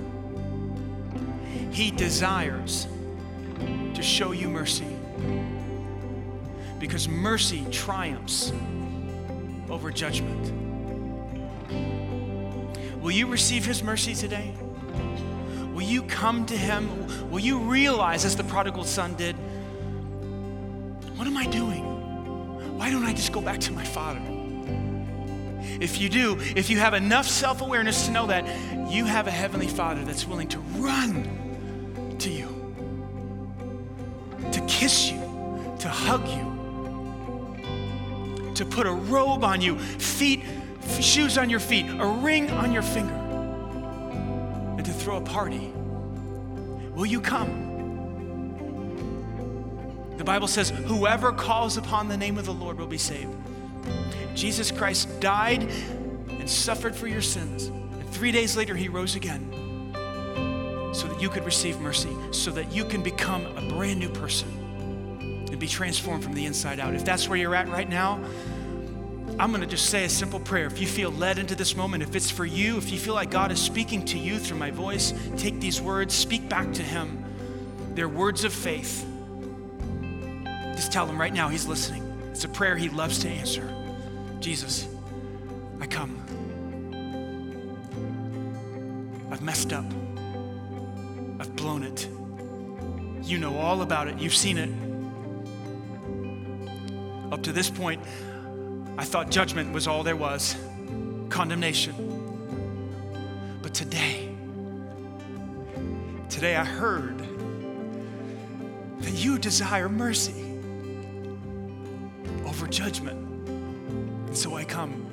He 1.71 1.91
desires 1.91 2.87
to 3.93 4.01
show 4.01 4.31
you 4.31 4.49
mercy. 4.49 4.87
Because 6.79 7.09
mercy 7.09 7.65
triumphs 7.71 8.53
over 9.69 9.91
judgment. 9.91 10.53
Will 13.01 13.11
you 13.11 13.27
receive 13.27 13.65
His 13.65 13.83
mercy 13.83 14.15
today? 14.15 14.53
Will 15.73 15.81
you 15.81 16.03
come 16.03 16.45
to 16.45 16.57
Him? 16.57 17.29
Will 17.29 17.39
you 17.39 17.59
realize, 17.59 18.25
as 18.25 18.35
the 18.35 18.43
prodigal 18.43 18.83
son 18.83 19.15
did, 19.15 19.35
what 21.17 21.27
am 21.27 21.37
I 21.37 21.45
doing? 21.47 22.77
Why 22.77 22.89
don't 22.89 23.03
I 23.03 23.13
just 23.13 23.33
go 23.33 23.41
back 23.41 23.59
to 23.61 23.73
my 23.73 23.83
father? 23.83 24.38
If 25.79 26.01
you 26.01 26.09
do, 26.09 26.37
if 26.39 26.69
you 26.69 26.77
have 26.79 26.93
enough 26.93 27.25
self 27.25 27.61
awareness 27.61 28.05
to 28.05 28.11
know 28.11 28.27
that 28.27 28.45
you 28.91 29.05
have 29.05 29.27
a 29.27 29.31
heavenly 29.31 29.67
father 29.67 30.03
that's 30.03 30.27
willing 30.27 30.49
to 30.49 30.59
run 30.59 32.15
to 32.19 32.29
you, 32.29 32.47
to 34.51 34.61
kiss 34.67 35.09
you, 35.09 35.19
to 35.79 35.87
hug 35.87 36.27
you, 36.27 36.49
to 38.55 38.65
put 38.65 38.85
a 38.85 38.91
robe 38.91 39.45
on 39.45 39.61
you, 39.61 39.79
feet, 39.79 40.43
shoes 40.99 41.37
on 41.37 41.49
your 41.49 41.61
feet, 41.61 41.85
a 41.87 42.05
ring 42.05 42.49
on 42.51 42.73
your 42.73 42.81
finger, 42.81 43.13
and 44.77 44.85
to 44.85 44.91
throw 44.91 45.15
a 45.17 45.21
party, 45.21 45.71
will 46.93 47.05
you 47.05 47.21
come? 47.21 47.67
The 50.17 50.25
Bible 50.25 50.49
says, 50.49 50.71
whoever 50.71 51.31
calls 51.31 51.77
upon 51.77 52.09
the 52.09 52.17
name 52.17 52.37
of 52.37 52.45
the 52.45 52.53
Lord 52.53 52.77
will 52.77 52.87
be 52.87 52.97
saved. 52.97 53.33
Jesus 54.35 54.71
Christ 54.71 55.19
died 55.19 55.63
and 56.29 56.49
suffered 56.49 56.95
for 56.95 57.07
your 57.07 57.21
sins. 57.21 57.67
And 57.67 58.09
three 58.09 58.31
days 58.31 58.55
later, 58.55 58.75
he 58.75 58.87
rose 58.87 59.15
again 59.15 59.49
so 60.93 61.07
that 61.07 61.21
you 61.21 61.29
could 61.29 61.45
receive 61.45 61.79
mercy, 61.79 62.09
so 62.31 62.51
that 62.51 62.71
you 62.71 62.83
can 62.83 63.01
become 63.01 63.45
a 63.57 63.61
brand 63.69 63.99
new 63.99 64.09
person 64.09 64.49
and 65.49 65.59
be 65.59 65.67
transformed 65.67 66.23
from 66.23 66.33
the 66.33 66.45
inside 66.45 66.79
out. 66.79 66.93
If 66.93 67.05
that's 67.05 67.29
where 67.29 67.37
you're 67.37 67.55
at 67.55 67.67
right 67.69 67.89
now, 67.89 68.23
I'm 69.39 69.51
going 69.51 69.61
to 69.61 69.67
just 69.67 69.89
say 69.89 70.03
a 70.03 70.09
simple 70.09 70.39
prayer. 70.39 70.65
If 70.65 70.81
you 70.81 70.87
feel 70.87 71.11
led 71.11 71.37
into 71.39 71.55
this 71.55 71.75
moment, 71.75 72.03
if 72.03 72.13
it's 72.15 72.29
for 72.29 72.45
you, 72.45 72.77
if 72.77 72.91
you 72.91 72.99
feel 72.99 73.13
like 73.13 73.31
God 73.31 73.51
is 73.53 73.61
speaking 73.61 74.03
to 74.05 74.17
you 74.17 74.37
through 74.37 74.57
my 74.57 74.69
voice, 74.69 75.13
take 75.37 75.61
these 75.61 75.81
words, 75.81 76.13
speak 76.13 76.49
back 76.49 76.73
to 76.73 76.83
Him. 76.83 77.23
They're 77.93 78.09
words 78.09 78.43
of 78.43 78.51
faith. 78.51 79.05
Just 80.75 80.91
tell 80.91 81.05
Him 81.05 81.19
right 81.19 81.33
now 81.33 81.47
He's 81.47 81.65
listening. 81.65 82.03
It's 82.31 82.43
a 82.43 82.49
prayer 82.49 82.75
He 82.75 82.89
loves 82.89 83.19
to 83.19 83.29
answer. 83.29 83.68
Jesus, 84.39 84.87
I 85.81 85.85
come. 85.85 86.15
I've 89.31 89.41
messed 89.41 89.73
up. 89.73 89.85
I've 91.39 91.55
blown 91.55 91.83
it. 91.83 92.07
You 93.23 93.37
know 93.37 93.57
all 93.57 93.81
about 93.81 94.07
it. 94.07 94.17
You've 94.17 94.35
seen 94.35 94.57
it. 94.57 94.69
Up 97.33 97.43
to 97.43 97.51
this 97.51 97.69
point, 97.69 98.01
I 98.97 99.03
thought 99.03 99.29
judgment 99.29 99.73
was 99.73 99.87
all 99.87 100.03
there 100.03 100.15
was, 100.15 100.55
condemnation. 101.29 101.93
But 103.61 103.73
today, 103.73 104.29
today 106.29 106.55
I 106.55 106.65
heard 106.65 107.19
that 109.01 109.11
you 109.11 109.37
desire 109.37 109.89
mercy 109.89 110.59
over 112.45 112.67
judgment. 112.67 113.28
And 114.29 114.37
so 114.37 114.55
I 114.55 114.63
come. 114.63 115.07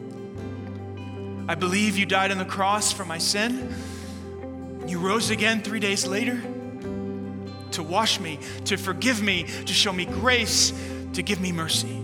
I 1.48 1.54
believe 1.54 1.96
you 1.96 2.04
died 2.04 2.30
on 2.30 2.36
the 2.36 2.44
cross 2.44 2.92
for 2.92 3.06
my 3.06 3.16
sin. 3.16 3.74
You 4.86 4.98
rose 4.98 5.30
again 5.30 5.62
three 5.62 5.80
days 5.80 6.06
later 6.06 6.38
to 7.70 7.82
wash 7.82 8.20
me, 8.20 8.38
to 8.66 8.76
forgive 8.76 9.22
me, 9.22 9.44
to 9.44 9.72
show 9.72 9.90
me 9.90 10.04
grace, 10.04 10.74
to 11.14 11.22
give 11.22 11.40
me 11.40 11.50
mercy. 11.50 11.96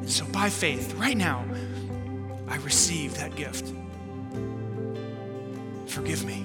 And 0.00 0.10
so 0.10 0.24
by 0.26 0.50
faith, 0.50 0.94
right 0.94 1.16
now, 1.16 1.44
I 2.48 2.56
receive 2.56 3.16
that 3.18 3.36
gift. 3.36 3.72
Forgive 5.86 6.24
me. 6.24 6.44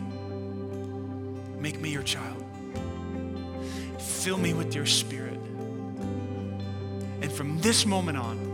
Make 1.60 1.82
me 1.82 1.90
your 1.90 2.04
child. 2.04 2.46
Fill 4.00 4.38
me 4.38 4.54
with 4.54 4.76
your 4.76 4.86
spirit. 4.86 5.40
And 7.24 7.32
from 7.32 7.60
this 7.62 7.88
moment 7.88 8.20
on, 8.20 8.45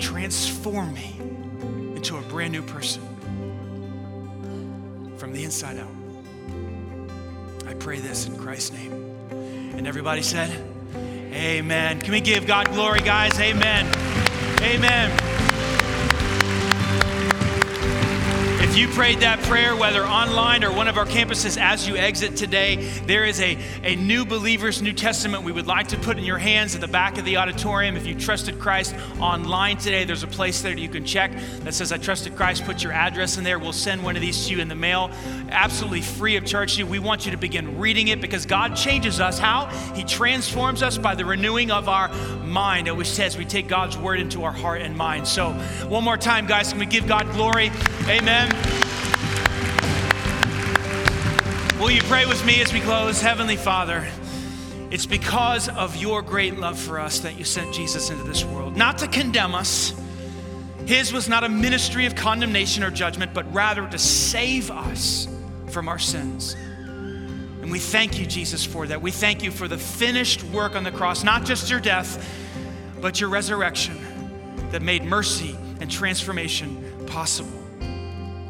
transform 0.00 0.94
me 0.94 1.16
into 1.94 2.16
a 2.16 2.22
brand 2.22 2.52
new 2.52 2.62
person 2.62 3.02
from 5.16 5.32
the 5.32 5.44
inside 5.44 5.78
out. 5.78 5.90
I 7.66 7.74
pray 7.74 7.98
this 7.98 8.26
in 8.26 8.36
Christ's 8.38 8.72
name. 8.72 8.92
And 9.76 9.86
everybody 9.86 10.22
said, 10.22 10.50
Amen. 11.32 12.00
Can 12.00 12.12
we 12.12 12.20
give 12.20 12.46
God 12.46 12.70
glory, 12.72 13.00
guys? 13.00 13.38
Amen. 13.38 13.86
Amen. 14.62 15.29
If 18.70 18.78
you 18.78 18.86
prayed 18.86 19.18
that 19.18 19.40
prayer, 19.40 19.74
whether 19.74 20.04
online 20.04 20.62
or 20.62 20.72
one 20.72 20.86
of 20.86 20.96
our 20.96 21.04
campuses, 21.04 21.60
as 21.60 21.88
you 21.88 21.96
exit 21.96 22.36
today, 22.36 22.76
there 23.04 23.24
is 23.24 23.40
a, 23.40 23.58
a 23.82 23.96
new 23.96 24.24
believer's 24.24 24.80
New 24.80 24.92
Testament 24.92 25.42
we 25.42 25.50
would 25.50 25.66
like 25.66 25.88
to 25.88 25.98
put 25.98 26.16
in 26.18 26.22
your 26.22 26.38
hands 26.38 26.76
at 26.76 26.80
the 26.80 26.86
back 26.86 27.18
of 27.18 27.24
the 27.24 27.36
auditorium. 27.36 27.96
If 27.96 28.06
you 28.06 28.14
trusted 28.14 28.60
Christ 28.60 28.94
online 29.18 29.78
today, 29.78 30.04
there's 30.04 30.22
a 30.22 30.28
place 30.28 30.62
there 30.62 30.72
you 30.72 30.88
can 30.88 31.04
check 31.04 31.32
that 31.64 31.74
says, 31.74 31.90
I 31.90 31.96
trusted 31.96 32.36
Christ. 32.36 32.64
Put 32.64 32.84
your 32.84 32.92
address 32.92 33.38
in 33.38 33.42
there. 33.42 33.58
We'll 33.58 33.72
send 33.72 34.04
one 34.04 34.14
of 34.14 34.22
these 34.22 34.46
to 34.46 34.54
you 34.54 34.60
in 34.60 34.68
the 34.68 34.76
mail, 34.76 35.10
absolutely 35.48 36.02
free 36.02 36.36
of 36.36 36.44
charge 36.44 36.74
to 36.74 36.78
you. 36.78 36.86
We 36.86 37.00
want 37.00 37.24
you 37.24 37.32
to 37.32 37.38
begin 37.38 37.76
reading 37.76 38.06
it 38.06 38.20
because 38.20 38.46
God 38.46 38.76
changes 38.76 39.18
us. 39.18 39.40
How? 39.40 39.66
He 39.96 40.04
transforms 40.04 40.84
us 40.84 40.96
by 40.96 41.16
the 41.16 41.24
renewing 41.24 41.72
of 41.72 41.88
our 41.88 42.08
mind, 42.44 42.88
which 42.96 43.10
says 43.10 43.36
we 43.36 43.46
take 43.46 43.66
God's 43.66 43.98
word 43.98 44.20
into 44.20 44.44
our 44.44 44.52
heart 44.52 44.80
and 44.80 44.96
mind. 44.96 45.26
So, 45.26 45.54
one 45.88 46.04
more 46.04 46.16
time, 46.16 46.46
guys, 46.46 46.70
can 46.70 46.78
we 46.78 46.86
give 46.86 47.08
God 47.08 47.28
glory? 47.32 47.72
Amen. 48.06 48.59
Will 51.80 51.90
you 51.90 52.02
pray 52.02 52.26
with 52.26 52.44
me 52.44 52.60
as 52.60 52.74
we 52.74 52.80
close? 52.80 53.22
Heavenly 53.22 53.56
Father, 53.56 54.06
it's 54.90 55.06
because 55.06 55.70
of 55.70 55.96
your 55.96 56.20
great 56.20 56.58
love 56.58 56.78
for 56.78 57.00
us 57.00 57.20
that 57.20 57.38
you 57.38 57.44
sent 57.44 57.72
Jesus 57.72 58.10
into 58.10 58.22
this 58.22 58.44
world, 58.44 58.76
not 58.76 58.98
to 58.98 59.08
condemn 59.08 59.54
us. 59.54 59.94
His 60.84 61.10
was 61.10 61.26
not 61.26 61.42
a 61.42 61.48
ministry 61.48 62.04
of 62.04 62.14
condemnation 62.14 62.84
or 62.84 62.90
judgment, 62.90 63.32
but 63.32 63.50
rather 63.54 63.88
to 63.88 63.98
save 63.98 64.70
us 64.70 65.26
from 65.70 65.88
our 65.88 65.98
sins. 65.98 66.52
And 66.52 67.72
we 67.72 67.78
thank 67.78 68.18
you, 68.18 68.26
Jesus, 68.26 68.62
for 68.62 68.86
that. 68.86 69.00
We 69.00 69.10
thank 69.10 69.42
you 69.42 69.50
for 69.50 69.66
the 69.66 69.78
finished 69.78 70.42
work 70.44 70.76
on 70.76 70.84
the 70.84 70.92
cross, 70.92 71.24
not 71.24 71.46
just 71.46 71.70
your 71.70 71.80
death, 71.80 72.22
but 73.00 73.22
your 73.22 73.30
resurrection 73.30 73.96
that 74.70 74.82
made 74.82 75.02
mercy 75.02 75.56
and 75.80 75.90
transformation 75.90 77.06
possible. 77.06 77.59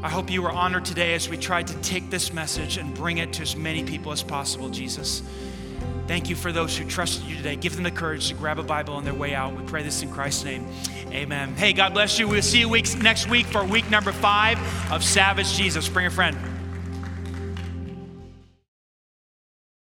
I 0.02 0.08
hope 0.08 0.30
you 0.30 0.40
were 0.40 0.50
honored 0.50 0.86
today 0.86 1.14
as 1.14 1.28
we 1.28 1.36
tried 1.36 1.66
to 1.66 1.74
take 1.82 2.08
this 2.08 2.32
message 2.32 2.78
and 2.78 2.94
bring 2.94 3.18
it 3.18 3.34
to 3.34 3.42
as 3.42 3.54
many 3.54 3.84
people 3.84 4.12
as 4.12 4.22
possible, 4.22 4.70
Jesus. 4.70 5.22
Thank 6.06 6.30
you 6.30 6.36
for 6.36 6.52
those 6.52 6.76
who 6.76 6.86
trusted 6.86 7.24
you 7.24 7.36
today. 7.36 7.54
Give 7.54 7.74
them 7.74 7.84
the 7.84 7.90
courage 7.90 8.28
to 8.28 8.34
grab 8.34 8.58
a 8.58 8.62
Bible 8.62 8.94
on 8.94 9.04
their 9.04 9.14
way 9.14 9.34
out. 9.34 9.54
We 9.54 9.62
pray 9.64 9.82
this 9.82 10.02
in 10.02 10.10
Christ's 10.10 10.44
name. 10.44 10.66
Amen. 11.12 11.54
Hey, 11.54 11.74
God 11.74 11.92
bless 11.92 12.18
you. 12.18 12.26
We'll 12.26 12.40
see 12.40 12.60
you 12.60 12.68
weeks, 12.68 12.94
next 12.96 13.28
week 13.28 13.46
for 13.46 13.62
week 13.62 13.90
number 13.90 14.10
five 14.10 14.58
of 14.90 15.04
Savage 15.04 15.52
Jesus. 15.52 15.88
Bring 15.88 16.06
a 16.06 16.10
friend. 16.10 16.49